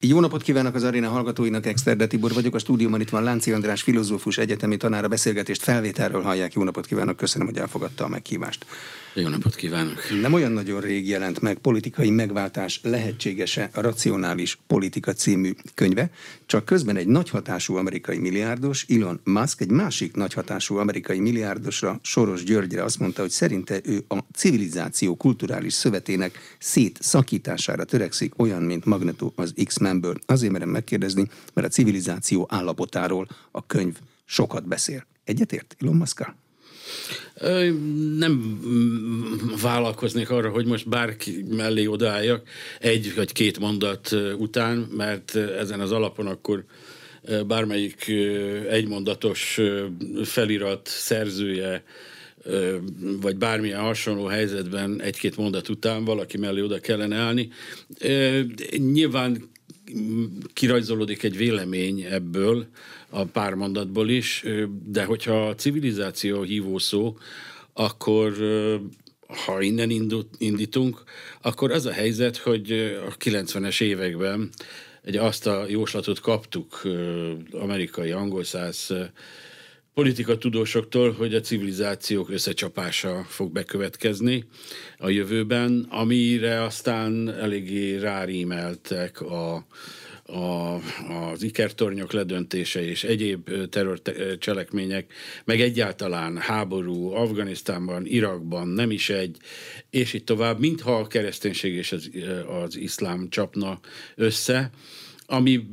Jó 0.00 0.20
napot 0.20 0.42
kívánok 0.42 0.74
az 0.74 0.84
aréna 0.84 1.08
hallgatóinak, 1.08 1.66
Exterde 1.66 2.06
Tibor 2.06 2.32
vagyok, 2.32 2.54
a 2.54 2.58
stúdióban 2.58 3.00
itt 3.00 3.08
van 3.08 3.22
Lánci 3.22 3.52
András, 3.52 3.82
filozófus, 3.82 4.38
egyetemi 4.38 4.76
tanára 4.76 5.08
beszélgetést 5.08 5.62
felvételről 5.62 6.22
hallják. 6.22 6.52
Jó 6.52 6.62
napot 6.62 6.86
kívánok, 6.86 7.16
köszönöm, 7.16 7.46
hogy 7.46 7.58
elfogadta 7.58 8.04
a 8.04 8.08
meghívást. 8.08 8.66
Jó 9.20 9.28
napot 9.28 9.54
kívánok! 9.54 10.00
Nem 10.20 10.32
olyan 10.32 10.52
nagyon 10.52 10.80
rég 10.80 11.08
jelent 11.08 11.40
meg 11.40 11.58
politikai 11.58 12.10
megváltás 12.10 12.80
lehetséges-e 12.82 13.70
a 13.74 13.80
Racionális 13.80 14.58
Politika 14.66 15.12
című 15.12 15.54
könyve, 15.74 16.10
csak 16.46 16.64
közben 16.64 16.96
egy 16.96 17.06
nagyhatású 17.06 17.76
amerikai 17.76 18.18
milliárdos, 18.18 18.86
Elon 18.88 19.20
Musk, 19.24 19.60
egy 19.60 19.70
másik 19.70 20.14
nagyhatású 20.14 20.76
amerikai 20.76 21.18
milliárdosra, 21.18 21.98
Soros 22.02 22.44
Györgyre 22.44 22.82
azt 22.82 22.98
mondta, 22.98 23.20
hogy 23.20 23.30
szerinte 23.30 23.80
ő 23.84 24.04
a 24.08 24.18
civilizáció 24.34 25.16
kulturális 25.16 25.72
szövetének 25.72 26.38
szétszakítására 26.58 27.84
törekszik, 27.84 28.38
olyan, 28.38 28.62
mint 28.62 28.84
Magneto 28.84 29.32
az 29.34 29.54
X-Menből. 29.64 30.14
Azért 30.26 30.52
merem 30.52 30.68
megkérdezni, 30.68 31.28
mert 31.54 31.66
a 31.66 31.70
civilizáció 31.70 32.46
állapotáról 32.50 33.28
a 33.50 33.66
könyv 33.66 33.96
sokat 34.24 34.68
beszél. 34.68 35.06
Egyetért 35.24 35.76
Elon 35.80 35.96
Musk-kal? 35.96 36.36
Nem 38.18 38.60
vállalkoznék 39.62 40.30
arra, 40.30 40.50
hogy 40.50 40.66
most 40.66 40.88
bárki 40.88 41.44
mellé 41.50 41.86
odaálljak 41.86 42.48
egy 42.80 43.12
vagy 43.14 43.32
két 43.32 43.58
mondat 43.58 44.16
után, 44.38 44.76
mert 44.78 45.34
ezen 45.34 45.80
az 45.80 45.92
alapon 45.92 46.26
akkor 46.26 46.64
bármelyik 47.46 48.12
egymondatos 48.70 49.60
felirat 50.24 50.86
szerzője, 50.86 51.84
vagy 53.20 53.36
bármilyen 53.36 53.80
hasonló 53.80 54.24
helyzetben 54.24 55.02
egy-két 55.02 55.36
mondat 55.36 55.68
után 55.68 56.04
valaki 56.04 56.38
mellé 56.38 56.60
oda 56.60 56.80
kellene 56.80 57.16
állni. 57.16 57.48
Nyilván 58.76 59.50
kirajzolódik 60.52 61.22
egy 61.22 61.36
vélemény 61.36 62.00
ebből, 62.00 62.66
a 63.10 63.24
pár 63.24 63.54
mondatból 63.54 64.08
is, 64.08 64.44
de 64.84 65.04
hogyha 65.04 65.48
a 65.48 65.54
civilizáció 65.54 66.42
hívó 66.42 66.78
szó, 66.78 67.16
akkor 67.72 68.34
ha 69.46 69.60
innen 69.60 69.90
indítunk, 70.38 71.02
akkor 71.42 71.70
az 71.70 71.86
a 71.86 71.92
helyzet, 71.92 72.36
hogy 72.36 72.72
a 73.08 73.16
90-es 73.16 73.82
években 73.82 74.50
egy 75.02 75.16
azt 75.16 75.46
a 75.46 75.64
jóslatot 75.68 76.20
kaptuk 76.20 76.82
amerikai 77.52 78.10
angol 78.10 78.44
száz 78.44 78.92
politika 79.94 80.38
tudósoktól, 80.38 81.12
hogy 81.12 81.34
a 81.34 81.40
civilizációk 81.40 82.30
összecsapása 82.30 83.24
fog 83.28 83.52
bekövetkezni 83.52 84.44
a 84.98 85.08
jövőben, 85.08 85.86
amire 85.90 86.62
aztán 86.62 87.28
eléggé 87.28 87.96
rárímeltek 87.96 89.20
a, 89.20 89.66
a, 90.28 90.74
az 91.30 91.42
ikertornyok 91.42 92.12
ledöntése 92.12 92.84
és 92.84 93.04
egyéb 93.04 93.68
terrorcselekmények, 93.68 95.12
meg 95.44 95.60
egyáltalán 95.60 96.36
háború 96.36 97.10
Afganisztánban, 97.10 98.06
Irakban, 98.06 98.68
nem 98.68 98.90
is 98.90 99.10
egy, 99.10 99.36
és 99.90 100.12
itt 100.12 100.26
tovább, 100.26 100.58
mintha 100.58 100.98
a 100.98 101.06
kereszténység 101.06 101.74
és 101.74 101.92
az, 101.92 102.10
az 102.62 102.76
iszlám 102.76 103.28
csapna 103.28 103.80
össze, 104.14 104.70
ami, 105.30 105.66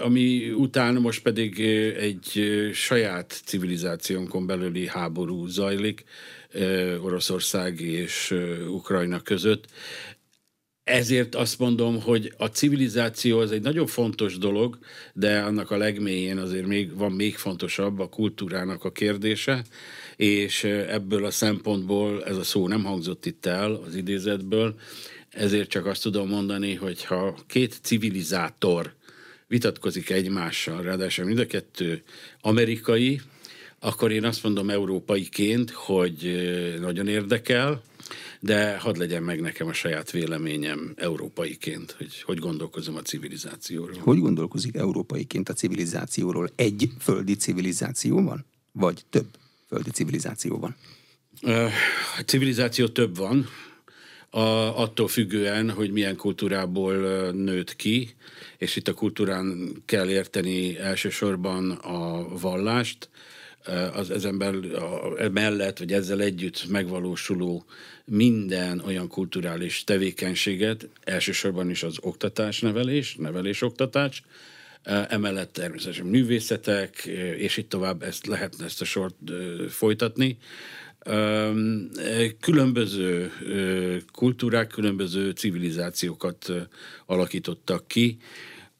ami 0.00 0.50
után 0.50 0.94
most 0.94 1.22
pedig 1.22 1.60
egy 1.98 2.42
saját 2.72 3.40
civilizációnkon 3.44 4.46
belüli 4.46 4.86
háború 4.86 5.46
zajlik 5.46 6.04
Oroszország 7.02 7.80
és 7.80 8.34
Ukrajna 8.68 9.20
között. 9.20 9.64
Ezért 10.84 11.34
azt 11.34 11.58
mondom, 11.58 12.00
hogy 12.00 12.34
a 12.36 12.46
civilizáció 12.46 13.38
az 13.38 13.52
egy 13.52 13.62
nagyon 13.62 13.86
fontos 13.86 14.38
dolog, 14.38 14.78
de 15.12 15.38
annak 15.40 15.70
a 15.70 15.76
legmélyén 15.76 16.38
azért 16.38 16.66
még 16.66 16.96
van 16.96 17.12
még 17.12 17.36
fontosabb 17.36 17.98
a 17.98 18.08
kultúrának 18.08 18.84
a 18.84 18.92
kérdése, 18.92 19.64
és 20.16 20.64
ebből 20.64 21.24
a 21.24 21.30
szempontból 21.30 22.24
ez 22.24 22.36
a 22.36 22.42
szó 22.42 22.68
nem 22.68 22.84
hangzott 22.84 23.26
itt 23.26 23.46
el 23.46 23.74
az 23.86 23.94
idézetből, 23.94 24.74
ezért 25.30 25.68
csak 25.68 25.86
azt 25.86 26.02
tudom 26.02 26.28
mondani, 26.28 26.74
hogy 26.74 27.04
ha 27.04 27.36
két 27.46 27.78
civilizátor 27.82 28.94
vitatkozik 29.46 30.10
egymással, 30.10 30.82
ráadásul 30.82 31.24
mind 31.24 31.38
a 31.38 31.46
kettő 31.46 32.02
amerikai, 32.40 33.20
akkor 33.78 34.12
én 34.12 34.24
azt 34.24 34.42
mondom 34.42 34.70
európaiként, 34.70 35.70
hogy 35.70 36.34
nagyon 36.80 37.08
érdekel, 37.08 37.82
de 38.44 38.76
hadd 38.78 38.98
legyen 38.98 39.22
meg 39.22 39.40
nekem 39.40 39.66
a 39.66 39.72
saját 39.72 40.10
véleményem 40.10 40.92
európaiként, 40.96 41.90
hogy 41.98 42.22
hogy 42.22 42.38
gondolkozom 42.38 42.96
a 42.96 43.02
civilizációról. 43.02 43.98
Hogy 43.98 44.18
gondolkozik 44.18 44.76
európaiként 44.76 45.48
a 45.48 45.52
civilizációról? 45.52 46.50
Egy 46.56 46.88
földi 47.00 47.34
civilizáció 47.36 48.22
van? 48.22 48.44
Vagy 48.72 49.04
több 49.10 49.26
földi 49.68 49.90
civilizáció 49.90 50.58
van? 50.58 50.76
A 52.18 52.22
civilizáció 52.26 52.88
több 52.88 53.16
van, 53.16 53.48
a, 54.30 54.80
attól 54.80 55.08
függően, 55.08 55.70
hogy 55.70 55.90
milyen 55.90 56.16
kultúrából 56.16 56.94
nőtt 57.30 57.76
ki, 57.76 58.14
és 58.58 58.76
itt 58.76 58.88
a 58.88 58.94
kultúrán 58.94 59.72
kell 59.84 60.08
érteni 60.08 60.78
elsősorban 60.78 61.70
a 61.70 62.28
vallást, 62.38 63.08
az 63.92 64.10
ezen 64.10 64.38
belül, 64.38 64.70
mellett, 65.32 65.78
vagy 65.78 65.92
ezzel 65.92 66.20
együtt 66.20 66.66
megvalósuló 66.68 67.64
minden 68.04 68.80
olyan 68.86 69.08
kulturális 69.08 69.84
tevékenységet, 69.84 70.88
elsősorban 71.04 71.70
is 71.70 71.82
az 71.82 71.96
oktatás, 72.00 72.60
nevelés, 72.60 73.14
nevelés-oktatás, 73.14 74.22
emellett 75.08 75.52
természetesen 75.52 76.06
művészetek, 76.06 77.04
és 77.36 77.56
itt 77.56 77.68
tovább 77.68 78.02
ezt 78.02 78.26
lehetne 78.26 78.64
ezt 78.64 78.80
a 78.80 78.84
sort 78.84 79.16
folytatni. 79.68 80.38
Különböző 82.40 83.32
kultúrák, 84.12 84.68
különböző 84.68 85.30
civilizációkat 85.30 86.52
alakítottak 87.06 87.88
ki. 87.88 88.18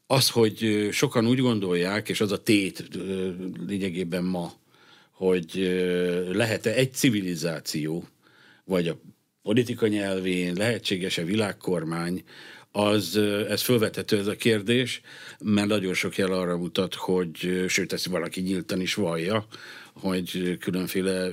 Az, 0.07 0.29
hogy 0.29 0.87
sokan 0.91 1.27
úgy 1.27 1.39
gondolják, 1.39 2.09
és 2.09 2.21
az 2.21 2.31
a 2.31 2.43
tét 2.43 2.89
lényegében 3.67 4.23
ma, 4.23 4.53
hogy 5.15 5.51
lehet-e 6.31 6.73
egy 6.73 6.93
civilizáció, 6.93 8.07
vagy 8.63 8.87
a 8.87 8.97
politika 9.41 9.87
nyelvén 9.87 10.53
lehetséges-e 10.53 11.23
világkormány, 11.23 12.23
az, 12.71 13.17
ez 13.49 13.61
felvethető 13.61 14.17
ez 14.17 14.27
a 14.27 14.35
kérdés, 14.35 15.01
mert 15.39 15.67
nagyon 15.67 15.93
sok 15.93 16.17
jel 16.17 16.31
arra 16.31 16.57
mutat, 16.57 16.93
hogy, 16.95 17.65
sőt, 17.67 17.93
ezt 17.93 18.05
valaki 18.05 18.41
nyíltan 18.41 18.81
is 18.81 18.93
vallja, 18.93 19.47
hogy 19.93 20.57
különféle 20.59 21.27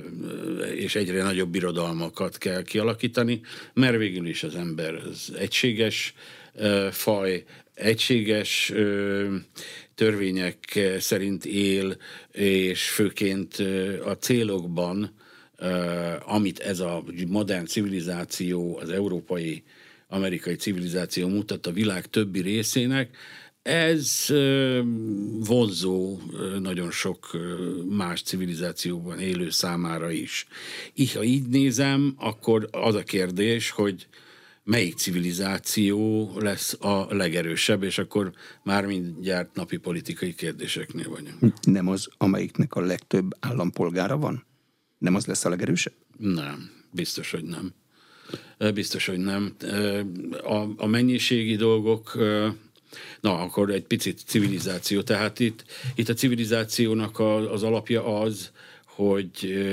és 0.75 0.95
egyre 0.95 1.23
nagyobb 1.23 1.49
birodalmakat 1.49 2.37
kell 2.37 2.61
kialakítani, 2.61 3.41
mert 3.73 3.97
végül 3.97 4.27
is 4.27 4.43
az 4.43 4.55
ember 4.55 4.95
az 4.95 5.33
egységes 5.37 6.13
faj, 6.91 7.43
egységes 7.73 8.73
törvények 9.95 10.79
szerint 10.99 11.45
él, 11.45 11.97
és 12.31 12.89
főként 12.89 13.55
a 14.05 14.17
célokban, 14.17 15.13
amit 16.25 16.59
ez 16.59 16.79
a 16.79 17.03
modern 17.27 17.65
civilizáció, 17.65 18.77
az 18.77 18.89
európai 18.89 19.63
amerikai 20.07 20.55
civilizáció 20.55 21.27
mutat 21.27 21.67
a 21.67 21.71
világ 21.71 22.05
többi 22.05 22.41
részének, 22.41 23.17
ez 23.63 24.25
vonzó 25.39 26.19
nagyon 26.59 26.91
sok 26.91 27.37
más 27.89 28.21
civilizációban 28.21 29.19
élő 29.19 29.49
számára 29.49 30.11
is. 30.11 30.45
Így, 30.93 31.13
ha 31.13 31.23
így 31.23 31.47
nézem, 31.47 32.13
akkor 32.17 32.67
az 32.71 32.95
a 32.95 33.03
kérdés, 33.03 33.69
hogy 33.69 34.07
melyik 34.63 34.95
civilizáció 34.95 36.31
lesz 36.39 36.77
a 36.79 37.15
legerősebb, 37.15 37.83
és 37.83 37.97
akkor 37.97 38.31
már 38.63 38.85
mindjárt 38.85 39.55
napi 39.55 39.77
politikai 39.77 40.33
kérdéseknél 40.33 41.09
vagyunk. 41.09 41.53
Nem 41.61 41.87
az, 41.87 42.07
amelyiknek 42.17 42.75
a 42.75 42.81
legtöbb 42.81 43.31
állampolgára 43.39 44.17
van? 44.17 44.45
Nem 44.97 45.15
az 45.15 45.25
lesz 45.25 45.45
a 45.45 45.49
legerősebb? 45.49 45.93
Nem, 46.17 46.71
biztos, 46.91 47.31
hogy 47.31 47.43
nem. 47.43 47.73
Biztos, 48.73 49.05
hogy 49.05 49.19
nem. 49.19 49.55
A, 50.43 50.65
a 50.77 50.87
mennyiségi 50.87 51.55
dolgok, 51.55 52.17
na, 53.21 53.39
akkor 53.39 53.69
egy 53.69 53.83
picit 53.83 54.19
civilizáció. 54.25 55.01
Tehát 55.01 55.39
itt, 55.39 55.63
itt 55.95 56.09
a 56.09 56.13
civilizációnak 56.13 57.19
a, 57.19 57.51
az 57.51 57.63
alapja 57.63 58.19
az, 58.19 58.51
hogy 58.95 59.65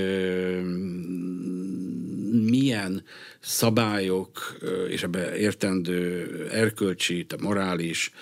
milyen 2.42 3.04
szabályok, 3.40 4.58
és 4.88 5.02
ebbe 5.02 5.36
értendő 5.36 6.26
erkölcsi, 6.52 7.26
a 7.28 7.42
morális, 7.42 8.12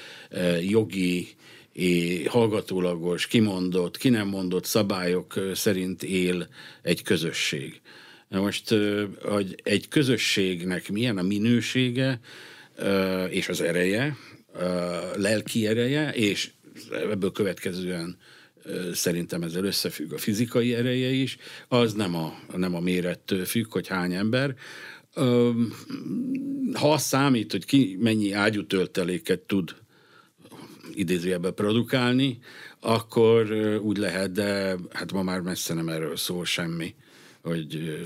jogi, 0.69 1.29
hallgatólagos, 2.27 3.27
kimondott, 3.27 3.97
ki 3.97 4.09
nem 4.09 4.29
mondott 4.29 4.65
szabályok 4.65 5.35
szerint 5.55 6.03
él 6.03 6.49
egy 6.83 7.03
közösség. 7.03 7.81
Na 8.29 8.41
most, 8.41 8.75
hogy 9.23 9.61
egy 9.62 9.89
közösségnek 9.89 10.91
milyen 10.91 11.19
a 11.19 11.23
minősége 11.23 12.21
és 13.29 13.49
az 13.49 13.61
ereje, 13.61 14.17
lelki 15.17 15.67
ereje, 15.67 16.12
és 16.12 16.50
ebből 16.91 17.33
következően 17.33 18.19
szerintem 18.93 19.43
ezzel 19.43 19.65
összefügg 19.65 20.12
a 20.12 20.19
fizikai 20.19 20.75
ereje 20.75 21.09
is, 21.09 21.37
az 21.69 21.93
nem 21.93 22.15
a, 22.15 22.38
nem 22.56 22.75
a 22.75 22.81
mérettől 22.81 23.44
függ, 23.44 23.73
hogy 23.73 23.87
hány 23.87 24.15
ember. 24.15 24.55
Ha 26.73 26.93
az 26.93 27.03
számít, 27.03 27.53
hogy 27.53 27.65
ki 27.65 27.97
mennyi 28.00 28.32
ágyútölteléket 28.32 29.41
tud 29.41 29.75
idézőjelben 30.94 31.55
produkálni, 31.55 32.38
akkor 32.81 33.53
úgy 33.82 33.97
lehet, 33.97 34.32
de 34.32 34.76
hát 34.93 35.12
ma 35.12 35.23
már 35.23 35.41
messze 35.41 35.75
nem 35.75 35.88
erről 35.88 36.17
szól 36.17 36.44
semmi 36.44 36.94
hogy, 37.49 37.99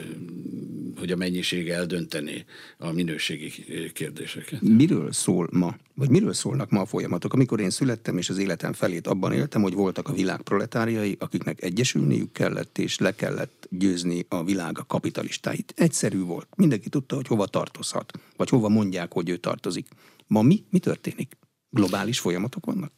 hogy 0.98 1.10
a 1.10 1.16
mennyiség 1.16 1.68
eldönteni 1.68 2.44
a 2.78 2.92
minőségi 2.92 3.52
kérdéseket. 3.92 4.60
Miről 4.60 5.12
szól 5.12 5.48
ma, 5.52 5.76
vagy 5.94 6.08
miről 6.10 6.32
szólnak 6.32 6.70
ma 6.70 6.80
a 6.80 6.86
folyamatok? 6.86 7.32
Amikor 7.32 7.60
én 7.60 7.70
születtem, 7.70 8.18
és 8.18 8.28
az 8.28 8.38
életem 8.38 8.72
felét 8.72 9.06
abban 9.06 9.32
éltem, 9.32 9.62
hogy 9.62 9.74
voltak 9.74 10.08
a 10.08 10.12
világ 10.12 10.42
proletáriai, 10.42 11.16
akiknek 11.20 11.62
egyesülniük 11.62 12.32
kellett, 12.32 12.78
és 12.78 12.98
le 12.98 13.14
kellett 13.14 13.66
győzni 13.70 14.26
a 14.28 14.44
világ 14.44 14.78
a 14.78 14.84
kapitalistáit. 14.84 15.72
Egyszerű 15.76 16.20
volt. 16.20 16.48
Mindenki 16.56 16.88
tudta, 16.88 17.14
hogy 17.14 17.26
hova 17.26 17.46
tartozhat, 17.46 18.12
vagy 18.36 18.48
hova 18.48 18.68
mondják, 18.68 19.12
hogy 19.12 19.28
ő 19.28 19.36
tartozik. 19.36 19.88
Ma 20.26 20.42
mi? 20.42 20.64
Mi 20.70 20.78
történik? 20.78 21.36
Globális 21.70 22.18
folyamatok 22.18 22.66
vannak? 22.66 22.92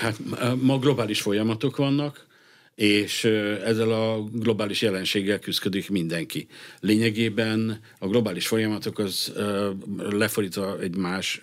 Hát 0.00 0.20
ma 0.60 0.78
globális 0.78 1.20
folyamatok 1.20 1.76
vannak, 1.76 2.26
és 2.78 3.24
ezzel 3.64 3.90
a 3.90 4.24
globális 4.32 4.82
jelenséggel 4.82 5.38
küzdik 5.38 5.90
mindenki. 5.90 6.46
Lényegében 6.80 7.80
a 7.98 8.06
globális 8.06 8.46
folyamatok 8.46 8.98
az 8.98 9.32
lefordítva 10.10 10.78
egy 10.80 10.96
más 10.96 11.40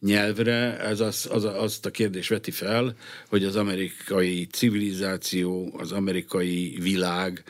nyelvre, 0.00 0.78
ez 0.78 1.00
az, 1.00 1.28
az, 1.30 1.44
azt 1.44 1.86
a 1.86 1.90
kérdést 1.90 2.28
veti 2.28 2.50
fel, 2.50 2.96
hogy 3.28 3.44
az 3.44 3.56
amerikai 3.56 4.46
civilizáció, 4.46 5.74
az 5.78 5.92
amerikai 5.92 6.76
világ 6.80 7.44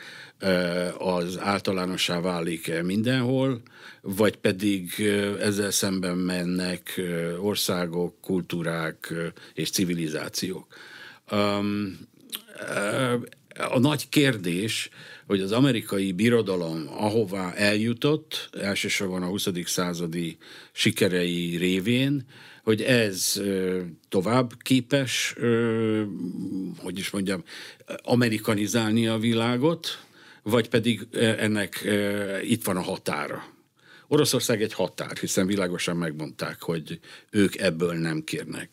az 0.97 1.39
általánossá 1.39 2.19
válik-e 2.19 2.83
mindenhol, 2.83 3.61
vagy 4.01 4.35
pedig 4.35 4.89
ezzel 5.39 5.71
szemben 5.71 6.17
mennek 6.17 7.01
országok, 7.39 8.21
kultúrák 8.21 9.13
és 9.53 9.69
civilizációk. 9.69 10.67
A 13.57 13.79
nagy 13.79 14.09
kérdés, 14.09 14.89
hogy 15.27 15.41
az 15.41 15.51
amerikai 15.51 16.11
birodalom 16.11 16.87
ahová 16.89 17.53
eljutott, 17.53 18.49
elsősorban 18.59 19.23
a 19.23 19.27
20. 19.27 19.47
századi 19.65 20.37
sikerei 20.71 21.55
révén, 21.57 22.25
hogy 22.63 22.81
ez 22.81 23.41
tovább 24.09 24.51
képes, 24.61 25.35
hogy 26.77 26.99
is 26.99 27.09
mondjam, 27.09 27.43
amerikanizálni 28.03 29.07
a 29.07 29.17
világot, 29.17 30.03
vagy 30.43 30.69
pedig 30.69 31.07
ennek 31.13 31.87
itt 32.41 32.63
van 32.63 32.77
a 32.77 32.81
határa. 32.81 33.53
Oroszország 34.07 34.61
egy 34.61 34.73
határ, 34.73 35.17
hiszen 35.17 35.47
világosan 35.47 35.97
megmondták, 35.97 36.61
hogy 36.61 36.99
ők 37.29 37.57
ebből 37.57 37.93
nem 37.93 38.23
kérnek. 38.23 38.69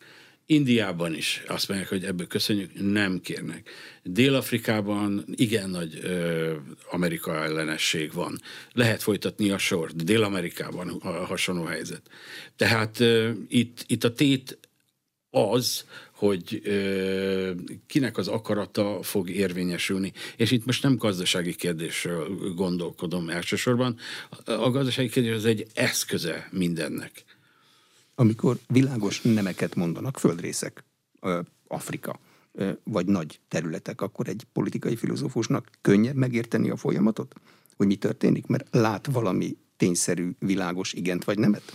Indiában 0.52 1.14
is 1.14 1.42
azt 1.46 1.68
mondják, 1.68 1.90
hogy 1.90 2.04
ebből 2.04 2.26
köszönjük, 2.26 2.70
nem 2.92 3.20
kérnek. 3.20 3.70
Dél-Afrikában 4.02 5.24
igen 5.34 5.70
nagy 5.70 5.98
ö, 6.02 6.54
Amerika 6.90 7.44
ellenesség 7.44 8.12
van. 8.12 8.40
Lehet 8.72 9.02
folytatni 9.02 9.50
a 9.50 9.58
sort. 9.58 10.04
Dél-Amerikában 10.04 10.88
a 10.88 11.08
hasonló 11.08 11.64
helyzet. 11.64 12.02
Tehát 12.56 13.00
ö, 13.00 13.30
itt, 13.48 13.84
itt 13.86 14.04
a 14.04 14.12
tét 14.12 14.58
az, 15.30 15.84
hogy 16.14 16.60
ö, 16.64 17.50
kinek 17.86 18.16
az 18.16 18.28
akarata 18.28 18.98
fog 19.02 19.30
érvényesülni. 19.30 20.12
És 20.36 20.50
itt 20.50 20.64
most 20.64 20.82
nem 20.82 20.96
gazdasági 20.96 21.54
kérdésről 21.54 22.28
gondolkodom 22.54 23.28
elsősorban. 23.28 23.98
A 24.44 24.70
gazdasági 24.70 25.08
kérdés 25.08 25.34
az 25.34 25.44
egy 25.44 25.66
eszköze 25.74 26.48
mindennek 26.50 27.24
amikor 28.14 28.58
világos 28.66 29.20
nemeket 29.20 29.74
mondanak, 29.74 30.18
földrészek, 30.18 30.84
Afrika, 31.66 32.20
vagy 32.84 33.06
nagy 33.06 33.40
területek, 33.48 34.00
akkor 34.00 34.28
egy 34.28 34.46
politikai 34.52 34.96
filozófusnak 34.96 35.70
könnyebb 35.80 36.14
megérteni 36.14 36.70
a 36.70 36.76
folyamatot, 36.76 37.34
hogy 37.76 37.86
mi 37.86 37.96
történik, 37.96 38.46
mert 38.46 38.66
lát 38.70 39.06
valami 39.06 39.56
tényszerű, 39.76 40.30
világos 40.38 40.92
igent 40.92 41.24
vagy 41.24 41.38
nemet? 41.38 41.72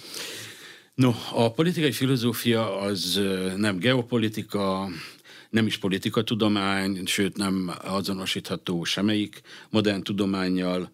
No, 0.94 1.12
a 1.34 1.52
politikai 1.52 1.92
filozófia 1.92 2.80
az 2.80 3.22
nem 3.56 3.78
geopolitika, 3.78 4.90
nem 5.50 5.66
is 5.66 5.78
politikatudomány, 5.78 7.06
sőt 7.06 7.38
nem 7.38 7.72
azonosítható 7.84 8.84
semmelyik 8.84 9.42
modern 9.70 10.04
tudományjal, 10.04 10.92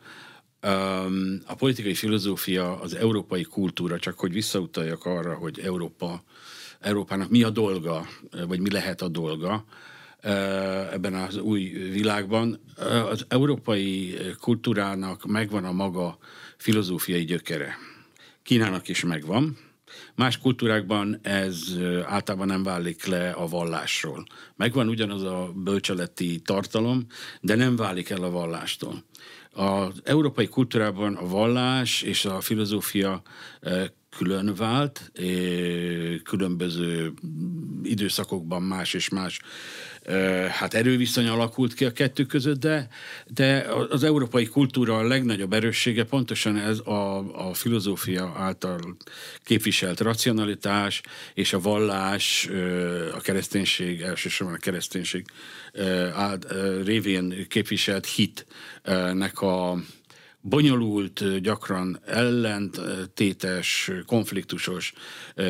a 1.45 1.56
politikai 1.57 1.94
filozófia, 1.94 2.80
az 2.80 2.95
európai 2.95 3.44
kultúra, 3.44 4.00
csak 4.00 4.19
hogy 4.19 4.33
visszautaljak 4.33 5.06
arra, 5.06 5.33
hogy 5.33 5.60
Európa, 5.60 6.24
Európának 6.80 7.30
mi 7.30 7.44
a 7.44 7.50
dolga, 7.50 8.07
vagy 8.48 8.60
mi 8.60 8.71
lehet 8.71 9.01
a 9.01 9.07
dolga 9.07 9.65
ebben 10.92 11.13
az 11.13 11.38
új 11.38 11.63
világban. 11.69 12.60
Az 13.10 13.25
európai 13.27 14.18
kultúrának 14.39 15.25
megvan 15.25 15.65
a 15.65 15.71
maga 15.71 16.18
filozófiai 16.57 17.24
gyökere. 17.25 17.77
Kínának 18.44 18.88
is 18.88 19.04
megvan, 19.04 19.57
Más 20.15 20.38
kultúrákban 20.38 21.19
ez 21.21 21.57
általában 22.06 22.48
nem 22.48 22.63
válik 22.63 23.06
le 23.06 23.30
a 23.30 23.48
vallásról. 23.48 24.24
Megvan 24.56 24.88
ugyanaz 24.88 25.24
a 25.24 25.51
bölcseleti 25.56 26.39
tartalom, 26.39 27.06
de 27.42 27.56
nem 27.56 27.75
válik 27.75 28.10
el 28.10 28.24
a 28.24 28.30
vallástól. 28.30 29.04
Az 29.53 30.01
európai 30.03 30.47
kultúrában 30.47 31.15
a 31.15 31.27
vallás 31.27 32.01
és 32.01 32.25
a 32.25 32.41
filozófia 32.41 33.21
külön 34.18 34.54
vált, 34.56 35.12
különböző 36.24 37.13
időszakokban 37.83 38.62
más 38.62 38.94
és 38.94 39.10
más 39.10 39.39
hát 40.50 40.74
erőviszony 40.74 41.27
alakult 41.27 41.74
ki 41.74 41.86
a 41.86 41.92
kettő 41.92 42.25
között, 42.25 42.60
de, 42.60 42.88
de 43.27 43.65
az 43.89 44.04
európai 44.04 44.45
kultúra 44.45 44.98
a 44.98 45.07
legnagyobb 45.07 45.54
erőssége 45.54 46.04
pontosan 46.04 46.57
ez 46.57 46.80
a, 46.80 47.18
a 47.50 47.54
filozófia 47.54 48.33
által 48.38 48.80
képviselt 49.44 50.00
racionalitás 50.00 51.01
és 51.33 51.54
a 51.54 51.60
vallás, 51.60 52.50
a 53.13 53.21
kereszténység, 53.21 54.01
elsősorban 54.01 54.56
a 54.56 54.60
kereszténység 54.60 55.25
révén 56.84 57.48
képviselt 57.48 58.05
hitnek 58.05 59.41
a 59.41 59.77
bonyolult, 60.45 61.39
gyakran 61.41 62.00
ellentétes, 62.05 63.91
konfliktusos 64.05 64.93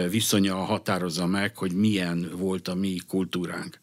viszonya 0.09 0.55
határozza 0.55 1.25
meg, 1.25 1.57
hogy 1.57 1.71
milyen 1.71 2.31
volt 2.35 2.67
a 2.67 2.75
mi 2.75 2.97
kultúránk. 3.07 3.79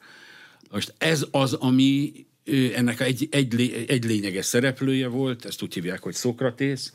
Most 0.70 0.94
ez 0.98 1.26
az, 1.30 1.52
ami 1.52 2.12
ennek 2.74 3.00
egy, 3.00 3.28
egy, 3.30 3.84
egy 3.88 4.04
lényeges 4.04 4.44
szereplője 4.46 5.08
volt, 5.08 5.44
ezt 5.44 5.62
úgy 5.62 5.74
hívják, 5.74 6.02
hogy 6.02 6.14
Szokratész, 6.14 6.92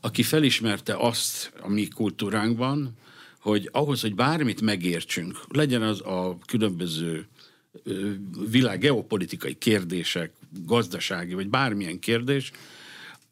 aki 0.00 0.22
felismerte 0.22 0.94
azt 0.96 1.52
a 1.60 1.68
mi 1.68 1.88
kultúránkban, 1.88 2.96
hogy 3.40 3.68
ahhoz, 3.72 4.00
hogy 4.00 4.14
bármit 4.14 4.60
megértsünk, 4.60 5.40
legyen 5.48 5.82
az 5.82 6.00
a 6.00 6.38
különböző 6.46 7.26
világ 8.50 8.78
geopolitikai 8.78 9.54
kérdések, 9.54 10.32
gazdasági, 10.64 11.34
vagy 11.34 11.48
bármilyen 11.48 11.98
kérdés, 11.98 12.52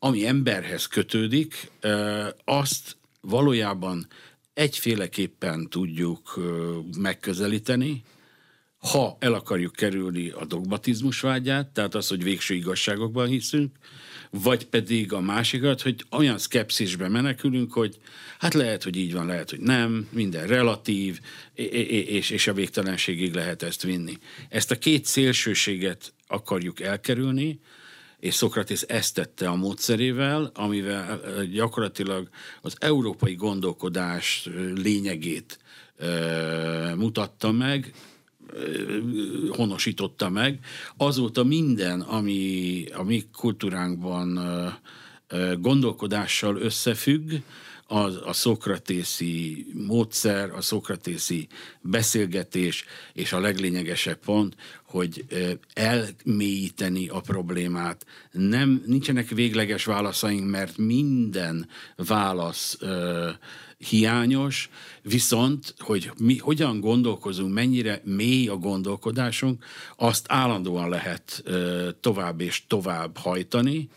ami 0.07 0.27
emberhez 0.27 0.87
kötődik, 0.87 1.71
azt 2.45 2.97
valójában 3.21 4.07
egyféleképpen 4.55 5.69
tudjuk 5.69 6.41
megközelíteni, 6.99 8.03
ha 8.79 9.17
el 9.21 9.35
akarjuk 9.35 9.73
kerülni 9.73 10.29
a 10.29 10.45
dogmatizmus 10.45 11.21
vágyát, 11.21 11.67
tehát 11.69 11.95
az, 11.95 12.09
hogy 12.09 12.23
végső 12.23 12.55
igazságokban 12.55 13.27
hiszünk, 13.27 13.77
vagy 14.31 14.67
pedig 14.67 15.13
a 15.13 15.21
másikat, 15.21 15.83
hogy 15.83 16.05
olyan 16.11 16.39
szkepszisbe 16.39 17.09
menekülünk, 17.09 17.73
hogy 17.73 17.99
hát 18.39 18.55
lehet, 18.55 18.83
hogy 18.83 18.97
így 18.97 19.13
van, 19.13 19.27
lehet, 19.27 19.51
hogy 19.51 19.61
nem, 19.61 20.09
minden 20.11 20.47
relatív, 20.47 21.21
és, 21.55 22.31
és 22.31 22.47
a 22.47 22.53
végtelenségig 22.53 23.35
lehet 23.35 23.63
ezt 23.63 23.83
vinni. 23.83 24.19
Ezt 24.49 24.71
a 24.71 24.79
két 24.79 25.05
szélsőséget 25.05 26.13
akarjuk 26.27 26.81
elkerülni, 26.81 27.61
és 28.19 28.35
Szokratész 28.35 28.85
ezt 28.89 29.15
tette 29.15 29.49
a 29.49 29.55
módszerével, 29.55 30.51
amivel 30.55 31.21
gyakorlatilag 31.53 32.29
az 32.63 32.77
európai 32.79 33.35
gondolkodás 33.35 34.49
lényegét 34.75 35.59
mutatta 36.97 37.53
meg, 37.53 37.93
honosította 39.49 40.29
meg. 40.29 40.59
Azóta 40.97 41.45
minden, 41.45 42.01
ami 42.01 42.85
a 42.95 43.03
mi 43.03 43.25
kultúránkban 43.33 44.41
gondolkodással 45.59 46.57
összefügg, 46.57 47.33
az 47.87 48.21
a 48.25 48.33
szokratészi 48.33 49.67
módszer, 49.87 50.51
a 50.51 50.61
szokratészi 50.61 51.47
beszélgetés, 51.81 52.85
és 53.13 53.33
a 53.33 53.41
leglényegesebb 53.41 54.19
pont, 54.19 54.57
hogy 54.87 55.25
elmélyíteni 55.73 57.09
a 57.09 57.21
problémát. 57.21 58.07
Nem, 58.33 58.83
nincsenek 58.87 59.29
végleges 59.29 59.85
válaszaink, 59.85 60.51
mert 60.51 60.77
minden 60.77 61.69
válasz 61.97 62.77
ö, 62.81 63.31
hiányos, 63.79 64.71
viszont, 65.03 65.75
hogy 65.79 66.11
mi 66.19 66.37
hogyan 66.39 66.81
gondolkozunk, 66.81 67.55
mennyire 67.55 68.01
mély 68.05 68.49
a 68.49 68.57
gondolkodásunk, 68.57 69.65
azt 69.97 70.27
állandóan 70.29 70.89
lehet 70.89 71.43
ö, 71.45 71.89
tovább 72.01 72.41
és 72.41 72.67
tovább 72.67 73.17
hajtani, 73.17 73.89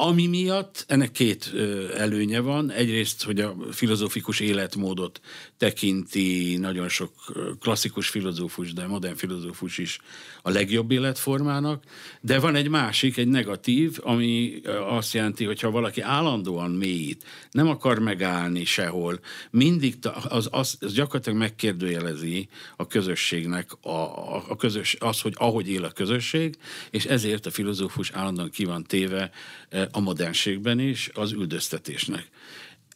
ami 0.00 0.26
miatt 0.26 0.84
ennek 0.88 1.10
két 1.10 1.52
előnye 1.96 2.40
van. 2.40 2.70
Egyrészt, 2.70 3.22
hogy 3.22 3.40
a 3.40 3.56
filozófikus 3.70 4.40
életmódot 4.40 5.20
tekinti 5.56 6.56
nagyon 6.56 6.88
sok 6.88 7.12
klasszikus 7.60 8.08
filozófus, 8.08 8.72
de 8.72 8.86
modern 8.86 9.14
filozófus 9.14 9.78
is 9.78 9.98
a 10.42 10.50
legjobb 10.50 10.90
életformának, 10.90 11.84
de 12.20 12.38
van 12.38 12.54
egy 12.54 12.68
másik, 12.68 13.16
egy 13.16 13.28
negatív, 13.28 13.98
ami 14.02 14.60
azt 14.88 15.14
jelenti, 15.14 15.44
hogy 15.44 15.60
ha 15.60 15.70
valaki 15.70 16.00
állandóan 16.00 16.70
mélyít, 16.70 17.24
nem 17.50 17.68
akar 17.68 17.98
megállni 17.98 18.64
sehol, 18.64 19.20
mindig 19.50 19.94
az, 20.28 20.48
az, 20.50 20.76
az 20.80 20.92
gyakorlatilag 20.92 21.38
megkérdőjelezi 21.38 22.48
a 22.76 22.86
közösségnek 22.86 23.70
a, 23.80 23.90
a, 23.90 24.44
a 24.48 24.56
közös, 24.56 24.96
az, 24.98 25.20
hogy 25.20 25.34
ahogy 25.36 25.68
él 25.68 25.84
a 25.84 25.90
közösség, 25.90 26.56
és 26.90 27.04
ezért 27.04 27.46
a 27.46 27.50
filozófus 27.50 28.10
állandóan 28.10 28.50
ki 28.50 28.64
van 28.64 28.84
téve 28.84 29.30
a 29.92 30.00
modernségben 30.00 30.78
is 30.78 31.10
az 31.14 31.32
üldöztetésnek. 31.32 32.28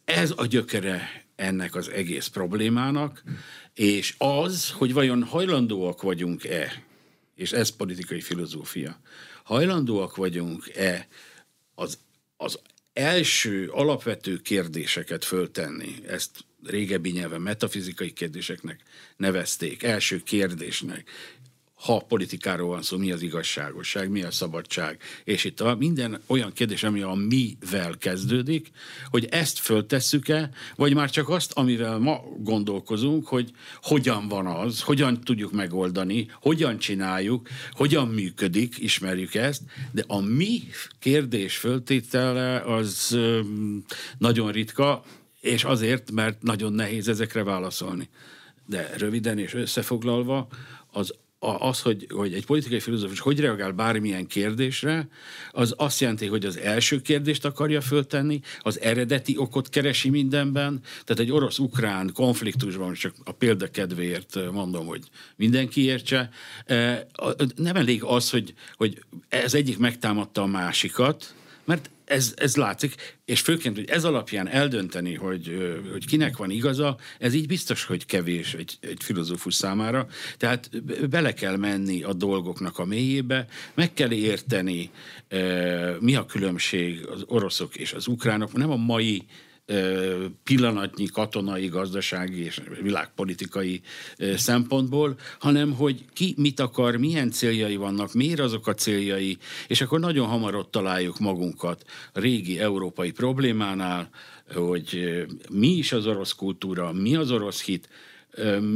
Ez 0.05 0.33
a 0.35 0.45
gyökere 0.45 1.25
ennek 1.35 1.75
az 1.75 1.89
egész 1.89 2.27
problémának, 2.27 3.23
és 3.73 4.15
az, 4.17 4.71
hogy 4.71 4.93
vajon 4.93 5.23
hajlandóak 5.23 6.01
vagyunk-e, 6.01 6.83
és 7.35 7.51
ez 7.51 7.69
politikai 7.69 8.21
filozófia, 8.21 8.99
hajlandóak 9.43 10.15
vagyunk-e 10.15 11.07
az, 11.75 11.97
az 12.37 12.59
első 12.93 13.67
alapvető 13.67 14.37
kérdéseket 14.37 15.25
föltenni, 15.25 15.95
ezt 16.07 16.45
régebbi 16.63 17.11
nyelven 17.11 17.41
metafizikai 17.41 18.13
kérdéseknek 18.13 18.83
nevezték, 19.17 19.83
első 19.83 20.23
kérdésnek, 20.23 21.09
ha 21.75 21.99
politikáról 21.99 22.67
van 22.67 22.81
szó, 22.81 22.97
mi 22.97 23.11
az 23.11 23.21
igazságosság, 23.21 24.09
mi 24.09 24.23
a 24.23 24.31
szabadság, 24.31 25.01
és 25.23 25.43
itt 25.43 25.61
a 25.61 25.75
minden 25.75 26.21
olyan 26.27 26.51
kérdés, 26.53 26.83
ami 26.83 27.01
a 27.01 27.13
mivel 27.13 27.97
kezdődik, 27.97 28.71
hogy 29.09 29.25
ezt 29.25 29.59
föltesszük-e, 29.59 30.49
vagy 30.75 30.93
már 30.93 31.09
csak 31.09 31.29
azt, 31.29 31.51
amivel 31.51 31.97
ma 31.97 32.23
gondolkozunk, 32.37 33.27
hogy 33.27 33.51
hogyan 33.81 34.27
van 34.27 34.45
az, 34.47 34.81
hogyan 34.81 35.21
tudjuk 35.21 35.51
megoldani, 35.51 36.27
hogyan 36.41 36.77
csináljuk, 36.77 37.47
hogyan 37.71 38.07
működik, 38.07 38.77
ismerjük 38.77 39.35
ezt, 39.35 39.61
de 39.91 40.03
a 40.07 40.21
mi 40.21 40.61
kérdés 40.99 41.57
föltétele 41.57 42.59
az 42.59 43.17
nagyon 44.17 44.51
ritka, 44.51 45.03
és 45.41 45.63
azért, 45.63 46.11
mert 46.11 46.41
nagyon 46.41 46.73
nehéz 46.73 47.07
ezekre 47.07 47.43
válaszolni. 47.43 48.09
De 48.65 48.89
röviden 48.97 49.37
és 49.37 49.53
összefoglalva, 49.53 50.47
az 50.91 51.13
az, 51.45 51.81
hogy, 51.81 52.07
hogy 52.13 52.33
egy 52.33 52.45
politikai 52.45 52.79
filozófus 52.79 53.19
hogy 53.19 53.39
reagál 53.39 53.71
bármilyen 53.71 54.27
kérdésre, 54.27 55.07
az 55.51 55.73
azt 55.77 55.99
jelenti, 55.99 56.25
hogy 56.25 56.45
az 56.45 56.57
első 56.57 57.01
kérdést 57.01 57.45
akarja 57.45 57.81
föltenni, 57.81 58.39
az 58.59 58.79
eredeti 58.79 59.37
okot 59.37 59.69
keresi 59.69 60.09
mindenben, 60.09 60.81
tehát 61.03 61.21
egy 61.21 61.31
orosz-ukrán 61.31 62.11
konfliktusban, 62.13 62.93
csak 62.93 63.15
a 63.23 63.31
példa 63.31 63.67
kedvéért 63.67 64.51
mondom, 64.51 64.85
hogy 64.85 65.03
mindenki 65.35 65.83
értse, 65.83 66.29
e, 66.65 67.07
nem 67.55 67.75
elég 67.75 68.03
az, 68.03 68.29
hogy, 68.29 68.53
hogy 68.75 69.03
ez 69.29 69.53
egyik 69.53 69.77
megtámadta 69.77 70.41
a 70.41 70.45
másikat, 70.45 71.35
mert 71.65 71.89
ez, 72.05 72.33
ez 72.35 72.55
látszik, 72.55 72.95
és 73.25 73.41
főként, 73.41 73.75
hogy 73.75 73.89
ez 73.89 74.03
alapján 74.03 74.47
eldönteni, 74.47 75.13
hogy, 75.13 75.73
hogy 75.91 76.05
kinek 76.05 76.37
van 76.37 76.49
igaza, 76.49 76.97
ez 77.19 77.33
így 77.33 77.47
biztos, 77.47 77.83
hogy 77.83 78.05
kevés 78.05 78.53
egy, 78.53 78.77
egy 78.79 79.03
filozófus 79.03 79.55
számára. 79.55 80.07
Tehát 80.37 80.69
bele 81.09 81.33
kell 81.33 81.57
menni 81.57 82.03
a 82.03 82.13
dolgoknak 82.13 82.79
a 82.79 82.85
mélyébe, 82.85 83.47
meg 83.73 83.93
kell 83.93 84.11
érteni, 84.11 84.89
mi 85.99 86.15
a 86.15 86.25
különbség 86.25 87.05
az 87.05 87.23
oroszok 87.27 87.75
és 87.75 87.93
az 87.93 88.07
ukránok, 88.07 88.53
nem 88.53 88.71
a 88.71 88.75
mai 88.75 89.23
pillanatnyi 90.43 91.05
katonai, 91.05 91.67
gazdasági 91.67 92.43
és 92.43 92.61
világpolitikai 92.81 93.81
szempontból, 94.35 95.15
hanem 95.39 95.73
hogy 95.73 96.05
ki 96.13 96.33
mit 96.37 96.59
akar, 96.59 96.95
milyen 96.95 97.31
céljai 97.31 97.75
vannak, 97.75 98.13
miért 98.13 98.39
azok 98.39 98.67
a 98.67 98.73
céljai, 98.73 99.37
és 99.67 99.81
akkor 99.81 99.99
nagyon 99.99 100.27
hamar 100.27 100.55
ott 100.55 100.71
találjuk 100.71 101.19
magunkat 101.19 101.85
a 102.13 102.19
régi 102.19 102.59
európai 102.59 103.11
problémánál, 103.11 104.09
hogy 104.53 105.23
mi 105.49 105.67
is 105.67 105.91
az 105.91 106.07
orosz 106.07 106.33
kultúra, 106.33 106.91
mi 106.91 107.15
az 107.15 107.31
orosz 107.31 107.63
hit, 107.63 107.89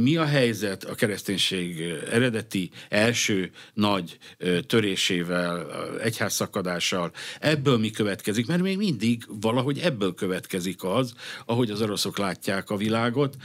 mi 0.00 0.16
a 0.16 0.24
helyzet 0.24 0.84
a 0.84 0.94
kereszténység 0.94 1.80
eredeti 2.10 2.70
első 2.88 3.50
nagy 3.74 4.18
törésével, 4.66 5.66
egyházszakadással? 6.00 7.12
Ebből 7.40 7.78
mi 7.78 7.90
következik? 7.90 8.46
Mert 8.46 8.62
még 8.62 8.76
mindig 8.76 9.24
valahogy 9.40 9.78
ebből 9.78 10.14
következik 10.14 10.84
az, 10.84 11.14
ahogy 11.46 11.70
az 11.70 11.82
oroszok 11.82 12.18
látják 12.18 12.70
a 12.70 12.76
világot, 12.76 13.36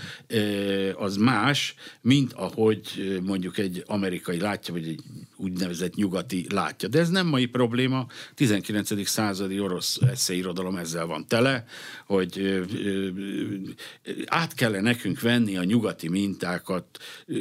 az 0.95 1.17
más, 1.17 1.75
mint 2.01 2.33
ahogy 2.33 3.19
mondjuk 3.23 3.57
egy 3.57 3.83
amerikai 3.87 4.39
látja, 4.39 4.73
vagy 4.73 4.87
egy 4.87 4.99
úgynevezett 5.37 5.95
nyugati 5.95 6.45
látja. 6.49 6.87
De 6.87 6.99
ez 6.99 7.09
nem 7.09 7.27
mai 7.27 7.45
probléma, 7.45 8.07
19. 8.35 9.07
századi 9.07 9.59
orosz 9.59 9.99
eszéirodalom 10.01 10.75
ezzel 10.75 11.05
van 11.05 11.27
tele, 11.27 11.65
hogy 12.05 12.63
át 14.25 14.53
kellene 14.53 14.81
nekünk 14.81 15.21
venni 15.21 15.57
a 15.57 15.63
nyugati 15.63 16.04
mintákat 16.09 16.85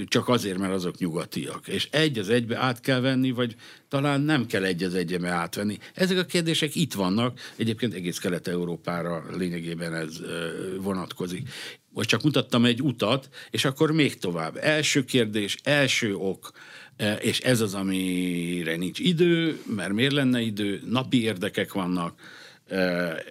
csak 0.06 0.28
azért, 0.28 0.58
mert 0.58 0.72
azok 0.72 0.98
nyugatiak. 0.98 1.68
És 1.68 1.88
egy 1.90 2.18
az 2.18 2.28
egybe 2.28 2.56
át 2.56 2.80
kell 2.80 3.00
venni, 3.00 3.30
vagy 3.30 3.54
talán 3.88 4.20
nem 4.20 4.46
kell 4.46 4.64
egy 4.64 4.82
az 4.82 4.94
egybe 4.94 5.28
átvenni. 5.28 5.78
Ezek 5.94 6.18
a 6.18 6.24
kérdések 6.24 6.74
itt 6.74 6.92
vannak, 6.92 7.40
egyébként 7.56 7.94
egész 7.94 8.18
Kelet-Európára 8.18 9.24
lényegében 9.36 9.94
ez 9.94 10.20
vonatkozik. 10.80 11.48
Most 11.90 12.08
csak 12.08 12.22
mutattam 12.22 12.64
egy 12.64 12.82
utat, 12.82 13.28
és 13.50 13.64
akkor 13.64 13.92
még 13.92 14.18
tovább. 14.18 14.56
Első 14.60 15.04
kérdés, 15.04 15.56
első 15.62 16.14
ok, 16.14 16.50
és 17.20 17.40
ez 17.40 17.60
az, 17.60 17.74
amire 17.74 18.76
nincs 18.76 18.98
idő, 18.98 19.60
mert 19.76 19.92
miért 19.92 20.12
lenne 20.12 20.40
idő, 20.40 20.82
napi 20.88 21.22
érdekek 21.22 21.72
vannak, 21.72 22.20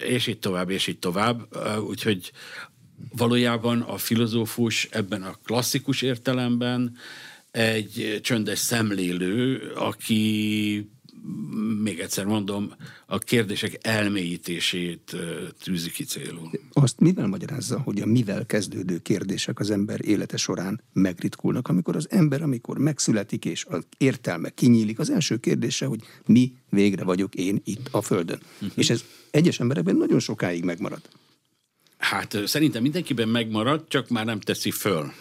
és 0.07 0.27
így 0.27 0.39
tovább, 0.39 0.69
és 0.69 0.87
így 0.87 0.99
tovább. 0.99 1.57
Úgyhogy 1.87 2.31
valójában 3.11 3.81
a 3.81 3.97
filozófus 3.97 4.87
ebben 4.91 5.23
a 5.23 5.37
klasszikus 5.43 6.01
értelemben 6.01 6.95
egy 7.51 8.19
csöndes 8.21 8.59
szemlélő, 8.59 9.71
aki 9.75 10.91
még 11.83 11.99
egyszer 11.99 12.25
mondom, 12.25 12.73
a 13.05 13.17
kérdések 13.17 13.77
elmélyítését 13.81 15.15
tűzi 15.63 15.91
ki 15.91 16.03
célul. 16.03 16.49
Azt 16.71 16.99
mivel 16.99 17.27
magyarázza, 17.27 17.79
hogy 17.79 18.01
a 18.01 18.05
mivel 18.05 18.45
kezdődő 18.45 18.97
kérdések 18.97 19.59
az 19.59 19.71
ember 19.71 19.99
élete 20.05 20.37
során 20.37 20.81
megritkulnak, 20.93 21.67
amikor 21.67 21.95
az 21.95 22.07
ember, 22.09 22.41
amikor 22.41 22.77
megszületik 22.77 23.45
és 23.45 23.65
az 23.69 23.83
értelme 23.97 24.49
kinyílik, 24.49 24.99
az 24.99 25.09
első 25.09 25.37
kérdése, 25.37 25.85
hogy 25.85 25.99
mi 26.25 26.53
végre 26.69 27.03
vagyok 27.03 27.35
én 27.35 27.61
itt 27.63 27.87
a 27.91 28.01
Földön. 28.01 28.39
Uh-huh. 28.53 28.71
És 28.75 28.89
ez 28.89 29.03
egyes 29.31 29.59
emberekben 29.59 29.95
nagyon 29.95 30.19
sokáig 30.19 30.63
megmarad. 30.63 31.01
Hát 32.03 32.37
szerintem 32.45 32.81
mindenkiben 32.81 33.27
megmarad, 33.27 33.87
csak 33.87 34.09
már 34.09 34.25
nem 34.25 34.39
teszi 34.39 34.71
föl. 34.71 35.13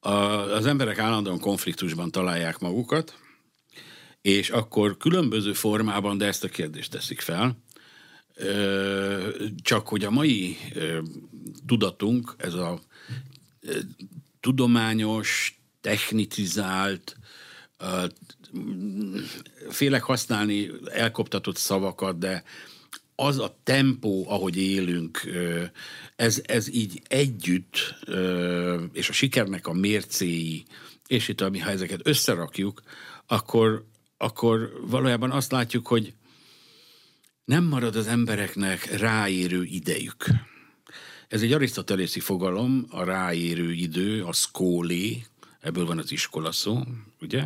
A, 0.00 0.10
az 0.10 0.66
emberek 0.66 0.98
állandóan 0.98 1.40
konfliktusban 1.40 2.10
találják 2.10 2.58
magukat, 2.58 3.18
és 4.20 4.50
akkor 4.50 4.96
különböző 4.96 5.52
formában, 5.52 6.18
de 6.18 6.26
ezt 6.26 6.44
a 6.44 6.48
kérdést 6.48 6.90
teszik 6.90 7.20
fel, 7.20 7.56
csak 9.62 9.88
hogy 9.88 10.04
a 10.04 10.10
mai 10.10 10.56
tudatunk, 11.66 12.34
ez 12.36 12.54
a 12.54 12.80
tudományos, 14.40 15.60
technicizált, 15.80 17.16
félek 19.68 20.02
használni 20.02 20.70
elkoptatott 20.84 21.56
szavakat, 21.56 22.18
de 22.18 22.44
az 23.20 23.38
a 23.38 23.58
tempó, 23.62 24.24
ahogy 24.28 24.56
élünk, 24.56 25.20
ez, 26.16 26.42
ez 26.44 26.68
így 26.68 27.02
együtt, 27.08 27.94
és 28.92 29.08
a 29.08 29.12
sikernek 29.12 29.66
a 29.66 29.72
mércéi, 29.72 30.64
és 31.06 31.28
itt, 31.28 31.40
ami, 31.40 31.58
ha 31.58 31.70
ezeket 31.70 32.00
összerakjuk, 32.02 32.82
akkor, 33.26 33.84
akkor 34.16 34.72
valójában 34.86 35.30
azt 35.30 35.52
látjuk, 35.52 35.86
hogy 35.86 36.14
nem 37.44 37.64
marad 37.64 37.96
az 37.96 38.06
embereknek 38.06 38.98
ráérő 38.98 39.64
idejük. 39.64 40.26
Ez 41.28 41.42
egy 41.42 41.52
arisztotelészi 41.52 42.20
fogalom, 42.20 42.86
a 42.90 43.04
ráérő 43.04 43.72
idő, 43.72 44.24
a 44.24 44.32
szkólé, 44.32 45.24
ebből 45.60 45.86
van 45.86 45.98
az 45.98 46.12
iskola 46.12 46.52
szó, 46.52 46.82
ugye? 47.20 47.44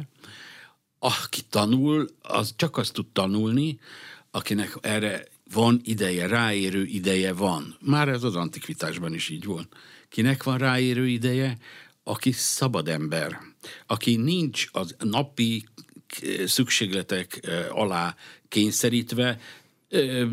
Aki 0.98 1.40
tanul, 1.48 2.08
az 2.22 2.54
csak 2.56 2.76
azt 2.76 2.92
tud 2.92 3.06
tanulni, 3.12 3.78
akinek 4.30 4.76
erre 4.80 5.32
van 5.52 5.80
ideje, 5.84 6.26
ráérő 6.26 6.84
ideje 6.84 7.32
van. 7.32 7.76
Már 7.80 8.08
ez 8.08 8.22
az 8.22 8.36
antikvitásban 8.36 9.14
is 9.14 9.28
így 9.28 9.44
volt. 9.44 9.68
Kinek 10.08 10.42
van 10.42 10.58
ráérő 10.58 11.08
ideje? 11.08 11.58
Aki 12.02 12.32
szabad 12.32 12.88
ember, 12.88 13.38
aki 13.86 14.16
nincs 14.16 14.66
az 14.72 14.96
napi 14.98 15.64
szükségletek 16.46 17.50
alá 17.70 18.16
kényszerítve, 18.48 19.40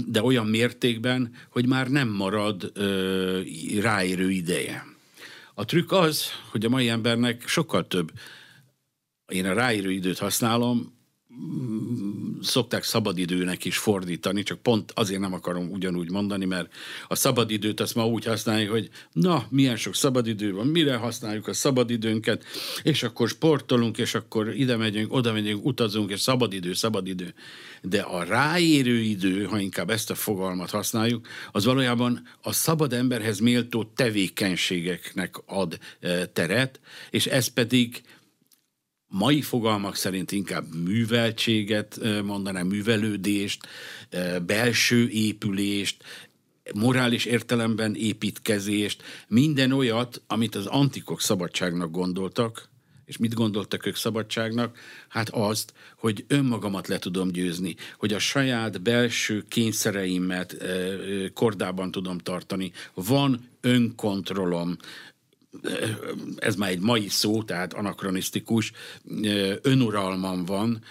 de 0.08 0.24
olyan 0.24 0.48
mértékben, 0.48 1.36
hogy 1.50 1.68
már 1.68 1.88
nem 1.89 2.10
marad 2.10 2.72
ráérő 3.80 4.32
ideje. 4.32 4.86
A 5.53 5.65
trükk 5.65 5.91
az, 5.91 6.25
hogy 6.51 6.65
a 6.65 6.70
mai 6.70 6.89
embernek 6.89 7.48
sokkal 7.48 7.88
több, 7.88 8.12
én 9.27 9.46
a 9.46 9.53
ráérő 9.53 9.91
időt 9.91 10.18
használom, 10.18 11.00
szokták 12.42 12.84
szabadidőnek 12.84 13.66
is 13.66 13.78
fordítani, 13.78 14.44
csak 14.44 14.62
pont 14.62 14.92
azért 14.96 15.20
nem 15.20 15.34
akarom 15.34 15.72
ugyanúgy 15.72 16.10
mondani, 16.10 16.46
mert 16.46 16.74
a 17.08 17.16
szabadidőt 17.16 17.80
azt 17.80 17.96
ma 17.96 18.08
úgy 18.08 18.26
használjuk, 18.26 18.72
hogy 18.72 18.90
na, 19.12 19.46
milyen 19.50 19.76
sok 19.76 19.96
szabadidő 19.96 20.54
van, 20.54 20.68
mire 20.68 20.96
használjuk 20.96 21.48
a 21.48 21.54
szabadidőnket, 21.54 22.44
és 22.84 23.04
akkor 23.04 23.30
sportolunk, 23.30 23.98
és 23.98 24.16
akkor 24.16 24.56
ide 24.56 24.76
megyünk, 24.76 25.14
oda 25.14 25.34
megyünk, 25.34 25.66
utazunk, 25.66 26.12
és 26.12 26.20
szabadidő, 26.20 26.74
szabadidő. 26.74 27.34
De 27.82 28.02
a 28.02 28.24
ráérő 28.24 29.00
idő, 29.00 29.44
ha 29.44 29.60
inkább 29.60 29.90
ezt 29.90 30.10
a 30.10 30.16
fogalmat 30.16 30.70
használjuk, 30.70 31.28
az 31.52 31.66
valójában 31.66 32.28
a 32.42 32.52
szabad 32.52 32.94
emberhez 32.94 33.40
méltó 33.40 33.92
tevékenységeknek 33.96 35.36
ad 35.46 35.80
eh, 36.00 36.24
teret, 36.34 36.80
és 37.10 37.26
ez 37.26 37.48
pedig 37.48 38.02
mai 39.12 39.41
fogalmak 39.41 39.96
szerint 39.96 40.32
inkább 40.32 40.75
műveltséget 40.75 42.00
mondanám, 42.24 42.68
művelődést, 42.68 43.68
belső 44.46 45.10
épülést, 45.10 46.03
morális 46.74 47.25
értelemben 47.25 47.96
építkezést, 47.96 49.03
minden 49.27 49.72
olyat, 49.72 50.22
amit 50.27 50.56
az 50.56 50.65
antikok 50.65 51.22
szabadságnak 51.22 51.91
gondoltak, 51.91 52.70
és 53.06 53.18
mit 53.18 53.34
gondoltak 53.34 53.86
ők 53.86 53.96
szabadságnak? 53.96 54.77
Hát 55.08 55.30
azt, 55.30 55.74
hogy 55.98 56.25
önmagamat 56.27 56.88
le 56.88 57.00
tudom 57.00 57.32
győzni, 57.32 57.75
hogy 57.98 58.13
a 58.13 58.20
saját 58.20 58.82
belső 58.82 59.44
kényszereimet 59.48 60.58
kordában 61.34 61.91
tudom 61.91 62.18
tartani. 62.18 62.72
Van 62.94 63.50
önkontrollom, 63.62 64.77
ez 66.38 66.55
már 66.55 66.70
egy 66.70 66.79
mai 66.79 67.08
szó, 67.08 67.43
tehát 67.43 67.74
anakronisztikus, 67.74 68.72
önuralmam 69.62 70.46
van, 70.46 70.84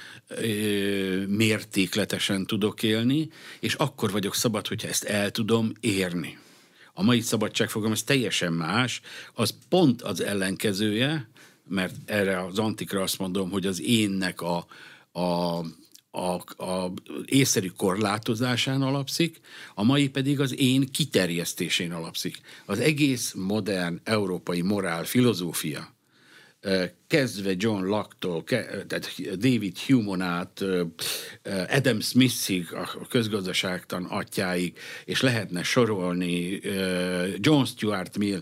mértékletesen 1.26 2.46
tudok 2.46 2.82
élni, 2.82 3.28
és 3.60 3.74
akkor 3.74 4.10
vagyok 4.10 4.34
szabad, 4.34 4.66
hogyha 4.66 4.88
ezt 4.88 5.04
el 5.04 5.30
tudom 5.30 5.72
érni. 5.80 6.38
A 6.92 7.02
mai 7.02 7.20
szabadságfogalom 7.20 7.92
az 7.92 8.02
teljesen 8.02 8.52
más, 8.52 9.00
az 9.34 9.54
pont 9.68 10.02
az 10.02 10.22
ellenkezője, 10.22 11.28
mert 11.68 11.94
erre 12.04 12.44
az 12.44 12.58
antikra 12.58 13.02
azt 13.02 13.18
mondom, 13.18 13.50
hogy 13.50 13.66
az 13.66 13.82
énnek 13.82 14.40
a, 14.40 14.66
a 15.20 15.60
a, 16.10 16.62
a 16.64 16.92
észszerű 17.24 17.68
korlátozásán 17.76 18.82
alapszik, 18.82 19.40
a 19.74 19.82
mai 19.82 20.08
pedig 20.08 20.40
az 20.40 20.58
én 20.58 20.90
kiterjesztésén 20.90 21.92
alapszik. 21.92 22.40
Az 22.66 22.78
egész 22.78 23.32
modern 23.32 24.00
európai 24.04 24.62
morál 24.62 25.04
filozófia, 25.04 25.98
kezdve 27.06 27.54
John 27.56 27.84
Locke-tól, 27.84 28.44
tehát 28.86 29.36
David 29.36 29.78
Hume 29.78 30.24
át, 30.24 30.64
Adam 31.68 32.00
Smithig, 32.00 32.74
a 32.74 33.06
közgazdaságtan 33.08 34.04
atyáig, 34.04 34.78
és 35.04 35.20
lehetne 35.20 35.62
sorolni 35.62 36.60
John 37.36 37.64
Stuart 37.64 38.18
Mill 38.18 38.40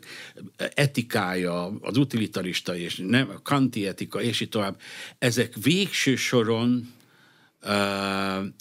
etikája, 0.57 1.67
az 1.81 1.97
utilitarista 1.97 2.77
és 2.77 3.03
nem, 3.07 3.41
kanti 3.43 3.87
etika, 3.87 4.23
és 4.23 4.41
így 4.41 4.49
tovább, 4.49 4.81
ezek 5.19 5.55
végső 5.63 6.17
soron 6.17 6.97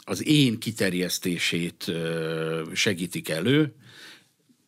az 0.03 0.27
én 0.27 0.59
kiterjesztését 0.59 1.91
segítik 2.73 3.29
elő, 3.29 3.75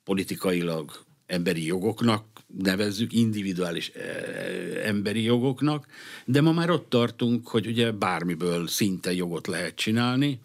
politikailag 0.03 1.05
emberi 1.25 1.65
jogoknak 1.65 2.25
nevezzük, 2.57 3.13
individuális 3.13 3.91
emberi 4.83 5.23
jogoknak, 5.23 5.87
de 6.25 6.41
ma 6.41 6.51
már 6.51 6.69
ott 6.69 6.89
tartunk, 6.89 7.47
hogy 7.47 7.67
ugye 7.67 7.91
bármiből 7.91 8.67
szinte 8.67 9.13
jogot 9.13 9.47
lehet 9.47 9.75
csinálni, 9.75 10.39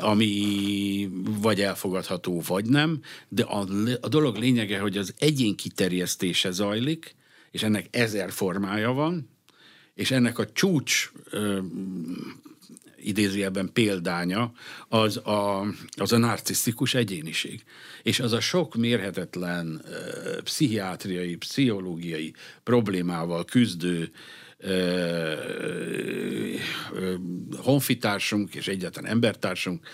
ami 0.00 1.08
vagy 1.40 1.60
elfogadható, 1.60 2.42
vagy 2.46 2.64
nem, 2.64 3.00
de 3.28 3.42
a, 3.42 3.66
a 4.00 4.08
dolog 4.08 4.36
lényege, 4.36 4.78
hogy 4.78 4.96
az 4.96 5.14
egyén 5.18 5.56
kiterjesztése 5.56 6.50
zajlik, 6.50 7.14
és 7.50 7.62
ennek 7.62 7.86
ezer 7.90 8.32
formája 8.32 8.92
van, 8.92 9.28
és 9.94 10.10
ennek 10.10 10.38
a 10.38 10.52
csúcs 10.52 11.12
idézőjelben 13.04 13.70
példánya, 13.72 14.52
az 14.88 15.16
a, 15.16 15.66
az 15.96 16.12
a 16.12 16.18
narcisztikus 16.18 16.94
egyéniség. 16.94 17.64
És 18.02 18.20
az 18.20 18.32
a 18.32 18.40
sok 18.40 18.74
mérhetetlen 18.74 19.82
uh, 19.84 20.42
pszichiátriai, 20.42 21.36
pszichológiai 21.36 22.34
problémával 22.62 23.44
küzdő 23.44 24.10
honfitársunk 27.56 28.54
és 28.54 28.68
egyáltalán 28.68 29.10
embertársunk, 29.10 29.86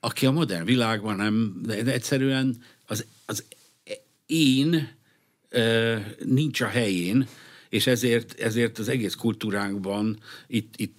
aki 0.00 0.26
a 0.26 0.30
modern 0.30 0.64
világban 0.64 1.16
nem, 1.16 1.60
de 1.62 1.92
egyszerűen 1.92 2.62
az, 2.86 3.04
az 3.26 3.44
én 4.26 4.96
uh, 5.52 5.96
nincs 6.24 6.60
a 6.60 6.66
helyén, 6.66 7.28
és 7.68 7.86
ezért, 7.86 8.40
ezért 8.40 8.78
az 8.78 8.88
egész 8.88 9.14
kultúránkban 9.14 10.18
itt, 10.46 10.74
itt 10.76 10.97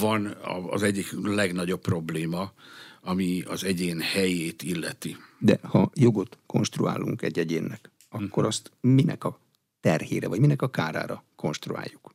van 0.00 0.26
az 0.70 0.82
egyik 0.82 1.12
legnagyobb 1.22 1.80
probléma, 1.80 2.52
ami 3.00 3.42
az 3.42 3.64
egyén 3.64 4.00
helyét 4.00 4.62
illeti. 4.62 5.16
De 5.38 5.58
ha 5.62 5.90
jogot 5.94 6.38
konstruálunk 6.46 7.22
egy 7.22 7.38
egyénnek, 7.38 7.90
akkor 8.08 8.44
azt 8.46 8.70
minek 8.80 9.24
a 9.24 9.38
terhére, 9.80 10.28
vagy 10.28 10.40
minek 10.40 10.62
a 10.62 10.70
kárára 10.70 11.24
konstruáljuk? 11.36 12.14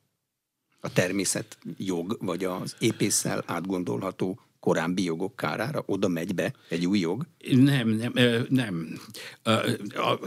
A 0.79 0.93
természet 0.93 1.57
jog, 1.77 2.17
vagy 2.21 2.43
az 2.43 2.75
épésszel 2.79 3.43
átgondolható 3.45 4.39
korábbi 4.65 5.03
jogok 5.03 5.35
kárára? 5.35 5.83
Oda 5.85 6.07
megy 6.07 6.35
be 6.35 6.53
egy 6.69 6.85
új 6.85 6.99
jog? 6.99 7.25
Nem, 7.49 7.89
nem, 7.89 8.13
nem. 8.49 8.99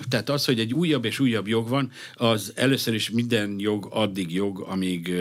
Tehát 0.08 0.28
az, 0.28 0.44
hogy 0.44 0.60
egy 0.60 0.74
újabb 0.74 1.04
és 1.04 1.20
újabb 1.20 1.48
jog 1.48 1.68
van, 1.68 1.90
az 2.14 2.52
először 2.54 2.94
is 2.94 3.10
minden 3.10 3.54
jog 3.58 3.88
addig 3.90 4.32
jog, 4.32 4.64
amíg 4.68 5.12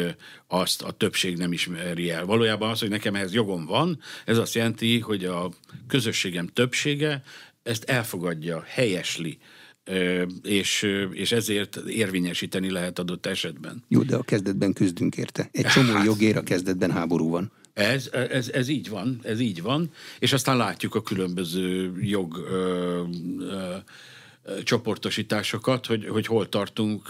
azt 0.47 0.81
a 0.81 0.91
többség 0.91 1.37
nem 1.37 1.51
ismeri 1.51 2.09
el. 2.09 2.25
Valójában 2.25 2.69
az, 2.69 2.79
hogy 2.79 2.89
nekem 2.89 3.15
ehhez 3.15 3.33
jogom 3.33 3.65
van, 3.65 3.99
ez 4.25 4.37
azt 4.37 4.55
jelenti, 4.55 4.99
hogy 4.99 5.25
a 5.25 5.51
közösségem 5.87 6.47
többsége 6.47 7.23
ezt 7.63 7.83
elfogadja, 7.83 8.63
helyesli, 8.65 9.37
és, 10.43 10.87
és 11.11 11.31
ezért 11.31 11.75
érvényesíteni 11.75 12.69
lehet 12.69 12.99
adott 12.99 13.25
esetben. 13.25 13.83
Jó, 13.87 14.01
de 14.01 14.15
a 14.15 14.21
kezdetben 14.21 14.73
küzdünk 14.73 15.17
érte. 15.17 15.49
Egy 15.51 15.65
csomó 15.65 15.91
hát, 15.91 16.05
jogér 16.05 16.37
a 16.37 16.43
kezdetben 16.43 16.91
háború 16.91 17.29
van. 17.29 17.51
Ez, 17.77 18.09
ez, 18.11 18.49
ez 18.49 18.67
így 18.67 18.89
van, 18.89 19.19
ez 19.23 19.39
így 19.39 19.61
van, 19.61 19.91
és 20.19 20.33
aztán 20.33 20.57
látjuk 20.57 20.95
a 20.95 21.01
különböző 21.01 21.93
jog 22.01 22.37
ö, 22.37 23.03
ö, 23.39 23.75
csoportosításokat, 24.63 25.85
hogy, 25.85 26.07
hogy 26.07 26.25
hol 26.25 26.49
tartunk 26.49 27.09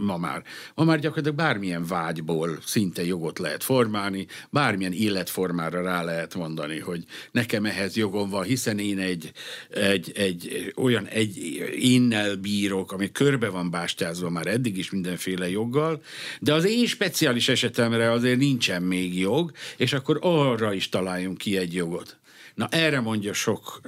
ma 0.00 0.16
már. 0.16 0.42
Ma 0.74 0.84
már 0.84 0.98
gyakorlatilag 0.98 1.36
bármilyen 1.36 1.86
vágyból 1.86 2.58
szinte 2.64 3.04
jogot 3.04 3.38
lehet 3.38 3.64
formálni, 3.64 4.26
bármilyen 4.50 4.92
életformára 4.92 5.82
rá 5.82 6.02
lehet 6.02 6.34
mondani, 6.34 6.78
hogy 6.78 7.04
nekem 7.30 7.64
ehhez 7.64 7.96
jogom 7.96 8.30
van, 8.30 8.42
hiszen 8.42 8.78
én 8.78 8.98
egy, 8.98 9.32
egy, 9.70 10.12
egy 10.14 10.72
olyan 10.76 11.06
egy 11.06 11.36
énnel 11.78 12.36
bírok, 12.36 12.92
ami 12.92 13.12
körbe 13.12 13.48
van 13.48 13.70
bástyázva 13.70 14.30
már 14.30 14.46
eddig 14.46 14.78
is 14.78 14.90
mindenféle 14.90 15.50
joggal, 15.50 16.02
de 16.40 16.54
az 16.54 16.66
én 16.66 16.86
speciális 16.86 17.48
esetemre 17.48 18.10
azért 18.10 18.38
nincsen 18.38 18.82
még 18.82 19.18
jog, 19.18 19.52
és 19.76 19.92
akkor 19.92 20.18
arra 20.20 20.72
is 20.72 20.88
találjunk 20.88 21.38
ki 21.38 21.56
egy 21.56 21.74
jogot. 21.74 22.17
Na 22.58 22.68
erre 22.70 23.00
mondja 23.00 23.32
sok, 23.32 23.80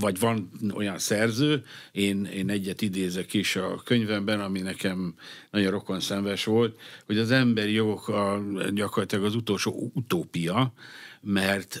vagy 0.00 0.18
van 0.18 0.50
olyan 0.74 0.98
szerző, 0.98 1.64
én, 1.92 2.24
én 2.24 2.50
egyet 2.50 2.82
idézek 2.82 3.34
is 3.34 3.56
a 3.56 3.82
könyvemben, 3.84 4.40
ami 4.40 4.60
nekem 4.60 5.14
nagyon 5.50 5.70
rokon 5.70 6.00
szemves 6.00 6.44
volt, 6.44 6.80
hogy 7.06 7.18
az 7.18 7.30
emberi 7.30 7.72
jogok 7.72 8.08
a, 8.08 8.42
gyakorlatilag 8.74 9.24
az 9.24 9.34
utolsó 9.34 9.90
utópia, 9.94 10.72
mert 11.20 11.80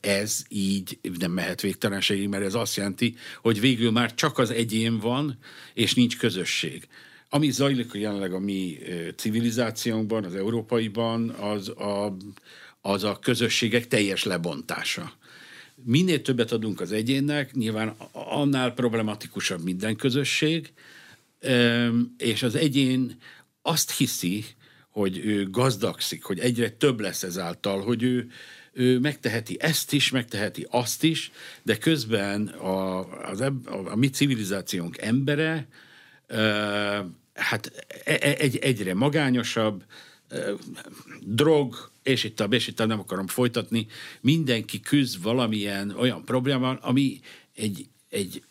ez 0.00 0.44
így 0.48 0.98
nem 1.18 1.32
mehet 1.32 1.60
végtelenségig, 1.60 2.28
mert 2.28 2.44
ez 2.44 2.54
azt 2.54 2.76
jelenti, 2.76 3.14
hogy 3.42 3.60
végül 3.60 3.90
már 3.90 4.14
csak 4.14 4.38
az 4.38 4.50
egyén 4.50 4.98
van, 4.98 5.38
és 5.74 5.94
nincs 5.94 6.18
közösség. 6.18 6.88
Ami 7.28 7.50
zajlik 7.50 7.90
jelenleg 7.92 8.32
a 8.32 8.38
mi 8.38 8.78
civilizációnkban, 9.16 10.24
az 10.24 10.34
európaiban, 10.34 11.28
az 11.28 11.68
a, 11.68 12.16
az 12.82 13.04
a 13.04 13.18
közösségek 13.18 13.88
teljes 13.88 14.24
lebontása. 14.24 15.12
Minél 15.84 16.22
többet 16.22 16.52
adunk 16.52 16.80
az 16.80 16.92
egyénnek, 16.92 17.52
nyilván 17.52 17.94
annál 18.12 18.72
problematikusabb 18.72 19.62
minden 19.62 19.96
közösség, 19.96 20.72
és 22.16 22.42
az 22.42 22.54
egyén 22.54 23.16
azt 23.62 23.96
hiszi, 23.96 24.44
hogy 24.90 25.18
ő 25.18 25.50
gazdagszik, 25.50 26.24
hogy 26.24 26.38
egyre 26.38 26.70
több 26.70 27.00
lesz 27.00 27.22
ezáltal, 27.22 27.80
hogy 27.80 28.02
ő, 28.02 28.30
ő 28.72 28.98
megteheti 28.98 29.56
ezt 29.60 29.92
is, 29.92 30.10
megteheti 30.10 30.66
azt 30.70 31.02
is, 31.02 31.30
de 31.62 31.78
közben 31.78 32.46
a, 32.46 32.98
az, 33.30 33.40
a, 33.40 33.52
a 33.84 33.96
mi 33.96 34.08
civilizációnk 34.08 34.98
embere 34.98 35.68
hát 37.34 37.86
e, 38.04 38.12
e, 38.20 38.34
egy, 38.38 38.56
egyre 38.56 38.94
magányosabb, 38.94 39.84
drog, 41.20 41.90
és 42.02 42.24
itt 42.24 42.40
a, 42.40 42.44
és 42.44 42.66
itt 42.66 42.86
nem 42.86 42.98
akarom 42.98 43.26
folytatni, 43.26 43.86
mindenki 44.20 44.80
küzd 44.80 45.22
valamilyen 45.22 45.90
olyan 45.90 46.24
problémával, 46.24 46.78
ami 46.82 47.20
egy, 47.54 47.86
egy 48.08 48.42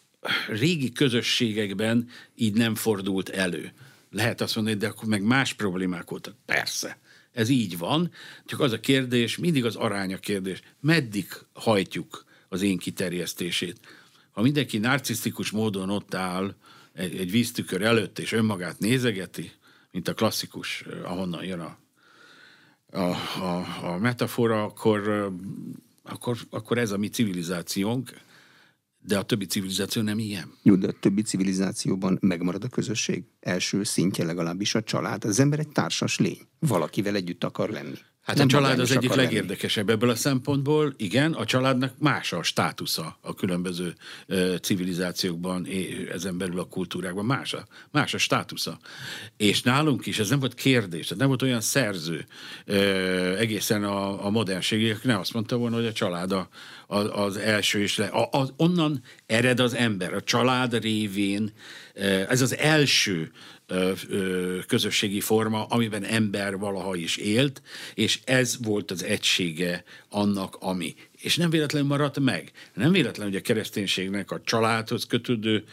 régi 0.48 0.92
közösségekben 0.92 2.10
így 2.36 2.54
nem 2.54 2.76
fordult 2.76 3.30
elő. 3.30 3.74
Lehet 4.12 4.42
azt 4.42 4.56
mondani, 4.56 4.78
de 4.78 4.88
akkor 4.88 5.08
meg 5.08 5.24
más 5.24 5.54
problémák 5.54 6.10
voltak. 6.10 6.36
Persze, 6.46 7.00
ez 7.32 7.50
így 7.50 7.78
van, 7.78 8.12
csak 8.46 8.60
az 8.60 8.72
a 8.72 8.80
kérdés, 8.80 9.38
mindig 9.38 9.66
az 9.66 9.76
aránya 9.76 10.18
kérdés, 10.18 10.62
meddig 10.80 11.28
hajtjuk 11.54 12.26
az 12.50 12.62
én 12.62 12.78
kiterjesztését. 12.78 13.80
Ha 14.32 14.42
mindenki 14.42 14.78
narcisztikus 14.78 15.50
módon 15.50 15.90
ott 15.90 16.14
áll 16.14 16.56
egy, 16.94 17.16
egy 17.16 17.32
víztükör 17.32 17.82
előtt, 17.82 18.20
és 18.20 18.32
önmagát 18.32 18.80
nézegeti, 18.80 19.52
mint 19.92 20.08
a 20.08 20.14
klasszikus, 20.14 20.86
ahonnan 21.04 21.44
jön 21.44 21.60
a, 21.60 21.78
a, 22.92 23.16
a, 23.42 23.66
a 23.84 23.98
metafora, 23.98 24.64
akkor, 24.64 25.32
akkor, 26.04 26.38
akkor 26.50 26.78
ez 26.78 26.92
a 26.92 26.98
mi 26.98 27.10
civilizációnk, 27.10 28.14
de 29.04 29.18
a 29.18 29.24
többi 29.24 29.46
civilizáció 29.46 30.02
nem 30.02 30.20
ilyen. 30.20 30.54
Jó, 30.64 30.76
de 30.76 30.88
a 30.88 30.92
többi 31.00 31.22
civilizációban 31.22 32.18
megmarad 32.22 32.64
a 32.64 32.68
közösség. 32.68 33.24
Első 33.40 33.84
szintje 33.84 34.26
legalábbis 34.26 34.76
a 34.76 34.84
család. 34.84 35.26
Az 35.26 35.40
ember 35.40 35.60
egy 35.60 35.70
társas 35.70 36.20
lény. 36.20 36.40
Valakivel 36.60 37.16
együtt 37.16 37.44
akar 37.44 37.70
lenni. 37.70 37.98
Hát 38.22 38.36
nem 38.36 38.46
a 38.46 38.50
család 38.50 38.80
az 38.80 38.92
egyik 38.92 39.14
legérdekesebb 39.14 39.90
ebből 39.90 40.10
a 40.10 40.16
szempontból. 40.16 40.94
Igen, 40.98 41.34
a 41.34 41.46
családnak 41.46 41.94
más 42.00 42.34
a 42.34 42.44
státusza 42.44 43.18
a 43.22 43.34
különböző 43.34 43.94
ö, 44.28 44.56
civilizációkban, 44.62 45.68
ezen 46.12 46.38
belül 46.38 46.60
a 46.60 46.64
kultúrákban, 46.64 47.26
más 47.26 47.54
a, 47.54 47.66
más 47.92 48.14
a 48.14 48.18
státusza. 48.18 48.80
És 49.38 49.62
nálunk 49.62 50.06
is 50.06 50.20
ez 50.20 50.30
nem 50.30 50.40
volt 50.40 50.54
kérdés, 50.54 51.12
ez 51.12 51.18
nem 51.18 51.28
volt 51.28 51.42
olyan 51.42 51.62
szerző 51.62 52.26
ö, 52.66 52.78
egészen 53.38 53.84
a, 53.84 54.26
a 54.26 54.30
modernségig, 54.30 54.98
ne 55.04 55.20
azt 55.20 55.34
mondta 55.34 55.58
volna, 55.58 55.76
hogy 55.76 55.86
a 55.86 55.94
család 55.94 56.32
a, 56.32 56.48
a, 56.92 57.24
az 57.24 57.38
első 57.38 57.82
és 57.82 57.98
le, 57.98 58.06
a, 58.06 58.30
az, 58.32 58.54
onnan 58.58 59.02
ered 59.26 59.60
az 59.60 59.74
ember, 59.74 60.14
a 60.14 60.22
család 60.22 60.82
révén, 60.82 61.52
ez 62.30 62.42
az 62.42 62.58
első 62.58 63.32
közösségi 64.68 65.20
forma, 65.20 65.66
amiben 65.66 66.04
ember 66.04 66.58
valaha 66.58 66.96
is 66.96 67.18
élt, 67.18 67.62
és 67.94 68.20
ez 68.24 68.58
volt 68.62 68.92
az 68.92 69.04
egysége 69.04 69.84
annak, 70.10 70.58
ami. 70.60 70.96
És 71.22 71.38
nem 71.38 71.50
véletlenül 71.50 71.88
maradt 71.88 72.20
meg. 72.20 72.52
Nem 72.74 72.92
véletlen, 72.92 73.28
hogy 73.28 73.36
a 73.36 73.42
kereszténységnek 73.42 74.32
a 74.32 74.42
családhoz 74.44 75.06
kötődő 75.06 75.64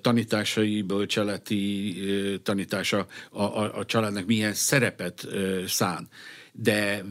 tanításai, 0.00 0.82
bölcseleti 0.82 1.94
tanítása 2.42 3.06
a, 3.30 3.42
a, 3.42 3.78
a 3.78 3.84
családnak 3.84 4.26
milyen 4.26 4.54
szerepet 4.54 5.26
szán. 5.66 6.08
De 6.52 7.04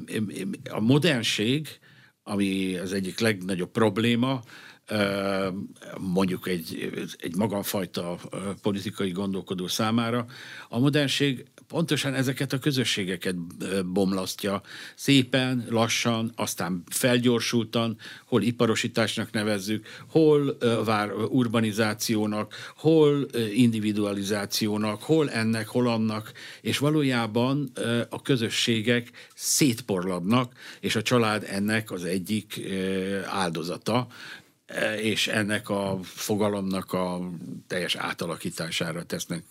a 0.69 0.79
modernség, 0.79 1.79
ami 2.23 2.75
az 2.77 2.93
egyik 2.93 3.19
legnagyobb 3.19 3.71
probléma, 3.71 4.41
mondjuk 5.97 6.47
egy, 6.47 6.91
egy 7.17 7.35
magamfajta 7.35 8.17
politikai 8.61 9.11
gondolkodó 9.11 9.67
számára, 9.67 10.25
a 10.69 10.79
modernség 10.79 11.45
pontosan 11.67 12.13
ezeket 12.13 12.53
a 12.53 12.59
közösségeket 12.59 13.35
bomlasztja. 13.85 14.61
Szépen, 14.95 15.65
lassan, 15.69 16.31
aztán 16.35 16.83
felgyorsultan, 16.89 17.97
hol 18.25 18.41
iparosításnak 18.41 19.31
nevezzük, 19.31 19.87
hol 20.07 20.57
vár 20.85 21.13
urbanizációnak, 21.13 22.73
hol 22.75 23.27
individualizációnak, 23.53 25.01
hol 25.01 25.29
ennek, 25.29 25.67
hol 25.67 25.87
annak, 25.87 26.31
és 26.61 26.77
valójában 26.77 27.71
a 28.09 28.21
közösségek 28.21 29.11
szétporladnak, 29.35 30.53
és 30.79 30.95
a 30.95 31.01
család 31.01 31.45
ennek 31.49 31.91
az 31.91 32.03
egyik 32.03 32.61
áldozata, 33.25 34.07
és 35.01 35.27
ennek 35.27 35.69
a 35.69 35.99
fogalomnak 36.03 36.93
a 36.93 37.31
teljes 37.67 37.95
átalakítására 37.95 39.03
tesznek 39.03 39.43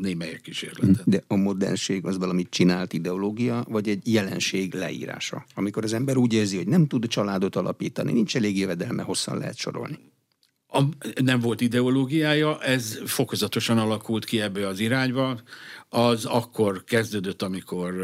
némelyek 0.00 0.40
kísérletet. 0.40 1.02
De 1.04 1.22
a 1.26 1.36
modernség 1.36 2.06
az 2.06 2.18
valamit 2.18 2.50
csinált 2.50 2.92
ideológia, 2.92 3.64
vagy 3.68 3.88
egy 3.88 4.12
jelenség 4.12 4.74
leírása? 4.74 5.44
Amikor 5.54 5.84
az 5.84 5.92
ember 5.92 6.16
úgy 6.16 6.32
érzi, 6.32 6.56
hogy 6.56 6.68
nem 6.68 6.86
tud 6.86 7.06
családot 7.06 7.56
alapítani, 7.56 8.12
nincs 8.12 8.36
elég 8.36 8.58
jövedelme, 8.58 9.02
hosszan 9.02 9.38
lehet 9.38 9.56
sorolni. 9.56 9.98
A, 10.70 10.82
nem 11.22 11.40
volt 11.40 11.60
ideológiája, 11.60 12.62
ez 12.62 12.98
fokozatosan 13.04 13.78
alakult 13.78 14.24
ki 14.24 14.40
ebbe 14.40 14.66
az 14.66 14.80
irányba. 14.80 15.40
Az 15.88 16.24
akkor 16.24 16.84
kezdődött, 16.84 17.42
amikor 17.42 17.94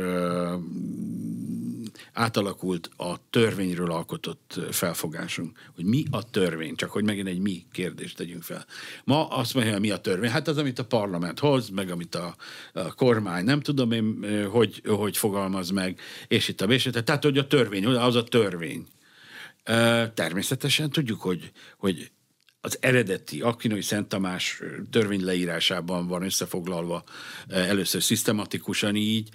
átalakult 2.13 2.91
a 2.97 3.15
törvényről 3.31 3.91
alkotott 3.91 4.61
felfogásunk, 4.71 5.59
hogy 5.75 5.85
mi 5.85 6.05
a 6.11 6.31
törvény, 6.31 6.75
csak 6.75 6.91
hogy 6.91 7.05
megint 7.05 7.29
egy 7.29 7.39
mi 7.39 7.67
kérdést 7.73 8.17
tegyünk 8.17 8.43
fel. 8.43 8.67
Ma 9.05 9.29
azt 9.29 9.55
mondja, 9.55 9.79
mi 9.79 9.91
a 9.91 9.97
törvény? 9.97 10.31
Hát 10.31 10.49
az, 10.49 10.59
amit 10.59 10.79
a 10.79 10.85
parlament 10.85 11.39
hoz, 11.39 11.69
meg 11.69 11.91
amit 11.91 12.15
a, 12.15 12.37
a 12.73 12.95
kormány, 12.95 13.45
nem 13.45 13.61
tudom 13.61 13.93
én, 13.93 14.25
hogy, 14.51 14.83
hogy 14.87 15.17
fogalmaz 15.17 15.71
meg, 15.71 16.01
és 16.29 16.49
itt 16.49 16.61
a 16.61 16.67
és. 16.67 17.03
Tehát, 17.03 17.25
hogy 17.25 17.39
a 17.39 17.47
törvény, 17.47 17.87
az 17.87 18.15
a 18.15 18.25
törvény. 18.25 18.87
Természetesen 20.15 20.91
tudjuk, 20.91 21.21
hogy, 21.21 21.51
hogy 21.79 22.11
az 22.65 22.79
eredeti 22.81 23.41
Akinoi 23.41 23.83
Szent 23.83 24.09
Tamás 24.09 24.63
törvény 24.91 25.25
leírásában 25.25 26.07
van 26.07 26.23
összefoglalva 26.23 27.05
először 27.49 28.03
szisztematikusan 28.03 28.97
így. 28.97 29.29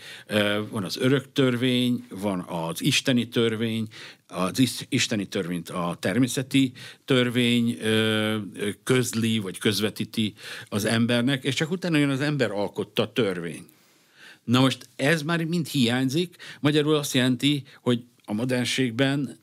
Van 0.70 0.84
az 0.84 0.98
örök 0.98 1.32
törvény, 1.32 2.06
van 2.10 2.40
az 2.40 2.84
isteni 2.84 3.28
törvény, 3.28 3.88
az 4.28 4.86
isteni 4.90 5.28
törvényt 5.28 5.70
a 5.70 5.98
természeti 6.00 6.72
törvény 7.06 7.78
közli, 8.84 9.40
vagy 9.40 9.58
közvetíti 9.58 10.34
az 10.70 10.86
embernek, 10.86 11.44
és 11.44 11.56
csak 11.56 11.72
utána 11.72 11.98
jön 11.98 12.10
az 12.10 12.22
ember 12.22 12.52
alkotta 12.52 13.14
törvény. 13.14 13.66
Na 14.44 14.60
most 14.60 14.90
ez 14.96 15.22
már 15.22 15.44
mind 15.44 15.68
hiányzik, 15.68 16.36
magyarul 16.60 16.96
azt 16.96 17.14
jelenti, 17.14 17.64
hogy 17.82 18.04
a 18.26 18.34
modernségben 18.34 19.40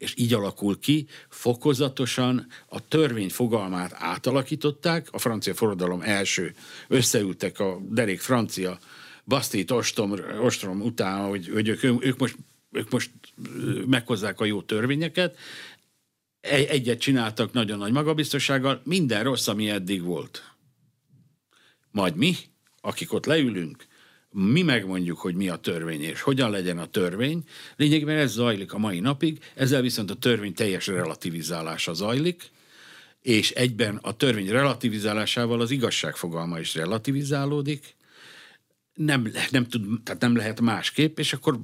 és 0.00 0.14
így 0.16 0.34
alakul 0.34 0.78
ki, 0.78 1.06
fokozatosan 1.28 2.46
a 2.68 2.88
törvény 2.88 3.30
fogalmát 3.30 3.92
átalakították, 3.94 5.08
a 5.10 5.18
francia 5.18 5.54
forradalom 5.54 6.00
első 6.00 6.54
összeültek 6.88 7.58
a 7.58 7.78
derék 7.88 8.20
francia 8.20 8.78
Basztit 9.24 9.70
ostrom, 9.70 10.14
ostrom 10.40 10.80
után, 10.80 11.28
hogy, 11.28 11.48
hogy 11.48 11.68
ők, 11.68 11.82
ők, 11.82 12.18
most, 12.18 12.36
ők 12.72 12.90
most 12.90 13.10
meghozzák 13.86 14.40
a 14.40 14.44
jó 14.44 14.62
törvényeket, 14.62 15.36
egyet 16.40 17.00
csináltak 17.00 17.52
nagyon 17.52 17.78
nagy 17.78 17.92
magabiztossággal, 17.92 18.80
minden 18.84 19.22
rossz, 19.22 19.46
ami 19.46 19.70
eddig 19.70 20.02
volt. 20.02 20.54
Majd 21.90 22.16
mi, 22.16 22.36
akik 22.80 23.12
ott 23.12 23.26
leülünk, 23.26 23.86
mi 24.32 24.62
megmondjuk, 24.62 25.18
hogy 25.18 25.34
mi 25.34 25.48
a 25.48 25.56
törvény 25.56 26.02
és 26.02 26.20
hogyan 26.20 26.50
legyen 26.50 26.78
a 26.78 26.86
törvény. 26.86 27.44
Lényegében 27.76 28.16
ez 28.16 28.32
zajlik 28.32 28.72
a 28.72 28.78
mai 28.78 29.00
napig, 29.00 29.38
ezzel 29.54 29.82
viszont 29.82 30.10
a 30.10 30.14
törvény 30.14 30.54
teljes 30.54 30.86
relativizálása 30.86 31.94
zajlik, 31.94 32.50
és 33.22 33.50
egyben 33.50 33.98
a 34.02 34.16
törvény 34.16 34.48
relativizálásával 34.48 35.60
az 35.60 35.70
igazság 35.70 36.16
fogalma 36.16 36.58
is 36.58 36.74
relativizálódik, 36.74 37.98
nem, 38.94 39.32
nem, 39.50 39.64
tud, 39.66 40.02
tehát 40.02 40.20
nem 40.20 40.36
lehet 40.36 40.60
másképp, 40.60 41.18
és 41.18 41.32
akkor, 41.32 41.60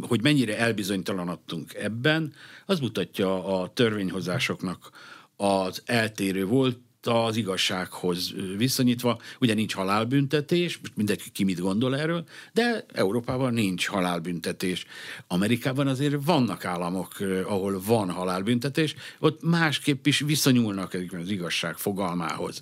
hogy 0.00 0.22
mennyire 0.22 0.58
elbizonytalanodtunk 0.58 1.74
ebben, 1.74 2.32
az 2.66 2.80
mutatja 2.80 3.60
a 3.60 3.72
törvényhozásoknak 3.72 4.90
az 5.36 5.82
eltérő 5.84 6.44
volt 6.44 6.78
az 7.06 7.36
igazsághoz 7.36 8.34
viszonyítva. 8.56 9.20
Ugye 9.40 9.54
nincs 9.54 9.74
halálbüntetés, 9.74 10.78
most 10.78 10.96
mindenki 10.96 11.30
ki 11.30 11.44
mit 11.44 11.60
gondol 11.60 11.96
erről, 11.96 12.24
de 12.52 12.84
Európában 12.92 13.54
nincs 13.54 13.86
halálbüntetés. 13.86 14.86
Amerikában 15.26 15.86
azért 15.86 16.24
vannak 16.24 16.64
államok, 16.64 17.12
ahol 17.44 17.80
van 17.86 18.10
halálbüntetés, 18.10 18.94
ott 19.18 19.42
másképp 19.42 20.06
is 20.06 20.18
viszonyulnak 20.18 20.96
az 21.22 21.30
igazság 21.30 21.76
fogalmához 21.76 22.60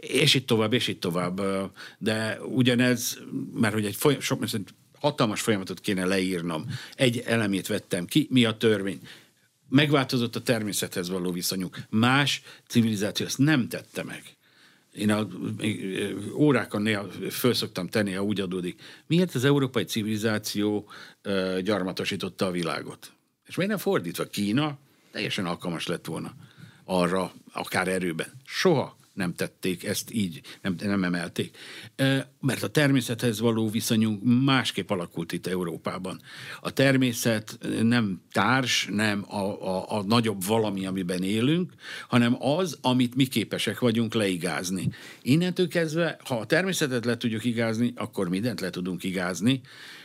és 0.00 0.34
itt 0.34 0.46
tovább, 0.46 0.72
és 0.72 0.88
itt 0.88 1.00
tovább. 1.00 1.40
De 1.98 2.38
ugyanez, 2.44 3.18
mert 3.54 3.74
hogy 3.74 3.84
egy 3.84 3.96
folyam, 3.96 4.20
sok, 4.20 4.44
hatalmas 5.00 5.40
folyamatot 5.40 5.80
kéne 5.80 6.04
leírnom. 6.04 6.64
Egy 6.94 7.22
elemét 7.26 7.66
vettem 7.66 8.04
ki, 8.04 8.26
mi 8.30 8.44
a 8.44 8.56
törvény. 8.56 9.00
Megváltozott 9.68 10.36
a 10.36 10.42
természethez 10.42 11.08
való 11.08 11.32
viszonyuk. 11.32 11.76
Más 11.90 12.42
civilizáció 12.66 13.26
ezt 13.26 13.38
nem 13.38 13.68
tette 13.68 14.02
meg. 14.02 14.22
Én 14.92 15.10
a 15.10 15.28
órákon 16.34 16.82
néha 16.82 17.08
föl 17.30 17.54
szoktam 17.54 17.88
tenni, 17.88 18.12
ha 18.12 18.24
úgy 18.24 18.40
adódik. 18.40 18.80
Miért 19.06 19.34
az 19.34 19.44
európai 19.44 19.84
civilizáció 19.84 20.90
uh, 21.24 21.58
gyarmatosította 21.58 22.46
a 22.46 22.50
világot? 22.50 23.12
És 23.46 23.54
miért 23.54 23.70
nem 23.70 23.80
fordítva? 23.80 24.24
Kína 24.24 24.78
teljesen 25.10 25.46
alkalmas 25.46 25.86
lett 25.86 26.06
volna 26.06 26.34
arra, 26.84 27.32
akár 27.52 27.88
erőben. 27.88 28.32
Soha 28.44 28.97
nem 29.18 29.34
tették 29.34 29.84
ezt 29.84 30.12
így, 30.12 30.40
nem, 30.62 30.74
nem 30.82 31.04
emelték. 31.04 31.56
Mert 32.40 32.62
a 32.62 32.68
természethez 32.68 33.40
való 33.40 33.68
viszonyunk 33.68 34.22
másképp 34.44 34.90
alakult 34.90 35.32
itt 35.32 35.46
Európában. 35.46 36.20
A 36.60 36.70
természet 36.70 37.58
nem 37.82 38.22
társ, 38.32 38.88
nem 38.90 39.24
a, 39.28 39.42
a, 39.66 39.96
a 39.98 40.02
nagyobb 40.02 40.44
valami, 40.44 40.86
amiben 40.86 41.22
élünk, 41.22 41.72
hanem 42.08 42.36
az, 42.42 42.78
amit 42.80 43.14
mi 43.14 43.26
képesek 43.26 43.78
vagyunk 43.78 44.14
leigázni. 44.14 44.88
Innentől 45.22 45.68
kezdve, 45.68 46.18
ha 46.24 46.38
a 46.38 46.46
természetet 46.46 47.04
le 47.04 47.16
tudjuk 47.16 47.44
igázni, 47.44 47.92
akkor 47.96 48.28
mindent 48.28 48.60
le 48.60 48.70
tudunk 48.70 49.04
igázni, 49.04 49.60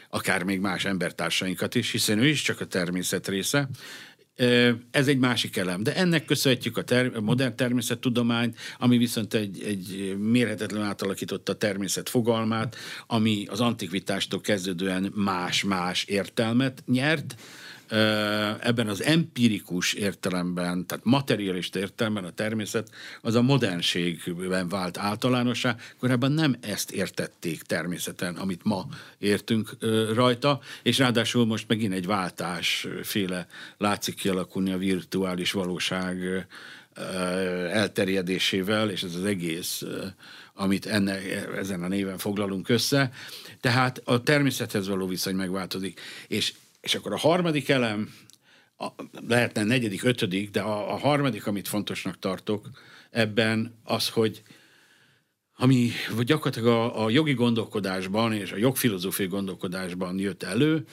akár 0.09 0.43
még 0.43 0.59
más 0.59 0.85
embertársainkat 0.85 1.75
is, 1.75 1.91
hiszen 1.91 2.19
ő 2.19 2.27
is 2.27 2.41
csak 2.41 2.59
a 2.61 2.65
természet 2.65 3.27
része, 3.27 3.69
ez 4.91 5.07
egy 5.07 5.17
másik 5.17 5.57
elem. 5.57 5.83
De 5.83 5.95
ennek 5.95 6.25
köszönhetjük 6.25 6.77
a, 6.77 6.83
ter- 6.83 7.15
a 7.15 7.21
modern 7.21 7.55
természettudományt, 7.55 8.57
ami 8.77 8.97
viszont 8.97 9.33
egy, 9.33 9.63
egy 9.63 10.15
mérhetetlen 10.19 10.83
átalakította 10.83 11.51
a 11.51 11.55
természet 11.55 12.09
fogalmát, 12.09 12.75
ami 13.07 13.45
az 13.49 13.61
antikvitástól 13.61 14.41
kezdődően 14.41 15.11
más-más 15.15 16.03
értelmet 16.03 16.83
nyert, 16.85 17.35
ebben 18.59 18.87
az 18.87 19.03
empirikus 19.03 19.93
értelemben, 19.93 20.85
tehát 20.85 21.05
materialista 21.05 21.79
értelemben 21.79 22.23
a 22.23 22.31
természet 22.31 22.89
az 23.21 23.35
a 23.35 23.41
modernségben 23.41 24.69
vált 24.69 24.97
általánosá. 24.97 25.75
Korábban 25.99 26.31
nem 26.31 26.55
ezt 26.61 26.91
értették 26.91 27.61
természeten, 27.61 28.35
amit 28.35 28.63
ma 28.63 28.87
értünk 29.17 29.69
rajta, 30.13 30.59
és 30.83 30.97
ráadásul 30.97 31.45
most 31.45 31.67
megint 31.67 31.93
egy 31.93 32.05
váltásféle 32.05 33.47
látszik 33.77 34.15
kialakulni 34.15 34.71
a 34.71 34.77
virtuális 34.77 35.51
valóság 35.51 36.47
elterjedésével, 37.71 38.89
és 38.89 39.03
ez 39.03 39.15
az 39.15 39.25
egész, 39.25 39.83
amit 40.53 40.85
enne, 40.85 41.19
ezen 41.57 41.83
a 41.83 41.87
néven 41.87 42.17
foglalunk 42.17 42.69
össze. 42.69 43.11
Tehát 43.61 44.01
a 44.03 44.23
természethez 44.23 44.87
való 44.87 45.07
viszony 45.07 45.35
megváltozik. 45.35 45.99
És 46.27 46.53
és 46.83 46.95
akkor 46.95 47.13
a 47.13 47.17
harmadik 47.17 47.69
elem, 47.69 48.13
a, 48.77 48.87
lehetne 49.27 49.63
negyedik, 49.63 50.03
ötödik, 50.03 50.49
de 50.49 50.61
a, 50.61 50.93
a 50.93 50.97
harmadik, 50.97 51.47
amit 51.47 51.67
fontosnak 51.67 52.19
tartok 52.19 52.69
ebben, 53.11 53.79
az, 53.83 54.09
hogy 54.09 54.43
ami 55.55 55.91
gyakorlatilag 56.19 56.67
a, 56.67 57.03
a 57.03 57.09
jogi 57.09 57.33
gondolkodásban 57.33 58.33
és 58.33 58.51
a 58.51 58.57
jogfilozófiai 58.57 59.27
gondolkodásban 59.27 60.19
jött 60.19 60.43
elő, 60.43 60.85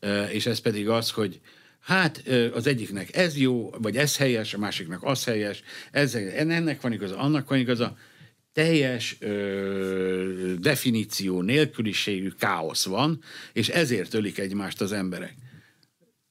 e, 0.00 0.30
és 0.30 0.46
ez 0.46 0.58
pedig 0.58 0.88
az, 0.88 1.10
hogy 1.10 1.40
hát 1.80 2.22
e, 2.26 2.52
az 2.52 2.66
egyiknek 2.66 3.16
ez 3.16 3.36
jó, 3.36 3.70
vagy 3.70 3.96
ez 3.96 4.16
helyes, 4.16 4.54
a 4.54 4.58
másiknak 4.58 5.02
az 5.02 5.24
helyes, 5.24 5.62
ez, 5.90 6.14
ennek 6.14 6.80
van 6.80 6.92
igaza, 6.92 7.18
annak 7.18 7.48
van 7.48 7.58
igaza, 7.58 7.96
teljes 8.56 9.16
ö, 9.20 10.54
definíció 10.58 11.40
nélküliségű 11.40 12.28
káosz 12.28 12.84
van, 12.84 13.22
és 13.52 13.68
ezért 13.68 14.14
ölik 14.14 14.38
egymást 14.38 14.80
az 14.80 14.92
emberek. 14.92 15.34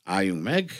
Álljunk 0.03 0.43
meg, 0.43 0.71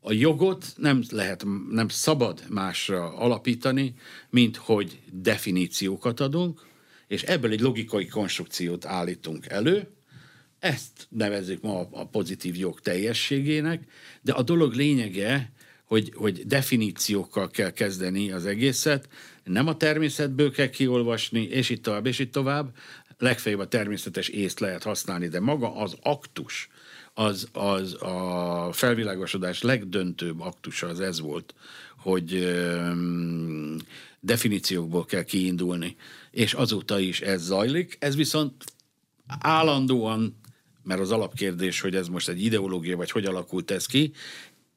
a 0.00 0.12
jogot 0.12 0.66
nem 0.76 1.02
lehet, 1.10 1.44
nem 1.70 1.88
szabad 1.88 2.44
másra 2.48 3.16
alapítani, 3.16 3.94
mint 4.30 4.56
hogy 4.56 5.00
definíciókat 5.12 6.20
adunk, 6.20 6.66
és 7.06 7.22
ebből 7.22 7.50
egy 7.50 7.60
logikai 7.60 8.06
konstrukciót 8.06 8.84
állítunk 8.84 9.46
elő, 9.46 9.88
ezt 10.58 11.06
nevezzük 11.08 11.62
ma 11.62 11.88
a 11.90 12.06
pozitív 12.06 12.56
jog 12.56 12.80
teljességének, 12.80 13.82
de 14.22 14.32
a 14.32 14.42
dolog 14.42 14.72
lényege, 14.72 15.52
hogy, 15.88 16.12
hogy 16.14 16.46
definíciókkal 16.46 17.50
kell 17.50 17.70
kezdeni 17.70 18.30
az 18.30 18.46
egészet, 18.46 19.08
nem 19.44 19.66
a 19.66 19.76
természetből 19.76 20.50
kell 20.50 20.68
kiolvasni, 20.68 21.42
és 21.42 21.70
itt 21.70 21.82
tovább, 21.82 22.06
és 22.06 22.18
itt 22.18 22.32
tovább. 22.32 22.76
Legfeljebb 23.18 23.60
a 23.60 23.68
természetes 23.68 24.28
észt 24.28 24.60
lehet 24.60 24.82
használni, 24.82 25.28
de 25.28 25.40
maga 25.40 25.76
az 25.76 25.96
aktus, 26.02 26.68
az, 27.14 27.48
az 27.52 28.02
a 28.02 28.70
felvilágosodás 28.72 29.62
legdöntőbb 29.62 30.40
aktusa 30.40 30.86
az 30.86 31.00
ez 31.00 31.20
volt, 31.20 31.54
hogy 31.96 32.34
um, 32.34 33.76
definíciókból 34.20 35.04
kell 35.04 35.22
kiindulni, 35.22 35.96
és 36.30 36.52
azóta 36.52 36.98
is 36.98 37.20
ez 37.20 37.42
zajlik. 37.42 37.96
Ez 38.00 38.16
viszont 38.16 38.64
állandóan, 39.40 40.36
mert 40.82 41.00
az 41.00 41.10
alapkérdés, 41.10 41.80
hogy 41.80 41.94
ez 41.94 42.08
most 42.08 42.28
egy 42.28 42.44
ideológia, 42.44 42.96
vagy 42.96 43.10
hogy 43.10 43.24
alakult 43.24 43.70
ez 43.70 43.86
ki, 43.86 44.12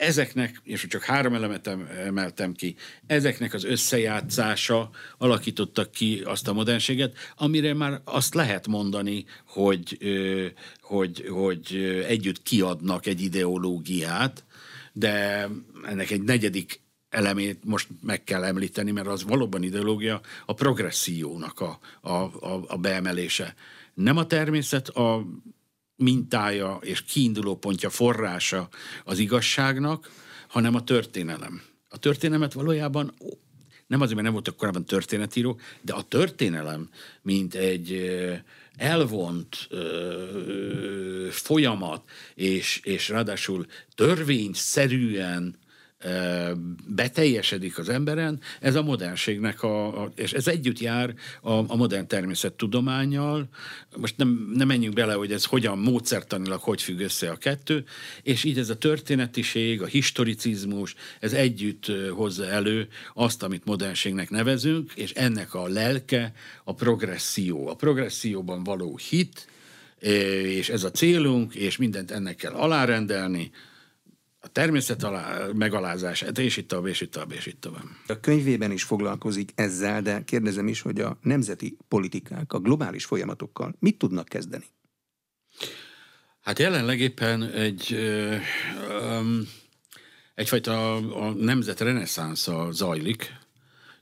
ezeknek, 0.01 0.61
és 0.63 0.87
csak 0.87 1.03
három 1.03 1.33
elemet 1.33 1.67
emeltem 2.05 2.53
ki, 2.53 2.75
ezeknek 3.07 3.53
az 3.53 3.63
összejátszása 3.63 4.89
alakította 5.17 5.89
ki 5.89 6.21
azt 6.25 6.47
a 6.47 6.53
modernséget, 6.53 7.15
amire 7.35 7.73
már 7.73 8.01
azt 8.03 8.33
lehet 8.33 8.67
mondani, 8.67 9.25
hogy, 9.45 9.97
hogy, 10.81 11.27
hogy 11.29 11.75
együtt 12.07 12.43
kiadnak 12.43 13.05
egy 13.05 13.21
ideológiát, 13.21 14.43
de 14.93 15.47
ennek 15.85 16.11
egy 16.11 16.21
negyedik 16.21 16.81
elemét 17.09 17.59
most 17.65 17.87
meg 18.01 18.23
kell 18.23 18.43
említeni, 18.43 18.91
mert 18.91 19.07
az 19.07 19.23
valóban 19.23 19.63
ideológia, 19.63 20.21
a 20.45 20.53
progressziónak 20.53 21.59
a, 21.59 21.79
a, 22.01 22.11
a, 22.11 22.63
a 22.67 22.77
beemelése. 22.77 23.55
Nem 23.93 24.17
a 24.17 24.27
természet 24.27 24.87
a 24.87 25.25
mintája 26.01 26.79
és 26.81 27.01
kiinduló 27.03 27.55
pontja, 27.55 27.89
forrása 27.89 28.69
az 29.03 29.19
igazságnak, 29.19 30.11
hanem 30.47 30.75
a 30.75 30.83
történelem. 30.83 31.61
A 31.89 31.97
történelmet 31.97 32.53
valójában 32.53 33.13
nem 33.87 34.01
azért, 34.01 34.13
mert 34.13 34.23
nem 34.23 34.33
voltak 34.33 34.57
korábban 34.57 34.85
történetíró, 34.85 35.59
de 35.81 35.93
a 35.93 36.01
történelem, 36.01 36.89
mint 37.21 37.55
egy 37.55 38.11
elvont 38.75 39.67
ö, 39.69 41.27
folyamat, 41.29 42.09
és, 42.35 42.79
és 42.83 43.09
ráadásul 43.09 43.65
törvényszerűen 43.95 45.55
beteljesedik 46.87 47.77
az 47.77 47.89
emberen, 47.89 48.39
ez 48.59 48.75
a 48.75 48.83
modernségnek, 48.83 49.63
a, 49.63 50.03
a, 50.03 50.11
és 50.15 50.33
ez 50.33 50.47
együtt 50.47 50.79
jár 50.79 51.13
a, 51.41 51.51
a 51.51 51.75
modern 51.75 52.07
természettudományjal. 52.07 53.49
Most 53.97 54.17
nem, 54.17 54.51
nem 54.53 54.67
menjünk 54.67 54.95
bele, 54.95 55.13
hogy 55.13 55.31
ez 55.31 55.45
hogyan 55.45 55.77
módszertanilag 55.77 56.59
hogy 56.61 56.81
függ 56.81 56.99
össze 56.99 57.29
a 57.29 57.35
kettő, 57.35 57.83
és 58.23 58.43
így 58.43 58.57
ez 58.57 58.69
a 58.69 58.77
történetiség, 58.77 59.81
a 59.81 59.85
historicizmus, 59.85 60.95
ez 61.19 61.33
együtt 61.33 61.91
hozza 62.09 62.45
elő 62.47 62.87
azt, 63.13 63.43
amit 63.43 63.65
modernségnek 63.65 64.29
nevezünk, 64.29 64.91
és 64.95 65.11
ennek 65.11 65.53
a 65.53 65.67
lelke 65.67 66.33
a 66.63 66.73
progresszió. 66.73 67.67
A 67.67 67.75
progresszióban 67.75 68.63
való 68.63 68.97
hit, 69.09 69.47
és 69.99 70.69
ez 70.69 70.83
a 70.83 70.91
célunk, 70.91 71.55
és 71.55 71.77
mindent 71.77 72.11
ennek 72.11 72.35
kell 72.35 72.53
alárendelni, 72.53 73.51
a 74.43 74.47
természet 74.47 75.03
alá, 75.03 75.47
megalázását, 75.53 76.37
és 76.37 76.57
itt 76.57 76.67
tovább, 76.67 76.85
és 76.85 77.01
itt 77.01 77.11
tovább, 77.11 77.31
és 77.31 77.45
itt 77.45 77.61
tovább. 77.61 77.83
A 78.07 78.19
könyvében 78.19 78.71
is 78.71 78.83
foglalkozik 78.83 79.51
ezzel, 79.55 80.01
de 80.01 80.23
kérdezem 80.23 80.67
is, 80.67 80.81
hogy 80.81 80.99
a 80.99 81.17
nemzeti 81.21 81.77
politikák 81.87 82.53
a 82.53 82.59
globális 82.59 83.05
folyamatokkal 83.05 83.75
mit 83.79 83.97
tudnak 83.97 84.27
kezdeni? 84.27 84.65
Hát 86.41 86.59
jelenleg 86.59 86.99
éppen 86.99 87.43
egy, 87.43 87.95
egyfajta 90.35 90.95
a 90.95 91.33
nemzet 91.33 91.79
reneszánsza 91.79 92.71
zajlik, 92.71 93.39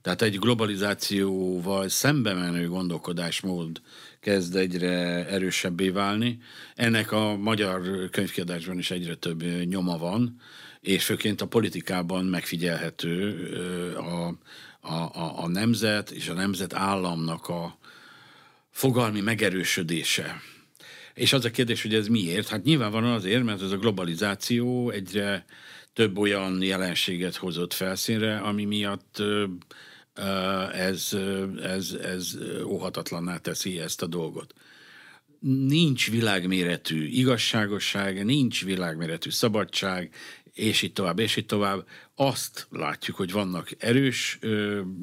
Tehát 0.02 0.21
egy 0.21 0.39
globalizációval 0.39 1.89
szembe 1.89 2.34
menő 2.34 2.67
gondolkodásmód 2.67 3.82
kezd 4.19 4.55
egyre 4.55 5.25
erősebbé 5.27 5.89
válni. 5.89 6.38
Ennek 6.75 7.12
a 7.12 7.38
magyar 7.38 8.10
könyvkiadásban 8.10 8.77
is 8.77 8.91
egyre 8.91 9.15
több 9.15 9.43
nyoma 9.65 9.97
van, 9.97 10.41
és 10.82 11.05
főként 11.05 11.41
a 11.41 11.47
politikában 11.47 12.25
megfigyelhető 12.25 13.36
a, 13.95 14.38
a, 14.82 14.93
a, 14.93 15.43
a 15.43 15.47
nemzet 15.47 16.12
és 16.12 16.29
a 16.29 16.34
nemzet 16.34 16.73
államnak 16.73 17.47
a 17.47 17.77
fogalmi 18.71 19.21
megerősödése. 19.21 20.41
És 21.13 21.34
az 21.34 21.45
a 21.45 21.51
kérdés, 21.51 21.82
hogy 21.82 21.93
ez 21.93 22.08
miért? 22.08 22.47
Hát 22.47 22.63
nyilván 22.63 23.03
azért, 23.03 23.43
mert 23.43 23.62
ez 23.62 23.71
a 23.71 23.77
globalizáció 23.77 24.89
egyre 24.89 25.45
több 25.93 26.17
olyan 26.17 26.62
jelenséget 26.62 27.36
hozott 27.36 27.73
felszínre, 27.73 28.38
ami 28.38 28.65
miatt 28.65 29.21
ez, 30.73 31.17
ez, 31.62 31.91
ez 31.91 32.38
óhatatlanná 32.65 33.38
teszi 33.38 33.79
ezt 33.79 34.01
a 34.01 34.08
dolgot. 34.08 34.53
Nincs 35.67 36.12
világméretű 36.12 37.05
igazságosság, 37.08 38.25
nincs 38.25 38.65
világméretű 38.65 39.29
szabadság, 39.29 40.13
és 40.53 40.82
így 40.82 40.93
tovább, 40.93 41.19
és 41.19 41.36
így 41.36 41.45
tovább. 41.45 41.88
Azt 42.15 42.67
látjuk, 42.69 43.17
hogy 43.17 43.32
vannak 43.32 43.69
erős 43.77 44.39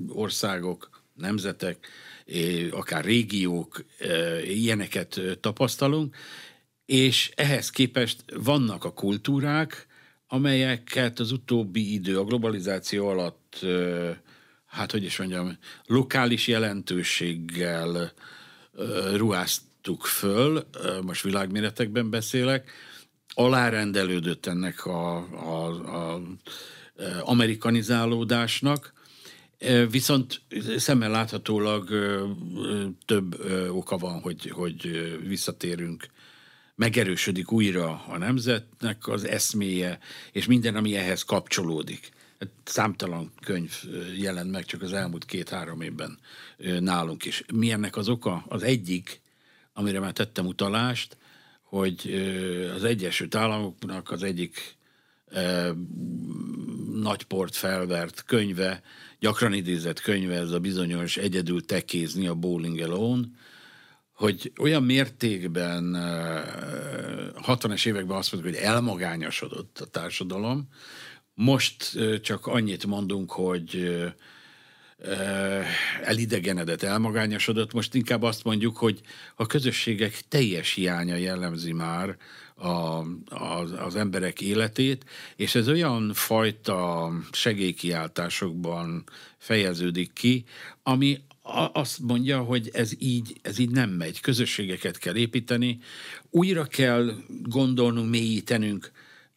országok, 0.09 1.03
nemzetek, 1.15 1.89
akár 2.71 3.05
régiók, 3.05 3.85
ilyeneket 4.45 5.21
tapasztalunk, 5.41 6.17
és 6.87 7.31
ehhez 7.35 7.71
képest 7.71 8.25
vannak 8.37 8.85
a 8.85 8.93
kultúrák, 8.93 9.87
amelyeket 10.27 11.19
az 11.19 11.33
utóbbi 11.33 11.93
idő, 11.93 12.19
a 12.19 12.25
globalizáció 12.25 13.09
alatt 13.09 13.67
hát 14.77 14.91
hogy 14.91 15.05
is 15.05 15.19
mondjam, 15.19 15.59
lokális 15.87 16.49
jelentőséggel 16.49 18.13
ruháztuk 19.15 20.05
föl, 20.05 20.67
most 21.03 21.23
világméretekben 21.23 22.11
beszélek, 22.11 22.73
alárendelődött 23.35 24.47
ennek 24.47 24.87
a, 24.87 25.17
a, 25.17 25.67
a 26.15 26.21
amerikanizálódásnak, 27.21 28.95
Viszont 29.91 30.41
szemmel 30.77 31.11
láthatólag 31.11 31.89
több 33.05 33.41
oka 33.71 33.97
van, 33.97 34.21
hogy, 34.21 34.51
hogy 34.51 34.91
visszatérünk, 35.27 36.07
megerősödik 36.75 37.53
újra 37.53 38.05
a 38.09 38.19
nemzetnek 38.19 39.09
az 39.09 39.25
eszméje, 39.25 39.99
és 40.33 40.47
minden, 40.47 40.77
ami 40.77 40.97
ehhez 40.97 41.23
kapcsolódik. 41.23 42.11
Számtalan 42.65 43.33
könyv 43.45 43.83
jelent 44.17 44.51
meg 44.51 44.65
csak 44.65 44.83
az 44.83 44.93
elmúlt 44.93 45.25
két-három 45.25 45.81
évben 45.81 46.19
nálunk 46.79 47.25
is. 47.25 47.45
Mi 47.53 47.71
ennek 47.71 47.97
az 47.97 48.09
oka? 48.09 48.45
Az 48.49 48.63
egyik, 48.63 49.21
amire 49.73 50.01
már 50.01 50.13
tettem 50.13 50.47
utalást, 50.47 51.17
hogy 51.63 52.25
az 52.75 52.85
Egyesült 52.85 53.35
Államoknak 53.35 54.11
az 54.11 54.23
egyik 54.23 54.77
nagy 56.95 57.23
port 57.25 57.57
felvert 57.57 58.25
könyve, 58.27 58.83
gyakran 59.19 59.53
idézett 59.53 60.01
könyve, 60.01 60.35
ez 60.35 60.51
a 60.51 60.61
bizonyos 60.61 61.17
Egyedül 61.17 61.65
tekézni 61.65 62.27
a 62.27 62.35
Bowling 62.35 62.81
Alone, 62.81 63.27
hogy 64.13 64.53
olyan 64.59 64.83
mértékben 64.83 65.97
60-es 67.47 67.87
években 67.87 68.17
azt 68.17 68.33
mondjuk, 68.33 68.55
hogy 68.55 68.65
elmagányosodott 68.65 69.79
a 69.79 69.87
társadalom, 69.87 70.69
most 71.37 71.99
csak 72.23 72.47
annyit 72.47 72.87
mondunk, 72.87 73.31
hogy 73.31 73.95
elidegenedett, 76.03 76.83
elmagányosodott. 76.83 77.73
Most 77.73 77.95
inkább 77.95 78.23
azt 78.23 78.45
mondjuk, 78.45 78.77
hogy 78.77 79.01
a 79.35 79.47
közösségek 79.47 80.21
teljes 80.29 80.73
hiánya 80.73 81.17
jellemzi 81.17 81.73
már 81.73 82.17
a, 82.55 82.69
az, 83.29 83.73
az 83.79 83.97
emberek 83.97 84.41
életét, 84.41 85.05
és 85.37 85.55
ez 85.55 85.69
olyan 85.69 86.13
fajta 86.15 87.11
segélykiáltásokban 87.33 89.05
fejeződik 89.39 90.13
ki, 90.13 90.45
ami 90.83 91.19
azt 91.73 91.99
mondja, 91.99 92.43
hogy 92.43 92.71
ez 92.73 92.93
így, 92.99 93.37
ez 93.43 93.59
így 93.59 93.71
nem 93.71 93.91
megy. 93.91 94.21
Közösségeket 94.21 94.99
kell 94.99 95.17
építeni, 95.17 95.79
újra 96.31 96.65
kell 96.65 97.13
gondolnunk, 97.43 98.11
mélyítenünk 98.11 98.91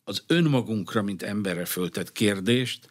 az 0.10 0.24
önmagunkra, 0.28 1.02
mint 1.02 1.24
emberre 1.24 1.66
föltett 1.66 2.12
kérdést, 2.12 2.90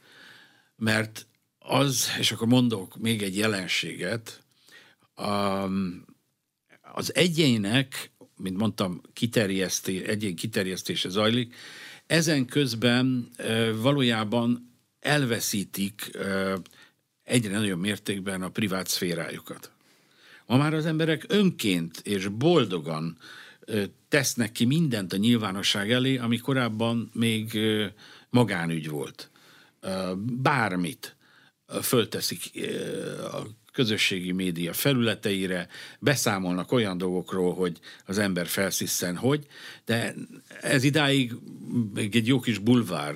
mert 0.76 1.26
az, 1.58 2.08
és 2.18 2.32
akkor 2.32 2.46
mondok 2.46 2.96
még 2.96 3.22
egy 3.22 3.36
jelenséget, 3.36 4.42
az 6.92 7.14
egyének, 7.14 8.10
mint 8.36 8.56
mondtam, 8.56 9.00
kiterjeszté, 9.12 10.06
egyén 10.06 10.36
kiterjesztése 10.36 11.08
zajlik, 11.08 11.54
ezen 12.06 12.46
közben 12.46 13.28
valójában 13.74 14.74
elveszítik 15.00 16.10
egyre 17.22 17.58
nagyobb 17.58 17.80
mértékben 17.80 18.42
a 18.42 18.48
privát 18.48 18.86
szférájukat. 18.86 19.70
Ma 20.46 20.56
már 20.56 20.74
az 20.74 20.86
emberek 20.86 21.24
önként 21.28 22.00
és 22.04 22.28
boldogan 22.28 23.18
tesznek 24.08 24.52
ki 24.52 24.64
mindent 24.64 25.12
a 25.12 25.16
nyilvánosság 25.16 25.90
elé, 25.90 26.16
ami 26.16 26.36
korábban 26.36 27.10
még 27.12 27.58
magánügy 28.30 28.88
volt. 28.88 29.30
Bármit 30.16 31.16
fölteszik 31.82 32.50
a 33.32 33.42
közösségi 33.72 34.32
média 34.32 34.72
felületeire, 34.72 35.68
beszámolnak 35.98 36.72
olyan 36.72 36.98
dolgokról, 36.98 37.54
hogy 37.54 37.78
az 38.06 38.18
ember 38.18 38.46
felsziszen, 38.46 39.16
hogy, 39.16 39.46
de 39.84 40.14
ez 40.60 40.84
idáig 40.84 41.32
még 41.94 42.16
egy 42.16 42.26
jó 42.26 42.40
kis 42.40 42.58
bulvár 42.58 43.14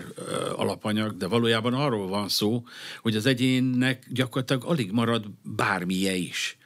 alapanyag, 0.57 1.17
de 1.17 1.27
valójában 1.27 1.75
arról 1.75 2.09
van 2.09 2.29
szó, 2.29 2.65
hogy 3.01 3.17
az 3.17 3.27
egyénnek 3.27 4.07
gyakorlatilag 4.11 4.65
alig 4.65 4.91
marad 4.91 5.27
bármilyen 5.43 6.15
is 6.15 6.57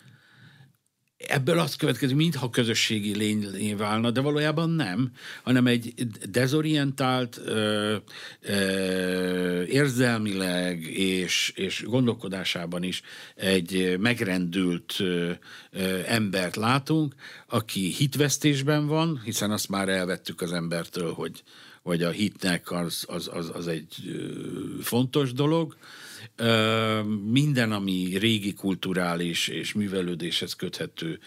ebből 1.29 1.59
azt 1.59 1.77
következik, 1.77 2.17
mintha 2.17 2.51
közösségi 2.51 3.17
lényé 3.17 3.75
válna, 3.75 4.11
de 4.11 4.21
valójában 4.21 4.71
nem, 4.71 5.11
hanem 5.43 5.67
egy 5.67 5.95
dezorientált, 6.31 7.41
ö, 7.45 7.97
ö, 8.41 9.63
érzelmileg 9.63 10.83
és, 10.83 11.53
és 11.55 11.83
gondolkodásában 11.87 12.83
is 12.83 13.03
egy 13.35 13.97
megrendült 13.99 14.95
ö, 14.99 15.31
ö, 15.71 16.01
embert 16.07 16.57
látunk, 16.57 17.15
aki 17.47 17.93
hitvesztésben 17.93 18.87
van, 18.87 19.21
hiszen 19.25 19.51
azt 19.51 19.69
már 19.69 19.89
elvettük 19.89 20.41
az 20.41 20.53
embertől, 20.53 21.13
hogy, 21.13 21.43
hogy 21.83 22.03
a 22.03 22.11
hitnek 22.11 22.71
az, 22.71 23.05
az, 23.09 23.31
az, 23.33 23.51
az 23.55 23.67
egy 23.67 23.95
fontos 24.83 25.33
dolog, 25.33 25.77
minden, 27.25 27.73
ami 27.73 28.17
régi 28.19 28.53
kulturális 28.53 29.49
és 29.49 29.73
művelődéshez 29.73 30.55
köthető, 30.55 31.19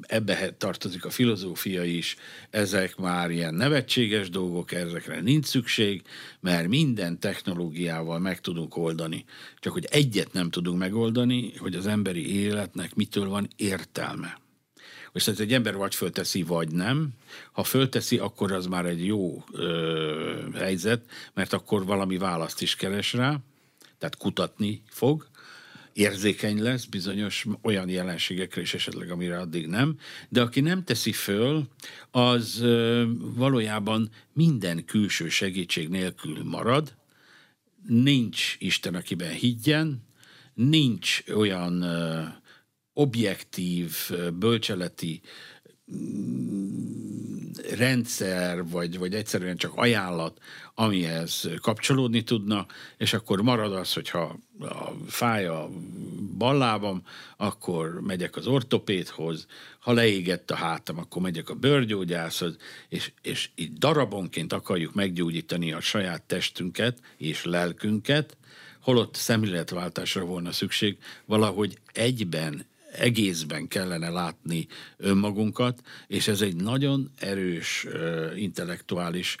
ebbe 0.00 0.50
tartozik 0.50 1.04
a 1.04 1.10
filozófia 1.10 1.84
is, 1.84 2.16
ezek 2.50 2.96
már 2.96 3.30
ilyen 3.30 3.54
nevetséges 3.54 4.30
dolgok, 4.30 4.72
ezekre 4.72 5.20
nincs 5.20 5.44
szükség, 5.44 6.02
mert 6.40 6.68
minden 6.68 7.18
technológiával 7.18 8.18
meg 8.18 8.40
tudunk 8.40 8.76
oldani. 8.76 9.24
Csak 9.58 9.72
hogy 9.72 9.86
egyet 9.90 10.32
nem 10.32 10.50
tudunk 10.50 10.78
megoldani, 10.78 11.52
hogy 11.56 11.74
az 11.74 11.86
emberi 11.86 12.34
életnek 12.34 12.94
mitől 12.94 13.28
van 13.28 13.48
értelme. 13.56 14.42
És 15.12 15.24
tehát 15.24 15.40
egy 15.40 15.52
ember 15.52 15.76
vagy 15.76 15.94
fölteszi, 15.94 16.42
vagy 16.42 16.68
nem. 16.68 17.08
Ha 17.52 17.62
fölteszi, 17.62 18.18
akkor 18.18 18.52
az 18.52 18.66
már 18.66 18.86
egy 18.86 19.06
jó 19.06 19.44
ö, 19.52 20.48
helyzet, 20.54 21.02
mert 21.34 21.52
akkor 21.52 21.84
valami 21.84 22.16
választ 22.16 22.62
is 22.62 22.76
keres 22.76 23.12
rá 23.12 23.40
tehát 23.98 24.16
kutatni 24.16 24.82
fog, 24.88 25.28
érzékeny 25.92 26.62
lesz 26.62 26.84
bizonyos 26.84 27.46
olyan 27.62 27.88
jelenségekre 27.88 28.60
is 28.60 28.74
esetleg, 28.74 29.10
amire 29.10 29.38
addig 29.38 29.66
nem, 29.66 29.98
de 30.28 30.40
aki 30.40 30.60
nem 30.60 30.84
teszi 30.84 31.12
föl, 31.12 31.68
az 32.10 32.64
valójában 33.18 34.10
minden 34.32 34.84
külső 34.84 35.28
segítség 35.28 35.88
nélkül 35.88 36.44
marad, 36.44 36.94
nincs 37.86 38.56
Isten, 38.58 38.94
akiben 38.94 39.32
higgyen, 39.32 40.02
nincs 40.54 41.22
olyan 41.34 41.84
objektív, 42.92 44.10
bölcseleti 44.38 45.20
rendszer, 47.76 48.68
vagy, 48.68 48.98
vagy 48.98 49.14
egyszerűen 49.14 49.56
csak 49.56 49.72
ajánlat, 49.74 50.38
amihez 50.74 51.48
kapcsolódni 51.60 52.22
tudna, 52.22 52.66
és 52.96 53.12
akkor 53.12 53.42
marad 53.42 53.72
az, 53.72 53.92
hogyha 53.92 54.38
a 54.60 54.90
fáj 55.06 55.46
a 55.46 55.68
ballábam, 56.38 57.02
akkor 57.36 58.00
megyek 58.00 58.36
az 58.36 58.46
ortopédhoz, 58.46 59.46
ha 59.78 59.92
leégett 59.92 60.50
a 60.50 60.54
hátam, 60.54 60.98
akkor 60.98 61.22
megyek 61.22 61.48
a 61.48 61.54
bőrgyógyászhoz, 61.54 62.56
és, 62.88 63.12
és 63.22 63.50
így 63.54 63.72
darabonként 63.72 64.52
akarjuk 64.52 64.94
meggyógyítani 64.94 65.72
a 65.72 65.80
saját 65.80 66.22
testünket 66.22 66.98
és 67.16 67.44
lelkünket, 67.44 68.36
holott 68.80 69.14
szemléletváltásra 69.14 70.24
volna 70.24 70.52
szükség, 70.52 70.98
valahogy 71.24 71.78
egyben 71.92 72.66
egészben 72.98 73.68
kellene 73.68 74.08
látni 74.08 74.66
önmagunkat, 74.96 75.80
és 76.06 76.28
ez 76.28 76.40
egy 76.40 76.56
nagyon 76.56 77.10
erős 77.16 77.86
intellektuális 78.36 79.36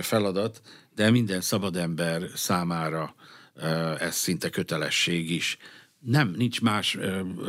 feladat, 0.00 0.60
de 0.94 1.10
minden 1.10 1.40
szabad 1.40 1.76
ember 1.76 2.22
számára 2.34 3.14
ez 3.98 4.14
szinte 4.14 4.50
kötelesség 4.50 5.30
is. 5.30 5.56
Nem, 5.98 6.34
nincs 6.36 6.60
más 6.60 6.98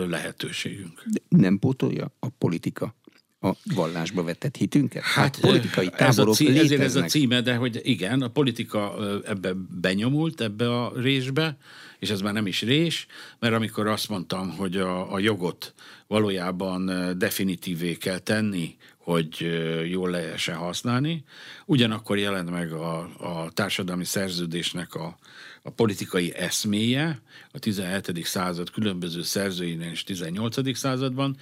lehetőségünk. 0.07 1.03
De 1.05 1.21
nem 1.29 1.59
pótolja 1.59 2.11
a 2.19 2.29
politika 2.29 2.95
a 3.43 3.55
vallásba 3.75 4.23
vetett 4.23 4.55
hitünket? 4.55 5.03
Hát, 5.03 5.15
hát 5.15 5.39
politikai 5.39 5.89
táborok 5.89 6.09
ez 6.09 6.17
a 6.17 6.31
cí- 6.31 6.57
Ezért 6.57 6.81
ez 6.81 6.95
a 6.95 7.03
címe, 7.03 7.41
de 7.41 7.55
hogy 7.55 7.79
igen, 7.83 8.21
a 8.21 8.27
politika 8.27 8.95
ebbe 9.25 9.53
benyomult, 9.81 10.41
ebbe 10.41 10.81
a 10.81 10.91
résbe, 10.95 11.57
és 12.03 12.09
ez 12.09 12.21
már 12.21 12.33
nem 12.33 12.47
is 12.47 12.61
rés, 12.61 13.05
mert 13.39 13.53
amikor 13.53 13.87
azt 13.87 14.09
mondtam, 14.09 14.49
hogy 14.57 14.77
a, 14.77 15.13
a 15.13 15.19
jogot 15.19 15.73
valójában 16.07 16.91
definitívé 17.17 17.95
kell 17.95 18.19
tenni, 18.19 18.75
hogy 18.97 19.47
jól 19.89 20.09
lehessen 20.09 20.55
használni, 20.55 21.23
ugyanakkor 21.65 22.17
jelent 22.17 22.49
meg 22.49 22.71
a, 22.71 22.97
a 23.17 23.51
társadalmi 23.51 24.05
szerződésnek 24.05 24.95
a, 24.95 25.17
a 25.61 25.69
politikai 25.69 26.33
eszméje 26.35 27.21
a 27.51 27.59
17. 27.59 28.25
század 28.25 28.69
különböző 28.69 29.21
szerzőinél 29.21 29.91
és 29.91 30.03
18. 30.03 30.77
században, 30.77 31.37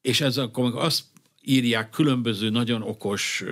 és 0.00 0.20
ez 0.20 0.36
akkor 0.36 0.72
azt 0.76 1.04
írják 1.44 1.90
különböző 1.90 2.50
nagyon 2.50 2.82
okos 2.82 3.44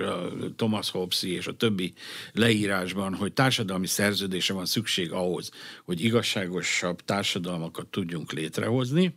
Thomas 0.55 0.89
Hobbes 0.89 1.23
és 1.23 1.47
a 1.47 1.55
többi 1.55 1.93
leírásban, 2.31 3.15
hogy 3.15 3.33
társadalmi 3.33 3.87
szerződése 3.87 4.53
van 4.53 4.65
szükség 4.65 5.11
ahhoz, 5.11 5.51
hogy 5.83 6.03
igazságosabb 6.03 7.01
társadalmakat 7.01 7.87
tudjunk 7.87 8.31
létrehozni. 8.31 9.15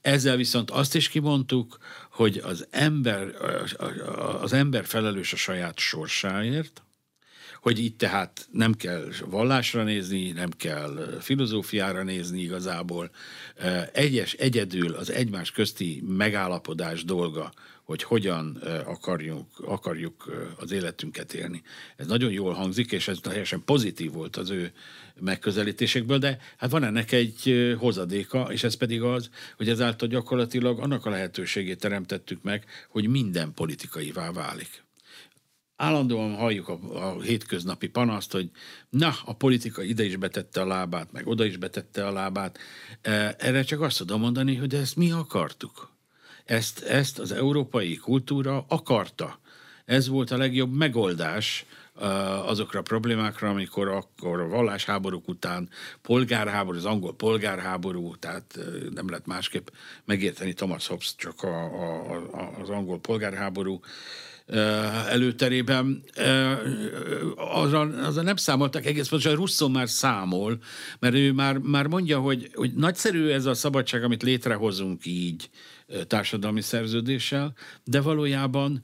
Ezzel 0.00 0.36
viszont 0.36 0.70
azt 0.70 0.94
is 0.94 1.08
kimondtuk, 1.08 1.78
hogy 2.10 2.40
az 2.44 2.66
ember, 2.70 3.34
az 4.40 4.52
ember 4.52 4.84
felelős 4.84 5.32
a 5.32 5.36
saját 5.36 5.78
sorsáért, 5.78 6.82
hogy 7.60 7.78
itt 7.78 7.98
tehát 7.98 8.48
nem 8.50 8.74
kell 8.74 9.08
vallásra 9.26 9.82
nézni, 9.82 10.30
nem 10.30 10.50
kell 10.50 11.18
filozófiára 11.20 12.02
nézni 12.02 12.40
igazából. 12.40 13.10
Egyes, 13.92 14.32
egyedül 14.32 14.94
az 14.94 15.10
egymás 15.10 15.50
közti 15.50 16.02
megállapodás 16.06 17.04
dolga, 17.04 17.52
hogy 17.82 18.02
hogyan 18.02 18.56
akarjuk, 18.86 19.46
akarjuk 19.66 20.32
az 20.56 20.72
életünket 20.72 21.34
élni. 21.34 21.62
Ez 21.96 22.06
nagyon 22.06 22.32
jól 22.32 22.52
hangzik, 22.52 22.92
és 22.92 23.08
ez 23.08 23.18
teljesen 23.22 23.62
pozitív 23.64 24.12
volt 24.12 24.36
az 24.36 24.50
ő 24.50 24.72
megközelítésekből, 25.20 26.18
de 26.18 26.38
hát 26.56 26.70
van 26.70 26.84
ennek 26.84 27.12
egy 27.12 27.74
hozadéka, 27.78 28.52
és 28.52 28.64
ez 28.64 28.74
pedig 28.74 29.02
az, 29.02 29.30
hogy 29.56 29.68
ezáltal 29.68 30.08
gyakorlatilag 30.08 30.78
annak 30.78 31.06
a 31.06 31.10
lehetőségét 31.10 31.80
teremtettük 31.80 32.42
meg, 32.42 32.64
hogy 32.88 33.08
minden 33.08 33.54
politikaivá 33.54 34.32
válik 34.32 34.82
állandóan 35.82 36.34
halljuk 36.34 36.68
a, 36.68 36.78
a 37.08 37.20
hétköznapi 37.20 37.88
panaszt, 37.88 38.32
hogy 38.32 38.50
na, 38.90 39.14
a 39.24 39.32
politika 39.32 39.82
ide 39.82 40.04
is 40.04 40.16
betette 40.16 40.60
a 40.60 40.66
lábát, 40.66 41.12
meg 41.12 41.26
oda 41.26 41.44
is 41.44 41.56
betette 41.56 42.06
a 42.06 42.12
lábát. 42.12 42.58
Erre 43.38 43.62
csak 43.62 43.80
azt 43.80 43.98
tudom 43.98 44.20
mondani, 44.20 44.54
hogy 44.54 44.74
ezt 44.74 44.96
mi 44.96 45.10
akartuk. 45.10 45.91
Ezt, 46.44 46.82
ezt 46.82 47.18
az 47.18 47.32
európai 47.32 47.96
kultúra 47.96 48.64
akarta. 48.68 49.40
Ez 49.84 50.08
volt 50.08 50.30
a 50.30 50.36
legjobb 50.36 50.72
megoldás 50.72 51.66
azokra 52.44 52.78
a 52.78 52.82
problémákra, 52.82 53.48
amikor 53.48 53.88
akkor 53.88 54.40
a 54.40 54.48
vallásháborúk 54.48 55.28
után 55.28 55.68
polgárháború, 56.02 56.78
az 56.78 56.84
angol 56.84 57.14
polgárháború, 57.14 58.16
tehát 58.16 58.58
nem 58.94 59.08
lehet 59.08 59.26
másképp 59.26 59.68
megérteni 60.04 60.52
Thomas 60.52 60.86
Hobbes, 60.86 61.14
csak 61.16 61.42
a, 61.42 61.64
a, 61.64 62.12
a, 62.32 62.60
az 62.60 62.68
angol 62.68 63.00
polgárháború, 63.00 63.80
előterében, 65.08 66.02
azra, 67.36 67.80
azra 67.80 68.22
nem 68.22 68.36
számoltak 68.36 68.86
egész 68.86 69.08
pontosan, 69.08 69.36
Russzó 69.36 69.68
már 69.68 69.88
számol, 69.88 70.58
mert 70.98 71.14
ő 71.14 71.32
már, 71.32 71.58
már 71.58 71.86
mondja, 71.86 72.18
hogy, 72.18 72.50
hogy 72.54 72.72
nagyszerű 72.74 73.28
ez 73.28 73.44
a 73.44 73.54
szabadság, 73.54 74.04
amit 74.04 74.22
létrehozunk 74.22 75.06
így, 75.06 75.50
társadalmi 76.06 76.60
szerződéssel, 76.60 77.54
de 77.84 78.00
valójában 78.00 78.82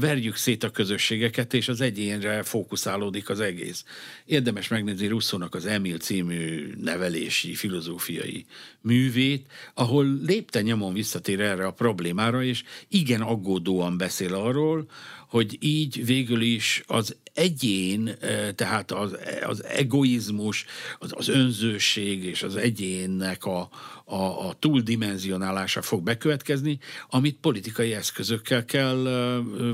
verjük 0.00 0.36
szét 0.36 0.62
a 0.62 0.70
közösségeket, 0.70 1.54
és 1.54 1.68
az 1.68 1.80
egyénre 1.80 2.42
fókuszálódik 2.42 3.28
az 3.28 3.40
egész. 3.40 3.84
Érdemes 4.24 4.68
megnézni 4.68 5.06
Russzónak 5.06 5.54
az 5.54 5.66
Emil 5.66 5.96
című 5.96 6.72
nevelési, 6.80 7.54
filozófiai 7.54 8.46
művét, 8.80 9.46
ahol 9.74 10.18
lépten 10.26 10.62
nyomon 10.62 10.92
visszatér 10.92 11.40
erre 11.40 11.66
a 11.66 11.72
problémára, 11.72 12.42
és 12.42 12.62
igen 12.88 13.20
aggódóan 13.20 13.96
beszél 13.96 14.34
arról, 14.34 14.90
hogy 15.28 15.56
így 15.60 16.06
végül 16.06 16.40
is 16.40 16.82
az 16.86 17.16
egyén, 17.36 18.18
tehát 18.54 18.92
az, 18.92 19.16
az 19.46 19.64
egoizmus, 19.64 20.64
az, 20.98 21.12
az 21.14 21.28
önzőség 21.28 22.24
és 22.24 22.42
az 22.42 22.56
egyénnek 22.56 23.44
a, 23.44 23.68
a, 24.04 24.48
a 24.48 24.56
túldimenzionálása 24.58 25.82
fog 25.82 26.02
bekövetkezni, 26.02 26.78
amit 27.08 27.38
politikai 27.40 27.94
eszközökkel 27.94 28.64
kell 28.64 29.02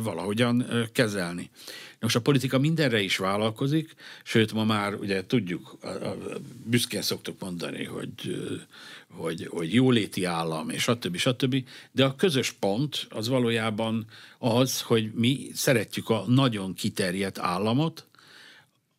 valahogyan 0.03 0.67
kezelni. 0.93 1.51
Most 2.01 2.17
a 2.17 2.21
politika 2.21 2.59
mindenre 2.59 3.01
is 3.01 3.17
vállalkozik, 3.17 3.95
sőt 4.23 4.53
ma 4.53 4.65
már 4.65 4.95
ugye 4.95 5.27
tudjuk, 5.27 5.79
büszkén 6.65 7.03
szoktuk 7.03 7.41
mondani, 7.41 7.85
hogy 7.85 8.11
hogy, 9.17 9.49
hogy 9.51 9.75
jóléti 9.75 10.25
állam, 10.25 10.71
és 10.71 10.83
stb. 10.83 11.17
stb. 11.17 11.65
De 11.93 12.05
a 12.05 12.15
közös 12.15 12.51
pont 12.51 13.07
az 13.11 13.29
valójában 13.29 14.07
az, 14.39 14.81
hogy 14.81 15.11
mi 15.15 15.51
szeretjük 15.55 16.09
a 16.09 16.25
nagyon 16.27 16.75
kiterjedt 16.75 17.39
államot, 17.39 18.07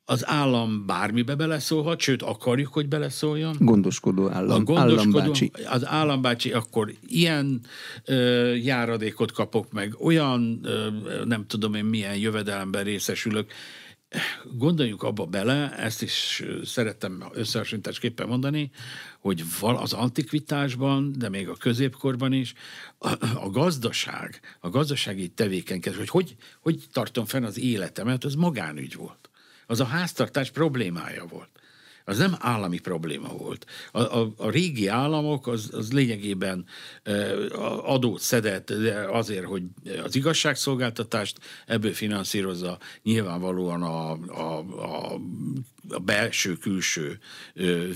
az 0.05 0.27
állam 0.27 0.85
bármibe 0.85 1.35
beleszólhat, 1.35 1.99
sőt 1.99 2.21
akarjuk, 2.21 2.73
hogy 2.73 2.87
beleszóljon. 2.87 3.55
Gondoskodó 3.59 4.29
állam, 4.29 4.61
a 4.61 4.63
gondoskodó, 4.63 5.17
állambácsi. 5.17 5.51
Az 5.69 5.85
állambácsi, 5.85 6.51
akkor 6.51 6.93
ilyen 7.07 7.61
ö, 8.05 8.53
járadékot 8.53 9.31
kapok 9.31 9.71
meg, 9.71 9.95
olyan 9.99 10.59
ö, 10.63 10.89
nem 11.25 11.45
tudom 11.47 11.73
én 11.73 11.85
milyen 11.85 12.15
jövedelemben 12.15 12.83
részesülök, 12.83 13.51
gondoljunk 14.53 15.03
abba 15.03 15.25
bele, 15.25 15.77
ezt 15.77 16.01
is 16.01 16.43
szerettem 16.63 17.23
összehasonlításképpen 17.31 18.27
mondani, 18.27 18.71
hogy 19.19 19.43
val 19.59 19.77
az 19.77 19.93
antikvitásban, 19.93 21.13
de 21.17 21.29
még 21.29 21.49
a 21.49 21.55
középkorban 21.55 22.33
is, 22.33 22.53
a, 22.97 23.09
a 23.35 23.49
gazdaság, 23.49 24.39
a 24.59 24.69
gazdasági 24.69 25.27
tevékenykedés, 25.27 25.97
hogy, 25.97 26.09
hogy 26.09 26.35
hogy 26.59 26.83
tartom 26.91 27.25
fenn 27.25 27.43
az 27.43 27.59
életemet, 27.59 28.23
az 28.23 28.35
magánügy 28.35 28.95
volt. 28.95 29.29
Az 29.67 29.79
a 29.79 29.85
háztartás 29.85 30.51
problémája 30.51 31.25
volt 31.25 31.49
az 32.05 32.17
nem 32.17 32.35
állami 32.39 32.79
probléma 32.79 33.27
volt. 33.27 33.65
A, 33.91 34.01
a, 34.01 34.33
a 34.37 34.49
régi 34.49 34.87
államok 34.87 35.47
az, 35.47 35.69
az 35.73 35.91
lényegében 35.93 36.65
adót 37.83 38.19
szedett 38.19 38.69
azért, 39.09 39.45
hogy 39.45 39.63
az 40.03 40.15
igazságszolgáltatást 40.15 41.39
ebből 41.65 41.93
finanszírozza 41.93 42.77
nyilvánvalóan 43.03 43.83
a, 43.83 44.11
a, 44.11 44.57
a 44.57 45.19
a 45.89 45.99
belső-külső 45.99 47.19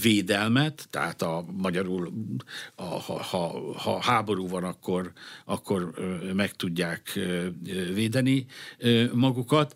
védelmet, 0.01 0.87
tehát 0.89 1.21
a 1.21 1.45
magyarul, 1.57 2.13
a, 2.75 2.83
ha, 2.83 3.23
ha, 3.23 3.73
ha 3.77 4.01
háború 4.01 4.47
van, 4.47 4.63
akkor, 4.63 5.11
akkor 5.45 5.91
meg 6.33 6.51
tudják 6.51 7.19
védeni 7.93 8.45
magukat, 9.13 9.75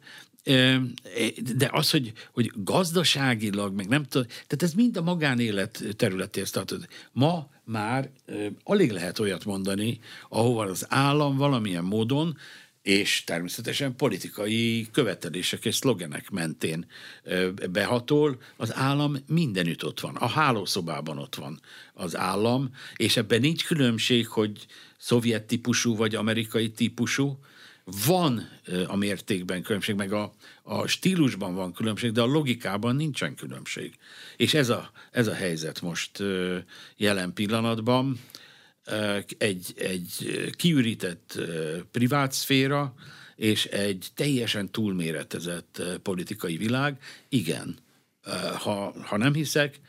de 1.56 1.70
az, 1.72 1.92
hogy, 1.92 2.14
hogy 2.32 2.52
gazdaságilag, 2.56 3.76
meg 3.76 3.88
nem 3.88 4.04
tudom, 4.04 4.28
tehát 4.28 4.64
ez 4.64 4.74
mind 4.74 4.98
a 4.98 5.02
magánélet 5.02 5.84
területéhez 5.96 6.52
tartozik. 6.52 7.10
Ma 7.12 7.50
már 7.64 8.10
alig 8.64 8.92
lehet 8.92 9.20
olyat 9.20 9.46
mondani, 9.46 10.00
ahova 10.30 10.64
az 10.64 10.86
állam 10.89 11.38
valamilyen 11.38 11.84
módon 11.84 12.38
és 12.82 13.24
természetesen 13.24 13.96
politikai 13.96 14.88
követelések 14.92 15.66
és 15.66 15.76
szlogenek 15.76 16.30
mentén 16.30 16.86
behatol. 17.72 18.42
Az 18.58 18.76
állam 18.76 19.18
mindenütt 19.28 19.86
ott 19.86 20.00
van. 20.00 20.16
A 20.16 20.28
hálószobában 20.28 21.18
ott 21.18 21.36
van 21.36 21.60
az 21.94 22.16
állam, 22.16 22.70
és 22.96 23.18
ebben 23.18 23.39
nincs 23.39 23.66
különbség, 23.66 24.28
hogy 24.28 24.66
szovjet 24.98 25.44
típusú 25.44 25.96
vagy 25.96 26.16
amerikai 26.16 26.72
típusú, 26.72 27.39
van 28.05 28.49
a 28.88 28.95
mértékben 28.95 29.61
különbség, 29.61 29.95
meg 29.95 30.13
a, 30.13 30.34
a 30.63 30.88
stílusban 30.88 31.55
van 31.55 31.73
különbség, 31.73 32.11
de 32.11 32.21
a 32.21 32.25
logikában 32.25 32.95
nincsen 32.95 33.36
különbség. 33.36 33.95
És 34.38 34.53
ez 34.53 34.69
a, 34.69 34.91
ez 35.11 35.27
a 35.27 35.34
helyzet 35.34 35.82
most 35.82 36.23
jelen 36.95 37.34
pillanatban. 37.34 38.19
Egy, 39.38 39.73
egy 39.77 40.32
kiürített 40.55 41.39
privát 41.91 42.32
szféra, 42.32 42.93
és 43.36 43.65
egy 43.65 44.07
teljesen 44.15 44.71
túlméretezett 44.71 45.82
politikai 46.01 46.57
világ, 46.57 46.97
igen, 47.29 47.77
Ha, 48.57 48.93
ha 49.03 49.17
nem 49.17 49.34
hiszek, 49.34 49.79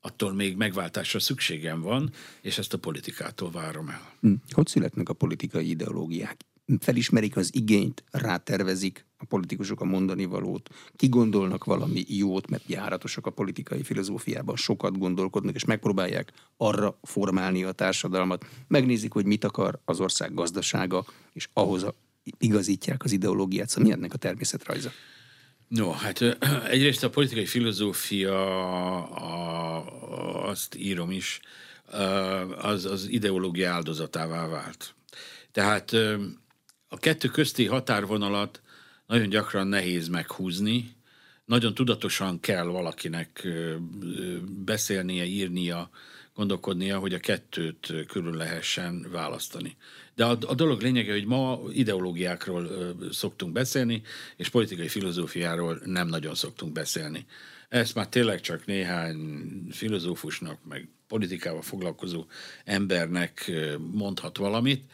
attól 0.00 0.32
még 0.32 0.56
megváltásra 0.56 1.18
szükségem 1.18 1.80
van, 1.80 2.12
és 2.40 2.58
ezt 2.58 2.72
a 2.72 2.78
politikától 2.78 3.50
várom 3.50 3.88
el. 3.88 4.12
Hm. 4.20 4.32
Hogy 4.50 4.66
születnek 4.66 5.08
a 5.08 5.12
politikai 5.12 5.68
ideológiák? 5.68 6.40
Felismerik 6.80 7.36
az 7.36 7.50
igényt, 7.54 8.04
rátervezik 8.10 9.06
a 9.16 9.24
politikusok 9.24 9.80
a 9.80 9.84
mondani 9.84 10.24
valót, 10.24 10.70
kigondolnak 10.96 11.64
valami 11.64 12.04
jót, 12.08 12.50
mert 12.50 12.62
járatosak 12.66 13.26
a 13.26 13.30
politikai 13.30 13.82
filozófiában, 13.82 14.56
sokat 14.56 14.98
gondolkodnak, 14.98 15.54
és 15.54 15.64
megpróbálják 15.64 16.32
arra 16.56 16.98
formálni 17.02 17.64
a 17.64 17.72
társadalmat. 17.72 18.46
Megnézik, 18.68 19.12
hogy 19.12 19.24
mit 19.24 19.44
akar 19.44 19.80
az 19.84 20.00
ország 20.00 20.34
gazdasága, 20.34 21.04
és 21.32 21.48
ahhoz 21.52 21.86
igazítják 22.38 23.04
az 23.04 23.12
ideológiát. 23.12 23.68
Szóval 23.68 23.90
mi 23.90 23.94
ennek 23.94 24.14
a 24.14 24.18
természetrajza? 24.18 24.90
No, 25.68 25.90
hát 25.90 26.20
egyrészt 26.70 27.04
a 27.04 27.10
politikai 27.10 27.46
filozófia, 27.46 28.36
a, 29.10 30.48
azt 30.48 30.74
írom 30.74 31.10
is, 31.10 31.40
az, 32.58 32.84
az 32.84 33.08
ideológia 33.08 33.72
áldozatává 33.72 34.46
vált. 34.46 34.94
Tehát 35.52 35.96
a 36.92 36.98
kettő 36.98 37.28
közti 37.28 37.66
határvonalat 37.66 38.60
nagyon 39.06 39.28
gyakran 39.28 39.66
nehéz 39.66 40.08
meghúzni, 40.08 40.96
nagyon 41.44 41.74
tudatosan 41.74 42.40
kell 42.40 42.64
valakinek 42.64 43.48
beszélnie, 44.64 45.24
írnia, 45.24 45.90
gondolkodnia, 46.34 46.98
hogy 46.98 47.14
a 47.14 47.18
kettőt 47.18 47.94
külön 48.06 48.34
lehessen 48.34 49.06
választani. 49.10 49.76
De 50.14 50.24
a, 50.24 50.38
a 50.46 50.54
dolog 50.54 50.80
lényege, 50.80 51.12
hogy 51.12 51.24
ma 51.24 51.60
ideológiákról 51.70 52.64
ö, 52.64 52.90
szoktunk 53.10 53.52
beszélni, 53.52 54.02
és 54.36 54.48
politikai 54.48 54.88
filozófiáról 54.88 55.80
nem 55.84 56.08
nagyon 56.08 56.34
szoktunk 56.34 56.72
beszélni. 56.72 57.26
Ezt 57.68 57.94
már 57.94 58.08
tényleg 58.08 58.40
csak 58.40 58.66
néhány 58.66 59.16
filozófusnak, 59.70 60.58
meg 60.68 60.88
politikával 61.08 61.62
foglalkozó 61.62 62.24
embernek 62.64 63.52
mondhat 63.92 64.36
valamit, 64.36 64.84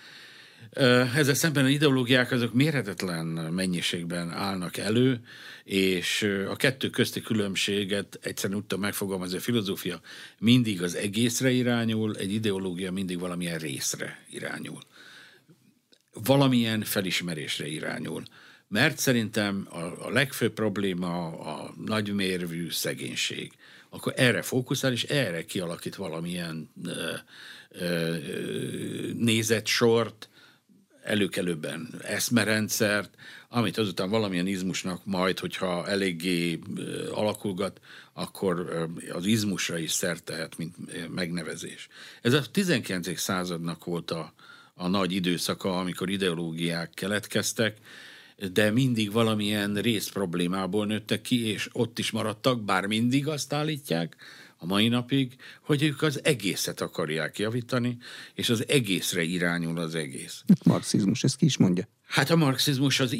ezzel 1.14 1.34
szemben 1.34 1.64
a 1.64 1.68
ideológiák 1.68 2.32
azok 2.32 2.54
mérhetetlen 2.54 3.26
mennyiségben 3.26 4.30
állnak 4.30 4.76
elő, 4.76 5.20
és 5.64 6.22
a 6.48 6.56
kettő 6.56 6.90
közti 6.90 7.20
különbséget 7.20 8.18
egyszerűen 8.22 8.58
úgy 8.58 8.66
tudom 8.66 8.84
megfogalmazni, 8.84 9.36
a 9.36 9.40
filozófia 9.40 10.00
mindig 10.38 10.82
az 10.82 10.94
egészre 10.94 11.50
irányul, 11.50 12.16
egy 12.16 12.32
ideológia 12.32 12.92
mindig 12.92 13.18
valamilyen 13.18 13.58
részre 13.58 14.24
irányul. 14.30 14.82
Valamilyen 16.12 16.82
felismerésre 16.82 17.66
irányul. 17.66 18.22
Mert 18.68 18.98
szerintem 18.98 19.66
a, 19.70 20.06
a 20.06 20.10
legfőbb 20.10 20.52
probléma 20.52 21.26
a 21.26 21.74
nagymérvű 21.84 22.70
szegénység. 22.70 23.52
Akkor 23.90 24.12
erre 24.16 24.42
fókuszál, 24.42 24.92
és 24.92 25.04
erre 25.04 25.44
kialakít 25.44 25.94
valamilyen 25.94 26.70
ö, 26.84 27.12
ö, 27.68 28.16
nézetsort, 29.14 30.28
előkelőben 31.08 31.88
eszmerendszert, 32.02 33.14
amit 33.48 33.78
azután 33.78 34.10
valamilyen 34.10 34.46
izmusnak 34.46 35.00
majd, 35.04 35.38
hogyha 35.38 35.86
eléggé 35.86 36.58
alakulgat, 37.12 37.80
akkor 38.12 38.86
az 39.12 39.26
izmusra 39.26 39.78
is 39.78 39.90
szert 39.90 40.24
tehet, 40.24 40.58
mint 40.58 40.76
megnevezés. 41.14 41.88
Ez 42.22 42.32
a 42.32 42.42
19. 42.50 43.18
századnak 43.18 43.84
volt 43.84 44.10
a, 44.10 44.32
a 44.74 44.88
nagy 44.88 45.12
időszaka, 45.12 45.78
amikor 45.78 46.10
ideológiák 46.10 46.90
keletkeztek, 46.94 47.76
de 48.52 48.70
mindig 48.70 49.12
valamilyen 49.12 49.74
rész 49.74 50.08
problémából 50.08 50.86
nőttek 50.86 51.20
ki, 51.20 51.46
és 51.46 51.68
ott 51.72 51.98
is 51.98 52.10
maradtak, 52.10 52.64
bár 52.64 52.86
mindig 52.86 53.28
azt 53.28 53.52
állítják, 53.52 54.16
a 54.58 54.66
mai 54.66 54.88
napig, 54.88 55.36
hogy 55.62 55.82
ők 55.82 56.02
az 56.02 56.24
egészet 56.24 56.80
akarják 56.80 57.38
javítani, 57.38 57.96
és 58.34 58.48
az 58.48 58.64
egészre 58.68 59.22
irányul 59.22 59.78
az 59.78 59.94
egész. 59.94 60.42
A 60.46 60.68
marxizmus, 60.68 61.24
ezt 61.24 61.36
ki 61.36 61.44
is 61.44 61.56
mondja. 61.56 61.88
Hát 62.06 62.30
a 62.30 62.36
marxizmus 62.36 63.00
az, 63.00 63.16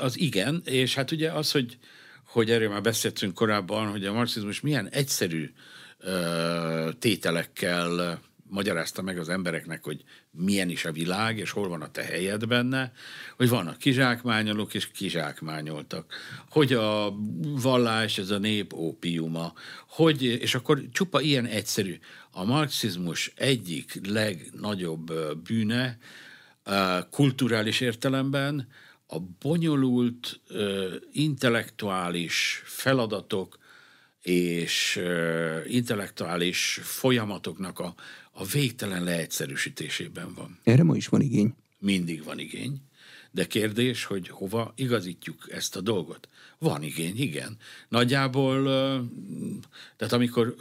az 0.00 0.18
igen, 0.20 0.62
és 0.64 0.94
hát 0.94 1.10
ugye 1.10 1.32
az, 1.32 1.50
hogy, 1.50 1.78
hogy 2.26 2.50
erről 2.50 2.68
már 2.68 2.82
beszéltünk 2.82 3.34
korábban, 3.34 3.90
hogy 3.90 4.04
a 4.04 4.12
marxizmus 4.12 4.60
milyen 4.60 4.88
egyszerű 4.88 5.50
tételekkel 6.98 8.20
magyarázta 8.54 9.02
meg 9.02 9.18
az 9.18 9.28
embereknek, 9.28 9.84
hogy 9.84 10.04
milyen 10.30 10.68
is 10.68 10.84
a 10.84 10.92
világ, 10.92 11.38
és 11.38 11.50
hol 11.50 11.68
van 11.68 11.82
a 11.82 11.90
te 11.90 12.02
helyed 12.02 12.46
benne, 12.46 12.92
hogy 13.36 13.48
vannak 13.48 13.78
kizsákmányolók, 13.78 14.74
és 14.74 14.90
kizsákmányoltak. 14.90 16.14
Hogy 16.50 16.72
a 16.72 17.14
vallás, 17.40 18.18
ez 18.18 18.30
a 18.30 18.38
nép 18.38 18.72
ópiuma, 18.72 19.52
hogy, 19.88 20.22
és 20.22 20.54
akkor 20.54 20.82
csupa 20.92 21.20
ilyen 21.20 21.46
egyszerű. 21.46 21.98
A 22.30 22.44
marxizmus 22.44 23.32
egyik 23.36 24.00
legnagyobb 24.08 25.12
bűne 25.44 25.98
kulturális 27.10 27.80
értelemben 27.80 28.68
a 29.06 29.18
bonyolult 29.40 30.40
intellektuális 31.12 32.62
feladatok 32.64 33.58
és 34.24 35.00
intellektuális 35.66 36.80
folyamatoknak 36.82 37.78
a 37.78 37.94
a 38.34 38.44
végtelen 38.44 39.04
leegyszerűsítésében 39.04 40.34
van. 40.34 40.58
Erre 40.62 40.82
ma 40.82 40.96
is 40.96 41.08
van 41.08 41.20
igény. 41.20 41.54
Mindig 41.78 42.24
van 42.24 42.38
igény. 42.38 42.80
De 43.30 43.46
kérdés, 43.46 44.04
hogy 44.04 44.28
hova 44.28 44.72
igazítjuk 44.76 45.52
ezt 45.52 45.76
a 45.76 45.80
dolgot. 45.80 46.28
Van 46.58 46.82
igény, 46.82 47.20
igen. 47.20 47.56
Nagyjából, 47.88 48.62
tehát 49.96 50.12
amikor 50.12 50.54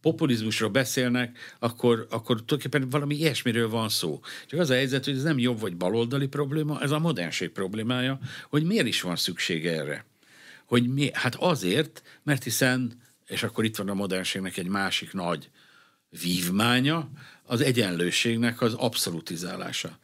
populizmusról 0.00 0.70
beszélnek, 0.70 1.38
akkor, 1.58 2.06
akkor 2.10 2.36
tulajdonképpen 2.44 2.90
valami 2.90 3.14
ilyesmiről 3.14 3.68
van 3.68 3.88
szó. 3.88 4.20
Csak 4.46 4.60
az 4.60 4.70
a 4.70 4.74
helyzet, 4.74 5.04
hogy 5.04 5.16
ez 5.16 5.22
nem 5.22 5.38
jobb 5.38 5.60
vagy 5.60 5.76
baloldali 5.76 6.26
probléma, 6.26 6.80
ez 6.80 6.90
a 6.90 6.98
modernség 6.98 7.50
problémája, 7.50 8.18
hogy 8.48 8.64
miért 8.64 8.86
is 8.86 9.00
van 9.00 9.16
szükség 9.16 9.66
erre. 9.66 10.04
Hogy 10.64 10.92
mi? 10.92 11.10
Hát 11.12 11.34
azért, 11.34 12.02
mert 12.22 12.42
hiszen, 12.42 13.00
és 13.26 13.42
akkor 13.42 13.64
itt 13.64 13.76
van 13.76 13.88
a 13.88 13.94
modernségnek 13.94 14.56
egy 14.56 14.68
másik 14.68 15.12
nagy 15.12 15.50
vívmánya 16.20 17.10
az 17.44 17.60
egyenlőségnek 17.60 18.60
az 18.60 18.74
abszolutizálása. 18.74 19.98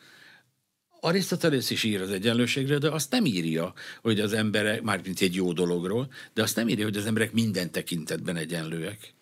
Arisztotelész 1.01 1.71
is 1.71 1.85
ír 1.85 2.01
az 2.01 2.11
egyenlőségről, 2.11 2.79
de 2.79 2.91
azt 2.91 3.11
nem 3.11 3.25
írja, 3.25 3.73
hogy 4.01 4.21
az 4.21 4.33
emberek, 4.33 4.83
már 4.83 5.01
mint 5.05 5.21
egy 5.21 5.35
jó 5.35 5.53
dologról, 5.53 6.13
de 6.35 6.43
azt 6.43 6.57
nem 6.57 6.69
írja, 6.69 6.85
hogy 6.85 6.97
az 6.97 7.07
emberek 7.07 7.33
minden 7.33 7.71
tekintetben 7.71 8.37
egyenlőek. 8.37 9.13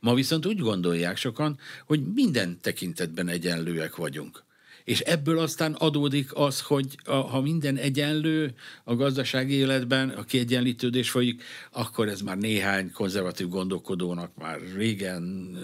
Ma 0.00 0.14
viszont 0.14 0.46
úgy 0.46 0.58
gondolják 0.58 1.16
sokan, 1.16 1.58
hogy 1.86 2.02
minden 2.14 2.58
tekintetben 2.60 3.28
egyenlőek 3.28 3.96
vagyunk. 3.96 4.44
És 4.84 5.00
ebből 5.00 5.38
aztán 5.38 5.72
adódik 5.72 6.34
az, 6.34 6.60
hogy 6.60 6.96
a, 7.04 7.14
ha 7.14 7.40
minden 7.40 7.76
egyenlő 7.76 8.54
a 8.84 8.94
gazdasági 8.94 9.54
életben, 9.54 10.08
a 10.08 10.24
kiegyenlítődés 10.24 11.10
folyik, 11.10 11.42
akkor 11.70 12.08
ez 12.08 12.20
már 12.20 12.38
néhány 12.38 12.92
konzervatív 12.92 13.48
gondolkodónak 13.48 14.30
már 14.36 14.60
régen 14.76 15.56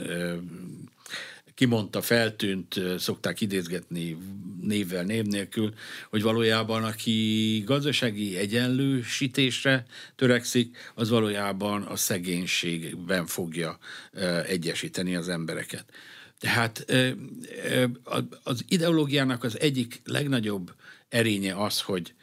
kimondta, 1.61 2.03
feltűnt, 2.03 2.81
szokták 2.99 3.41
idézgetni 3.41 4.17
névvel, 4.61 5.05
név 5.05 5.25
nélkül, 5.25 5.75
hogy 6.11 6.23
valójában 6.23 6.85
aki 6.85 7.63
gazdasági 7.67 8.37
egyenlősítésre 8.37 9.87
törekszik, 10.17 10.77
az 10.95 11.09
valójában 11.09 11.83
a 11.83 11.97
szegénységben 11.97 13.27
fogja 13.27 13.79
egyesíteni 14.47 15.17
az 15.17 15.29
embereket. 15.29 15.85
Tehát 16.41 16.85
az 18.43 18.65
ideológiának 18.69 19.45
az 19.45 19.61
egyik 19.61 20.01
legnagyobb 20.05 20.75
erénye 21.09 21.55
az, 21.63 21.81
hogy 21.81 22.15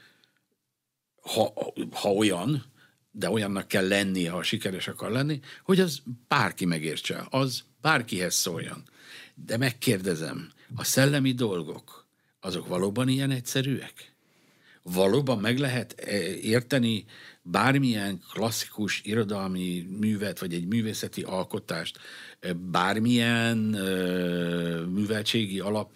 ha, 1.22 1.54
ha 1.92 2.14
olyan, 2.14 2.66
de 3.12 3.30
olyannak 3.30 3.68
kell 3.68 3.88
lennie, 3.88 4.32
ha 4.32 4.44
sikeres 4.44 4.88
akar 4.88 5.12
lenni, 5.12 5.40
hogy 5.64 5.80
az 5.80 6.02
bárki 6.28 6.66
megértse, 6.66 7.28
az 7.30 7.64
bárkihez 7.82 8.36
szóljon. 8.36 8.84
De 9.36 9.58
megkérdezem, 9.58 10.52
a 10.76 10.84
szellemi 10.84 11.32
dolgok, 11.32 12.08
azok 12.40 12.68
valóban 12.68 13.08
ilyen 13.08 13.32
egyszerűek? 13.32 14.14
Valóban 14.82 15.40
meg 15.40 15.58
lehet 15.58 15.92
érteni 16.42 17.06
bármilyen 17.52 18.22
klasszikus 18.34 19.02
irodalmi 19.04 19.88
művet, 20.00 20.40
vagy 20.40 20.54
egy 20.54 20.68
művészeti 20.68 21.22
alkotást, 21.22 22.00
bármilyen 22.56 23.58
műveltségi 24.90 25.60
alap 25.60 25.90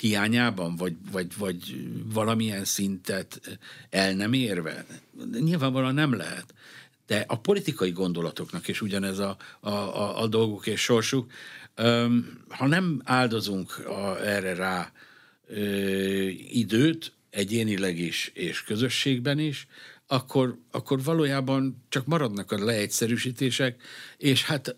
hiányában, 0.00 0.76
vagy, 0.76 0.94
vagy, 1.12 1.36
vagy 1.36 1.88
valamilyen 2.12 2.64
szintet 2.64 3.58
el 3.90 4.14
nem 4.14 4.32
érve? 4.32 4.86
Nyilvánvalóan 5.40 5.94
nem 5.94 6.14
lehet. 6.14 6.54
De 7.06 7.24
a 7.28 7.38
politikai 7.38 7.90
gondolatoknak 7.90 8.68
is 8.68 8.80
ugyanez 8.80 9.18
a, 9.18 9.36
a, 9.60 9.70
a, 9.70 10.22
a 10.22 10.26
dolguk 10.26 10.66
és 10.66 10.80
sorsuk. 10.80 11.32
Ha 12.48 12.66
nem 12.66 13.00
áldozunk 13.04 13.78
a, 13.78 14.26
erre 14.26 14.54
rá 14.54 14.92
ö, 15.46 15.62
időt, 16.48 17.12
egyénileg 17.30 17.98
is 17.98 18.30
és 18.34 18.62
közösségben 18.62 19.38
is, 19.38 19.66
akkor, 20.06 20.58
akkor 20.70 21.02
valójában 21.02 21.84
csak 21.88 22.06
maradnak 22.06 22.52
a 22.52 22.64
leegyszerűsítések, 22.64 23.82
és 24.16 24.44
hát 24.44 24.76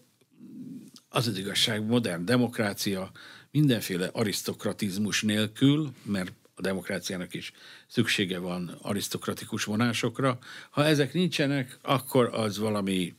az 1.09 1.27
az 1.27 1.39
igazság, 1.39 1.87
modern 1.87 2.25
demokrácia 2.25 3.11
mindenféle 3.51 4.11
arisztokratizmus 4.13 5.23
nélkül, 5.23 5.93
mert 6.03 6.33
a 6.55 6.61
demokráciának 6.61 7.35
is 7.35 7.53
szüksége 7.87 8.39
van 8.39 8.79
arisztokratikus 8.83 9.65
vonásokra. 9.65 10.39
Ha 10.71 10.85
ezek 10.85 11.13
nincsenek, 11.13 11.79
akkor 11.83 12.31
az 12.33 12.59
valami 12.59 13.15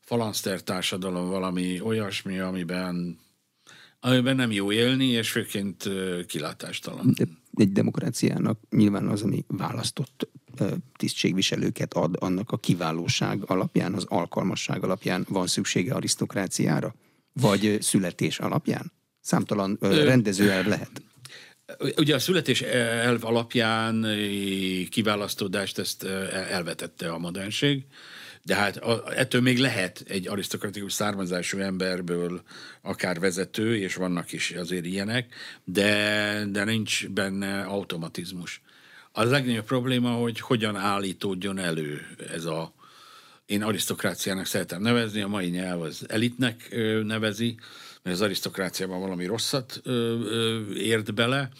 falanszter 0.00 0.62
társadalom, 0.62 1.28
valami 1.28 1.80
olyasmi, 1.80 2.38
amiben, 2.38 3.18
amiben 4.00 4.36
nem 4.36 4.50
jó 4.52 4.72
élni, 4.72 5.06
és 5.06 5.30
főként 5.30 5.88
kilátástalan. 6.26 7.12
De 7.16 7.24
egy 7.54 7.72
demokráciának 7.72 8.58
nyilván 8.70 9.06
az, 9.06 9.22
ami 9.22 9.44
választott 9.48 10.28
tisztségviselőket 10.96 11.94
ad, 11.94 12.16
annak 12.18 12.50
a 12.50 12.56
kiválóság 12.56 13.42
alapján, 13.46 13.94
az 13.94 14.04
alkalmasság 14.08 14.84
alapján 14.84 15.26
van 15.28 15.46
szüksége 15.46 15.94
arisztokráciára? 15.94 16.94
Vagy 17.32 17.78
születés 17.80 18.38
alapján? 18.38 18.92
Számtalan 19.20 19.78
rendezőelv 19.80 20.66
lehet. 20.66 21.02
Ugye 21.96 22.14
a 22.14 22.18
születés 22.18 22.60
elv 22.62 23.24
alapján 23.24 24.06
kiválasztódást 24.90 25.78
ezt 25.78 26.04
elvetette 26.50 27.12
a 27.12 27.18
modernség, 27.18 27.84
de 28.44 28.54
hát 28.54 28.76
ettől 29.16 29.40
még 29.40 29.58
lehet 29.58 30.04
egy 30.08 30.28
arisztokratikus 30.28 30.92
származású 30.92 31.58
emberből 31.58 32.42
akár 32.82 33.20
vezető, 33.20 33.76
és 33.76 33.94
vannak 33.94 34.32
is 34.32 34.50
azért 34.50 34.84
ilyenek, 34.84 35.34
de, 35.64 36.44
de 36.50 36.64
nincs 36.64 37.08
benne 37.08 37.62
automatizmus. 37.62 38.62
Az 39.12 39.30
legnagyobb 39.30 39.64
probléma, 39.64 40.10
hogy 40.10 40.40
hogyan 40.40 40.76
állítódjon 40.76 41.58
elő 41.58 42.06
ez 42.32 42.44
a, 42.44 42.74
én 43.46 43.62
arisztokráciának 43.62 44.46
szeretem 44.46 44.82
nevezni, 44.82 45.20
a 45.20 45.28
mai 45.28 45.48
nyelv 45.48 45.80
az 45.80 46.04
elitnek 46.08 46.68
nevezi, 47.02 47.56
mert 48.02 48.16
az 48.16 48.22
arisztokráciában 48.22 49.00
valami 49.00 49.26
rosszat 49.26 49.82
ért 50.74 51.14
bele, 51.14 51.50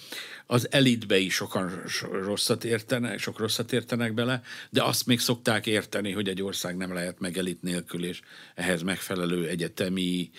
az 0.46 0.68
elitbe 0.70 1.18
is 1.18 1.34
sokan 1.34 1.82
rosszat 2.24 2.64
értenek, 2.64 3.18
sok 3.18 3.38
rosszat 3.38 3.72
értenek 3.72 4.14
bele, 4.14 4.42
de 4.70 4.82
azt 4.82 5.06
még 5.06 5.20
szokták 5.20 5.66
érteni, 5.66 6.12
hogy 6.12 6.28
egy 6.28 6.42
ország 6.42 6.76
nem 6.76 6.92
lehet 6.92 7.20
meg 7.20 7.38
elit 7.38 7.62
nélkül, 7.62 8.04
és 8.04 8.20
ehhez 8.54 8.82
megfelelő 8.82 9.48
egyetemi 9.48 10.30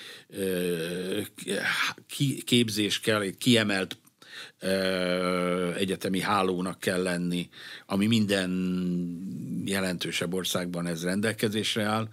képzés 2.45 2.99
kell, 2.99 3.21
egy 3.21 3.37
kiemelt 3.37 3.97
egyetemi 5.77 6.19
hálónak 6.19 6.79
kell 6.79 7.01
lenni, 7.01 7.49
ami 7.85 8.07
minden 8.07 8.51
jelentősebb 9.65 10.33
országban 10.33 10.87
ez 10.87 11.03
rendelkezésre 11.03 11.83
áll. 11.83 12.09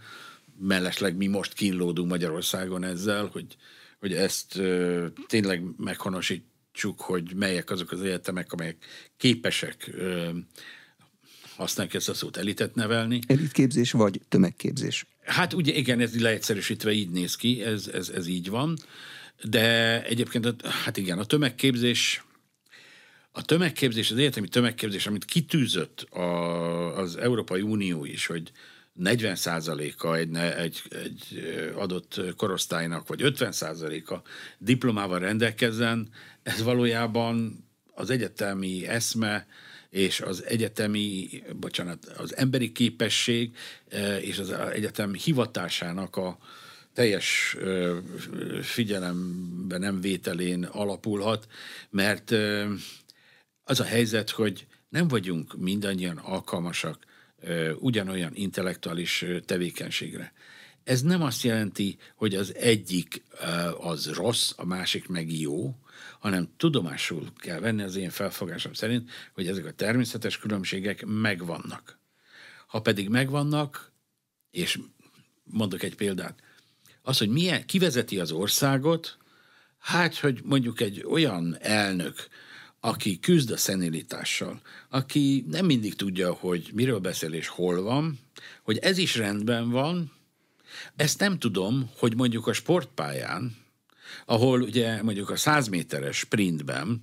Mellesleg 0.59 1.17
mi 1.17 1.27
most 1.27 1.53
kínlódunk 1.53 2.09
Magyarországon 2.09 2.85
ezzel, 2.85 3.29
hogy 3.33 3.57
hogy 4.01 4.15
ezt 4.15 4.61
tényleg 5.27 5.63
meghonosítsuk, 5.77 7.01
hogy 7.01 7.35
melyek 7.35 7.71
azok 7.71 7.93
az 7.93 8.01
egyetemek, 8.03 8.53
amelyek 8.53 8.77
képesek 9.17 9.91
ö, 9.93 10.29
használják 11.57 11.95
ezt 11.95 12.09
a 12.09 12.15
szót, 12.15 12.37
elitet 12.37 12.75
nevelni. 12.75 13.21
Elitképzés 13.27 13.93
vagy 13.93 14.21
tömegképzés? 14.29 15.07
Hát 15.25 15.53
ugye 15.53 15.73
igen, 15.73 16.01
ez 16.01 16.21
leegyszerűsítve 16.21 16.93
így 16.93 17.11
néz 17.11 17.37
ki, 17.37 17.63
ez, 17.63 17.87
ez, 17.87 18.09
ez 18.09 18.27
így 18.27 18.49
van, 18.49 18.77
de 19.43 20.05
egyébként, 20.05 20.67
hát 20.67 20.97
igen, 20.97 21.19
a 21.19 21.25
tömegképzés 21.25 22.25
a 23.33 23.43
tömegképzés, 23.43 24.11
az 24.11 24.19
egyetemi 24.19 24.49
tömegképzés, 24.49 25.07
amit 25.07 25.25
kitűzött 25.25 26.01
a, 26.01 26.97
az 26.99 27.17
Európai 27.17 27.61
Unió 27.61 28.05
is, 28.05 28.27
hogy 28.27 28.53
40%-a 29.01 30.15
egy, 30.15 30.37
egy, 30.37 30.83
egy 31.05 31.45
adott 31.75 32.21
korosztálynak, 32.37 33.09
vagy 33.09 33.21
50%-a 33.25 34.15
diplomával 34.59 35.19
rendelkezzen, 35.19 36.09
ez 36.43 36.63
valójában 36.63 37.65
az 37.95 38.11
egyetemi 38.11 38.87
eszme 38.87 39.47
és 39.91 40.21
az 40.21 40.45
egyetemi, 40.45 41.29
bocsánat, 41.61 42.05
az 42.05 42.37
emberi 42.37 42.73
képesség 42.73 43.57
és 44.21 44.39
az 44.39 44.51
egyetem 44.51 45.15
hivatásának 45.15 46.17
a 46.17 46.39
teljes 46.93 47.57
figyelembe 48.63 49.79
nem 49.79 50.01
vételén 50.01 50.65
alapulhat, 50.65 51.47
mert 51.91 52.31
az 53.63 53.81
a 53.81 53.85
helyzet, 53.85 54.31
hogy 54.31 54.67
nem 54.89 55.09
vagyunk 55.09 55.59
mindannyian 55.59 56.17
alkalmasak 56.17 57.05
ugyanolyan 57.79 58.35
intellektuális 58.35 59.25
tevékenységre. 59.45 60.33
Ez 60.85 61.03
nem 61.03 61.23
azt 61.23 61.43
jelenti, 61.43 61.99
hogy 62.15 62.35
az 62.35 62.55
egyik 62.55 63.23
az 63.81 64.11
rossz, 64.13 64.53
a 64.57 64.65
másik 64.65 65.09
meg 65.09 65.33
jó, 65.33 65.77
hanem 66.19 66.49
tudomásul 66.57 67.33
kell 67.37 67.61
venni 67.61 67.83
az 67.83 67.97
én 67.97 68.11
felfogásom 68.11 68.73
szerint, 68.73 69.11
hogy 69.33 69.47
ezek 69.47 69.65
a 69.65 69.73
természetes 69.73 70.39
különbségek 70.39 71.05
megvannak. 71.07 71.99
Ha 72.67 72.81
pedig 72.81 73.09
megvannak, 73.09 73.93
és 74.51 74.79
mondok 75.45 75.83
egy 75.83 75.95
példát, 75.95 76.43
az, 77.03 77.19
hogy 77.19 77.29
milyen, 77.29 77.67
kivezeti 77.67 78.19
az 78.19 78.33
országot, 78.33 79.17
hát, 79.79 80.17
hogy 80.19 80.41
mondjuk 80.45 80.81
egy 80.81 81.05
olyan 81.09 81.57
elnök, 81.61 82.29
aki 82.81 83.19
küzd 83.19 83.51
a 83.51 83.57
szenilitással, 83.57 84.61
aki 84.89 85.45
nem 85.49 85.67
mindig 85.67 85.95
tudja, 85.95 86.33
hogy 86.33 86.71
miről 86.75 86.99
beszél 86.99 87.33
és 87.33 87.49
hol 87.49 87.83
van, 87.83 88.19
hogy 88.63 88.79
ez 88.79 88.99
is 88.99 89.17
rendben 89.17 89.71
van, 89.71 90.13
ezt 90.97 91.19
nem 91.19 91.39
tudom, 91.39 91.91
hogy 91.97 92.17
mondjuk 92.17 92.47
a 92.47 92.53
sportpályán, 92.53 93.57
ahol 94.25 94.61
ugye 94.63 95.03
mondjuk 95.03 95.31
a 95.31 95.37
100 95.37 95.69
méteres 95.69 96.17
sprintben 96.17 97.03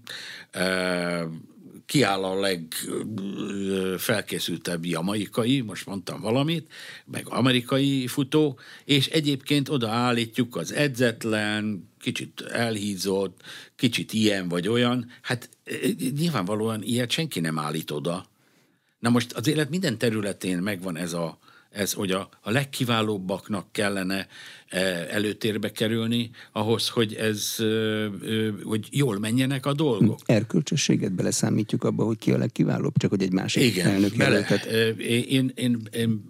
kiáll 1.87 2.23
a 2.23 2.39
legfelkészültebb 2.39 4.85
jamaikai, 4.85 5.61
most 5.61 5.85
mondtam 5.85 6.21
valamit, 6.21 6.71
meg 7.05 7.25
amerikai 7.29 8.07
futó, 8.07 8.59
és 8.85 9.07
egyébként 9.07 9.69
odaállítjuk 9.69 10.55
az 10.55 10.71
edzetlen, 10.71 11.89
kicsit 11.99 12.41
elhízott, 12.41 13.41
kicsit 13.75 14.13
ilyen 14.13 14.47
vagy 14.47 14.67
olyan. 14.67 15.11
Hát 15.21 15.49
nyilvánvalóan 16.15 16.83
ilyet 16.83 17.11
senki 17.11 17.39
nem 17.39 17.59
állít 17.59 17.91
oda. 17.91 18.25
Na 18.99 19.09
most 19.09 19.33
az 19.33 19.47
élet 19.47 19.69
minden 19.69 19.97
területén 19.97 20.57
megvan 20.57 20.97
ez 20.97 21.13
a, 21.13 21.39
ez, 21.77 21.93
hogy 21.93 22.11
a, 22.11 22.29
a 22.41 22.51
legkiválóbbaknak 22.51 23.71
kellene 23.71 24.27
e, 24.69 24.79
előtérbe 25.09 25.71
kerülni, 25.71 26.29
ahhoz, 26.51 26.89
hogy 26.89 27.13
ez, 27.13 27.55
hogy 28.63 28.87
jól 28.91 29.19
menjenek 29.19 29.65
a 29.65 29.73
dolgok. 29.73 30.19
Erkölcsösséget 30.25 31.13
beleszámítjuk 31.13 31.83
abba, 31.83 32.03
hogy 32.03 32.17
ki 32.17 32.31
a 32.31 32.37
legkiválóbb, 32.37 32.97
csak 32.97 33.09
hogy 33.09 33.21
egy 33.21 33.31
másik 33.31 33.63
Igen, 33.63 33.87
elnök 33.87 34.15
bele. 34.15 34.61
Én, 34.97 35.51
én, 35.55 35.81
én 35.91 36.25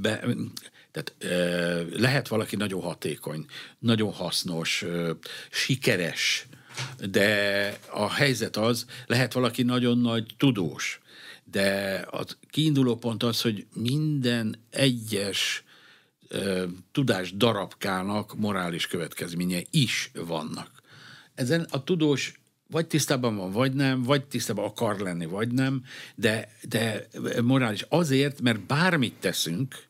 be, 0.00 0.24
tehát 0.90 1.14
lehet 1.96 2.28
valaki 2.28 2.56
nagyon 2.56 2.80
hatékony, 2.80 3.44
nagyon 3.78 4.12
hasznos, 4.12 4.84
sikeres, 5.50 6.46
de 7.10 7.78
a 7.90 8.10
helyzet 8.10 8.56
az, 8.56 8.86
lehet 9.06 9.32
valaki 9.32 9.62
nagyon 9.62 9.98
nagy 9.98 10.26
tudós, 10.36 11.00
de 11.52 11.94
a 12.10 12.24
kiinduló 12.50 12.96
pont 12.96 13.22
az, 13.22 13.40
hogy 13.40 13.66
minden 13.74 14.56
egyes 14.70 15.64
tudás 16.92 17.36
darabkának 17.36 18.34
morális 18.34 18.86
következménye 18.86 19.60
is 19.70 20.10
vannak. 20.14 20.82
Ezen 21.34 21.66
a 21.70 21.84
tudós 21.84 22.40
vagy 22.70 22.86
tisztában 22.86 23.36
van, 23.36 23.52
vagy 23.52 23.72
nem, 23.72 24.02
vagy 24.02 24.24
tisztában 24.24 24.64
akar 24.64 25.00
lenni, 25.00 25.26
vagy 25.26 25.52
nem, 25.52 25.84
de, 26.14 26.56
de 26.68 27.06
morális 27.42 27.84
azért, 27.88 28.40
mert 28.40 28.66
bármit 28.66 29.14
teszünk, 29.14 29.86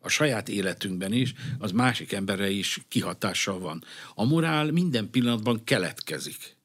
a 0.00 0.08
saját 0.08 0.48
életünkben 0.48 1.12
is, 1.12 1.34
az 1.58 1.72
másik 1.72 2.12
emberre 2.12 2.50
is 2.50 2.80
kihatással 2.88 3.58
van. 3.58 3.84
A 4.14 4.24
morál 4.24 4.70
minden 4.70 5.10
pillanatban 5.10 5.64
keletkezik. 5.64 6.56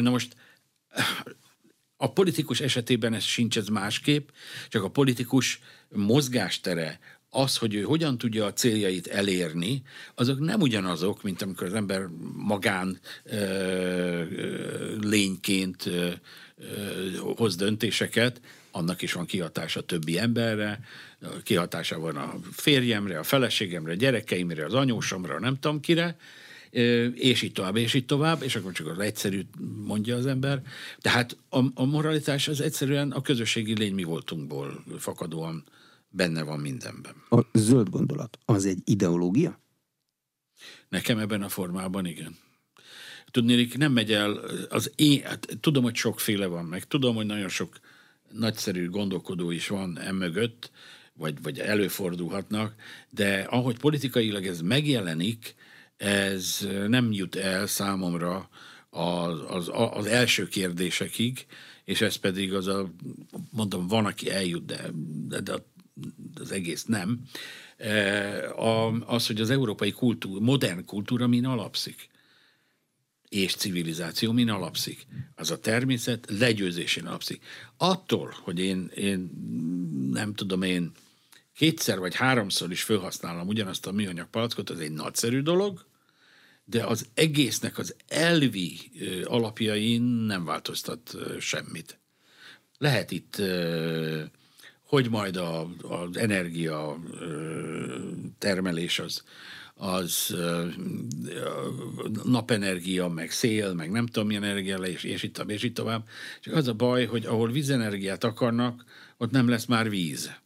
Na 0.00 0.10
most 0.10 0.36
a 2.04 2.12
politikus 2.12 2.60
esetében 2.60 3.14
ez 3.14 3.22
sincs 3.22 3.56
ez 3.56 3.68
másképp, 3.68 4.28
csak 4.68 4.82
a 4.82 4.90
politikus 4.90 5.60
mozgástere, 5.88 6.98
az, 7.30 7.56
hogy 7.56 7.74
ő 7.74 7.82
hogyan 7.82 8.18
tudja 8.18 8.44
a 8.44 8.52
céljait 8.52 9.06
elérni, 9.06 9.82
azok 10.14 10.38
nem 10.38 10.60
ugyanazok, 10.60 11.22
mint 11.22 11.42
amikor 11.42 11.66
az 11.66 11.74
ember 11.74 12.08
magán 12.36 13.00
ö, 13.24 13.36
ö, 13.36 14.96
lényként 15.00 15.86
ö, 15.86 16.10
ö, 16.56 17.32
hoz 17.36 17.56
döntéseket, 17.56 18.40
annak 18.70 19.02
is 19.02 19.12
van 19.12 19.26
kihatása 19.26 19.80
többi 19.80 20.18
emberre, 20.18 20.80
kihatása 21.42 21.98
van 21.98 22.16
a 22.16 22.34
férjemre, 22.52 23.18
a 23.18 23.22
feleségemre, 23.22 23.92
a 23.92 23.96
gyerekeimre, 23.96 24.64
az 24.64 24.74
anyósomra, 24.74 25.40
nem 25.40 25.58
tudom 25.58 25.80
kire, 25.80 26.16
és 27.14 27.42
így 27.42 27.52
tovább, 27.52 27.76
és 27.76 27.94
így 27.94 28.06
tovább, 28.06 28.42
és 28.42 28.56
akkor 28.56 28.72
csak 28.72 28.86
az 28.86 28.98
egyszerű 28.98 29.40
mondja 29.84 30.16
az 30.16 30.26
ember. 30.26 30.62
Tehát 30.98 31.36
a, 31.48 31.58
a 31.74 31.84
moralitás 31.84 32.48
az 32.48 32.60
egyszerűen 32.60 33.10
a 33.10 33.22
közösségi 33.22 33.78
lény 33.78 33.94
mi 33.94 34.02
voltunkból 34.02 34.84
fakadóan 34.98 35.64
benne 36.08 36.42
van 36.42 36.60
mindenben. 36.60 37.14
A 37.28 37.40
zöld 37.52 37.88
gondolat, 37.88 38.38
az 38.44 38.64
egy 38.64 38.78
ideológia? 38.84 39.60
Nekem 40.88 41.18
ebben 41.18 41.42
a 41.42 41.48
formában 41.48 42.06
igen. 42.06 42.36
Tudnélik, 43.30 43.76
nem 43.76 43.92
megy 43.92 44.12
el, 44.12 44.40
az 44.68 44.92
én, 44.96 45.22
hát 45.22 45.58
tudom, 45.60 45.82
hogy 45.82 45.94
sokféle 45.94 46.46
van, 46.46 46.64
meg 46.64 46.84
tudom, 46.84 47.14
hogy 47.14 47.26
nagyon 47.26 47.48
sok 47.48 47.78
nagyszerű 48.32 48.88
gondolkodó 48.88 49.50
is 49.50 49.68
van 49.68 49.98
emögött, 49.98 50.70
vagy, 51.12 51.42
vagy 51.42 51.58
előfordulhatnak, 51.58 52.74
de 53.10 53.40
ahogy 53.40 53.78
politikailag 53.78 54.46
ez 54.46 54.60
megjelenik, 54.60 55.54
ez 55.96 56.68
nem 56.86 57.12
jut 57.12 57.34
el 57.34 57.66
számomra 57.66 58.48
az, 58.90 59.40
az, 59.48 59.70
az 59.92 60.06
első 60.06 60.48
kérdésekig, 60.48 61.46
és 61.84 62.00
ez 62.00 62.16
pedig 62.16 62.54
az 62.54 62.66
a, 62.66 62.90
mondom, 63.50 63.86
van, 63.86 64.06
aki 64.06 64.30
eljut, 64.30 64.64
de, 64.64 64.90
de, 65.40 65.54
az 66.40 66.52
egész 66.52 66.84
nem, 66.84 67.20
e, 67.76 68.54
az, 69.06 69.26
hogy 69.26 69.40
az 69.40 69.50
európai 69.50 69.92
kultúra, 69.92 70.40
modern 70.40 70.84
kultúra 70.84 71.26
min 71.26 71.46
alapszik 71.46 72.08
és 73.28 73.54
civilizáció 73.54 74.32
min 74.32 74.50
alapszik? 74.50 75.06
Az 75.34 75.50
a 75.50 75.58
természet 75.58 76.26
legyőzésén 76.38 77.06
alapszik. 77.06 77.44
Attól, 77.76 78.34
hogy 78.42 78.58
én, 78.58 78.90
én 78.94 79.30
nem 80.12 80.34
tudom, 80.34 80.62
én 80.62 80.92
kétszer 81.56 81.98
vagy 81.98 82.14
háromszor 82.14 82.70
is 82.70 82.82
felhasználom 82.82 83.48
ugyanazt 83.48 83.86
a 83.86 83.92
műanyag 83.92 84.28
palackot, 84.30 84.70
az 84.70 84.80
egy 84.80 84.92
nagyszerű 84.92 85.40
dolog, 85.40 85.86
de 86.64 86.84
az 86.84 87.06
egésznek 87.14 87.78
az 87.78 87.94
elvi 88.08 88.78
alapjain 89.24 90.02
nem 90.02 90.44
változtat 90.44 91.16
semmit. 91.40 91.98
Lehet 92.78 93.10
itt, 93.10 93.42
hogy 94.86 95.10
majd 95.10 95.36
az 95.82 96.16
energia 96.16 96.98
termelés 98.38 98.98
az, 98.98 99.22
az 99.74 100.36
napenergia, 102.24 103.08
meg 103.08 103.30
szél, 103.30 103.74
meg 103.74 103.90
nem 103.90 104.06
tudom 104.06 104.26
milyen 104.26 104.44
energia, 104.44 104.76
és, 104.76 105.04
és 105.04 105.22
itt, 105.22 105.44
és 105.46 105.62
itt 105.62 105.74
tovább. 105.74 106.08
Csak 106.40 106.54
az 106.54 106.68
a 106.68 106.74
baj, 106.74 107.04
hogy 107.04 107.26
ahol 107.26 107.50
vízenergiát 107.50 108.24
akarnak, 108.24 108.84
ott 109.16 109.30
nem 109.30 109.48
lesz 109.48 109.64
már 109.64 109.90
víz 109.90 110.42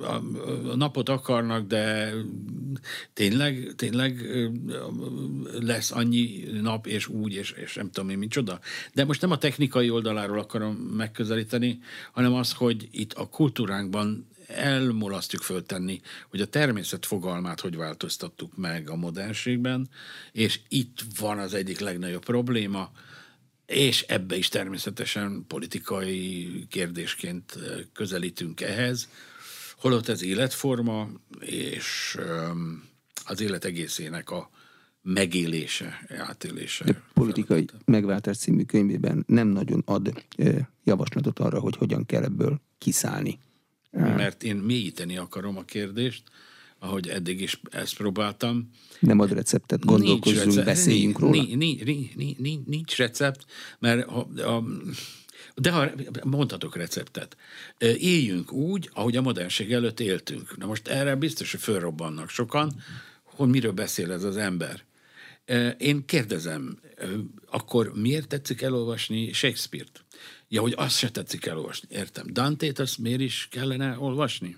a 0.00 0.76
napot 0.76 1.08
akarnak, 1.08 1.66
de 1.66 2.12
tényleg, 3.12 3.72
tényleg 3.76 4.26
lesz 5.60 5.90
annyi 5.90 6.44
nap, 6.60 6.86
és 6.86 7.08
úgy, 7.08 7.34
és, 7.34 7.50
és 7.50 7.74
nem 7.74 7.90
tudom 7.90 8.10
én, 8.10 8.18
micsoda. 8.18 8.60
De 8.94 9.04
most 9.04 9.20
nem 9.20 9.30
a 9.30 9.38
technikai 9.38 9.90
oldaláról 9.90 10.38
akarom 10.38 10.74
megközelíteni, 10.74 11.80
hanem 12.12 12.34
az, 12.34 12.52
hogy 12.52 12.88
itt 12.90 13.12
a 13.12 13.28
kultúránkban 13.28 14.26
elmulasztjuk 14.46 15.42
föltenni, 15.42 16.00
hogy 16.28 16.40
a 16.40 16.46
természet 16.46 17.06
fogalmát 17.06 17.60
hogy 17.60 17.76
változtattuk 17.76 18.56
meg 18.56 18.90
a 18.90 18.96
modernségben, 18.96 19.88
és 20.32 20.60
itt 20.68 20.98
van 21.18 21.38
az 21.38 21.54
egyik 21.54 21.78
legnagyobb 21.78 22.24
probléma, 22.24 22.90
és 23.66 24.02
ebbe 24.02 24.36
is 24.36 24.48
természetesen 24.48 25.44
politikai 25.48 26.48
kérdésként 26.68 27.58
közelítünk 27.92 28.60
ehhez, 28.60 29.08
holott 29.86 30.08
ez 30.08 30.22
életforma, 30.22 31.08
és 31.40 32.18
az 33.26 33.40
élet 33.40 33.64
egészének 33.64 34.30
a 34.30 34.50
megélése, 35.02 36.06
átélése. 36.08 36.84
De 36.84 37.02
politikai 37.14 37.64
megváltás 37.84 38.36
című 38.36 38.62
könyvében 38.62 39.24
nem 39.26 39.48
nagyon 39.48 39.82
ad 39.84 40.24
javaslatot 40.84 41.38
arra, 41.38 41.60
hogy 41.60 41.76
hogyan 41.76 42.06
kell 42.06 42.22
ebből 42.22 42.60
kiszállni. 42.78 43.38
Mert 43.90 44.42
én 44.42 44.56
mélyíteni 44.56 45.16
akarom 45.16 45.56
a 45.56 45.62
kérdést, 45.62 46.22
ahogy 46.78 47.08
eddig 47.08 47.40
is 47.40 47.60
ezt 47.70 47.96
próbáltam. 47.96 48.70
Nem 48.98 49.18
ad 49.18 49.32
receptet, 49.32 49.84
gondolkozzunk, 49.84 50.44
nincs 50.44 50.46
recept, 50.46 50.66
beszéljünk 50.66 51.18
róla. 51.18 51.42
Nincs, 51.42 51.84
nincs, 51.84 52.14
nincs, 52.36 52.64
nincs 52.66 52.96
recept, 52.96 53.44
mert 53.78 54.08
a, 54.08 54.28
a, 54.36 54.64
de 55.60 55.70
ha 55.70 55.90
mondhatok 56.24 56.76
receptet. 56.76 57.36
Éljünk 57.98 58.52
úgy, 58.52 58.90
ahogy 58.92 59.16
a 59.16 59.22
modernség 59.22 59.72
előtt 59.72 60.00
éltünk. 60.00 60.56
Na 60.56 60.66
most 60.66 60.88
erre 60.88 61.14
biztos, 61.14 61.50
hogy 61.50 61.60
fölrobbannak 61.60 62.28
sokan, 62.28 62.82
hogy 63.22 63.48
miről 63.48 63.72
beszél 63.72 64.12
ez 64.12 64.24
az 64.24 64.36
ember. 64.36 64.84
Én 65.78 66.04
kérdezem, 66.04 66.78
akkor 67.50 67.92
miért 67.94 68.28
tetszik 68.28 68.62
elolvasni 68.62 69.32
Shakespeare-t? 69.32 70.04
Ja, 70.48 70.60
hogy 70.60 70.74
azt 70.76 70.96
se 70.98 71.10
tetszik 71.10 71.46
elolvasni. 71.46 71.88
Értem. 71.90 72.26
Dante-t 72.32 72.78
azt 72.78 72.98
miért 72.98 73.20
is 73.20 73.48
kellene 73.50 73.98
olvasni? 73.98 74.56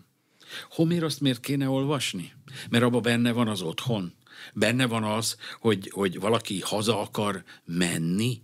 Homéroszt 0.70 1.20
miért 1.20 1.40
kéne 1.40 1.68
olvasni? 1.68 2.32
Mert 2.70 2.84
abban 2.84 3.02
benne 3.02 3.32
van 3.32 3.48
az 3.48 3.62
otthon. 3.62 4.12
Benne 4.54 4.86
van 4.86 5.04
az, 5.04 5.36
hogy, 5.60 5.90
hogy 5.90 6.20
valaki 6.20 6.60
haza 6.60 7.00
akar 7.00 7.44
menni, 7.64 8.40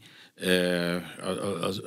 az, 1.20 1.39
az, 1.61 1.82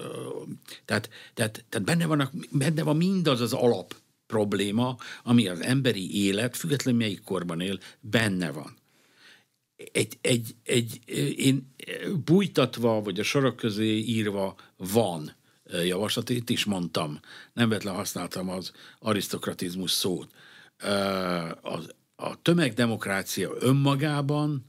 tehát, 0.85 1.09
tehát, 1.33 1.65
tehát 1.69 1.87
benne, 1.87 2.05
vannak, 2.05 2.31
benne 2.51 2.83
van 2.83 2.97
mindaz 2.97 3.41
az 3.41 3.53
alap 3.53 3.95
probléma, 4.27 4.97
ami 5.23 5.47
az 5.47 5.61
emberi 5.61 6.25
élet, 6.25 6.57
függetlenül 6.57 6.99
melyik 6.99 7.23
korban 7.23 7.61
él, 7.61 7.79
benne 7.99 8.51
van. 8.51 8.77
Egy, 9.91 10.17
egy, 10.21 10.55
egy, 10.63 10.99
én 11.37 11.73
bújtatva, 12.25 13.01
vagy 13.01 13.19
a 13.19 13.23
sorok 13.23 13.55
közé 13.55 13.97
írva 13.97 14.55
van 14.77 15.35
javaslat, 15.85 16.29
itt 16.29 16.49
is 16.49 16.65
mondtam, 16.65 17.19
nem 17.53 17.69
vetlen 17.69 17.95
használtam 17.95 18.49
az 18.49 18.71
arisztokratizmus 18.99 19.91
szót. 19.91 20.27
Az, 21.61 21.95
a 22.15 22.41
tömegdemokrácia 22.41 23.51
önmagában 23.59 24.65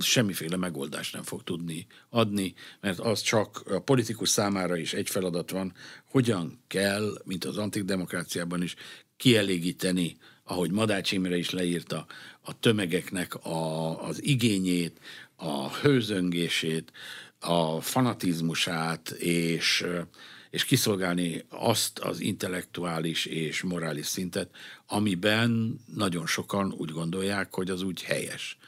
semmiféle 0.00 0.56
megoldást 0.56 1.14
nem 1.14 1.22
fog 1.22 1.42
tudni 1.42 1.86
adni, 2.08 2.54
mert 2.80 2.98
az 2.98 3.20
csak 3.20 3.62
a 3.66 3.80
politikus 3.80 4.28
számára 4.28 4.76
is 4.76 4.92
egy 4.92 5.10
feladat 5.10 5.50
van, 5.50 5.72
hogyan 6.10 6.62
kell, 6.66 7.22
mint 7.24 7.44
az 7.44 7.56
antik 7.56 7.82
demokráciában 7.82 8.62
is, 8.62 8.74
kielégíteni, 9.16 10.16
ahogy 10.44 10.70
Madács 10.70 11.12
Imre 11.12 11.36
is 11.36 11.50
leírta, 11.50 12.06
a 12.40 12.58
tömegeknek 12.58 13.34
a, 13.34 14.02
az 14.06 14.22
igényét, 14.22 15.00
a 15.36 15.74
hőzöngését, 15.74 16.92
a 17.38 17.80
fanatizmusát, 17.80 19.10
és, 19.10 19.86
és 20.50 20.64
kiszolgálni 20.64 21.44
azt 21.48 21.98
az 21.98 22.20
intellektuális 22.20 23.26
és 23.26 23.62
morális 23.62 24.06
szintet, 24.06 24.50
amiben 24.86 25.80
nagyon 25.94 26.26
sokan 26.26 26.72
úgy 26.72 26.90
gondolják, 26.90 27.54
hogy 27.54 27.70
az 27.70 27.82
úgy 27.82 28.02
helyes 28.02 28.58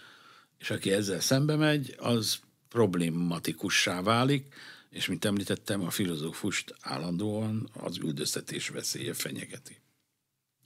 és 0.65 0.71
aki 0.71 0.93
ezzel 0.93 1.21
szembe 1.21 1.57
megy, 1.57 1.95
az 1.99 2.39
problématikussá 2.69 4.03
válik, 4.03 4.47
és 4.91 5.07
mint 5.07 5.25
említettem, 5.25 5.83
a 5.83 5.91
filozófust 5.91 6.75
állandóan 6.81 7.69
az 7.73 7.99
üldöztetés 7.99 8.69
veszélye 8.69 9.15
fenyegeti. 9.15 9.77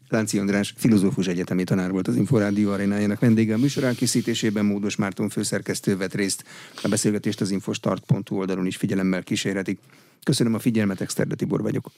Lánci 0.09 0.39
András, 0.39 0.75
filozófus 0.77 1.27
egyetemi 1.27 1.65
tanár 1.65 1.91
volt 1.91 2.09
az 2.09 2.17
Inforádió 2.17 2.73
arénájának 2.73 3.21
vendége. 3.21 3.55
A 3.55 3.59
műsor 3.59 3.85
elkészítésében 3.85 4.65
Módos 4.65 4.97
Márton 4.97 5.29
főszerkesztő 5.29 5.97
vett 5.97 6.15
részt. 6.15 6.45
A 6.83 6.89
beszélgetést 6.89 7.41
az 7.41 7.51
infostart.hu 7.51 8.37
oldalon 8.37 8.67
is 8.67 8.77
figyelemmel 8.77 9.23
kísérhetik. 9.23 9.79
Köszönöm 10.23 10.55
a 10.55 10.59
figyelmet, 10.59 11.01
Exterde 11.01 11.35
Tibor 11.35 11.63
vagyok. 11.63 11.91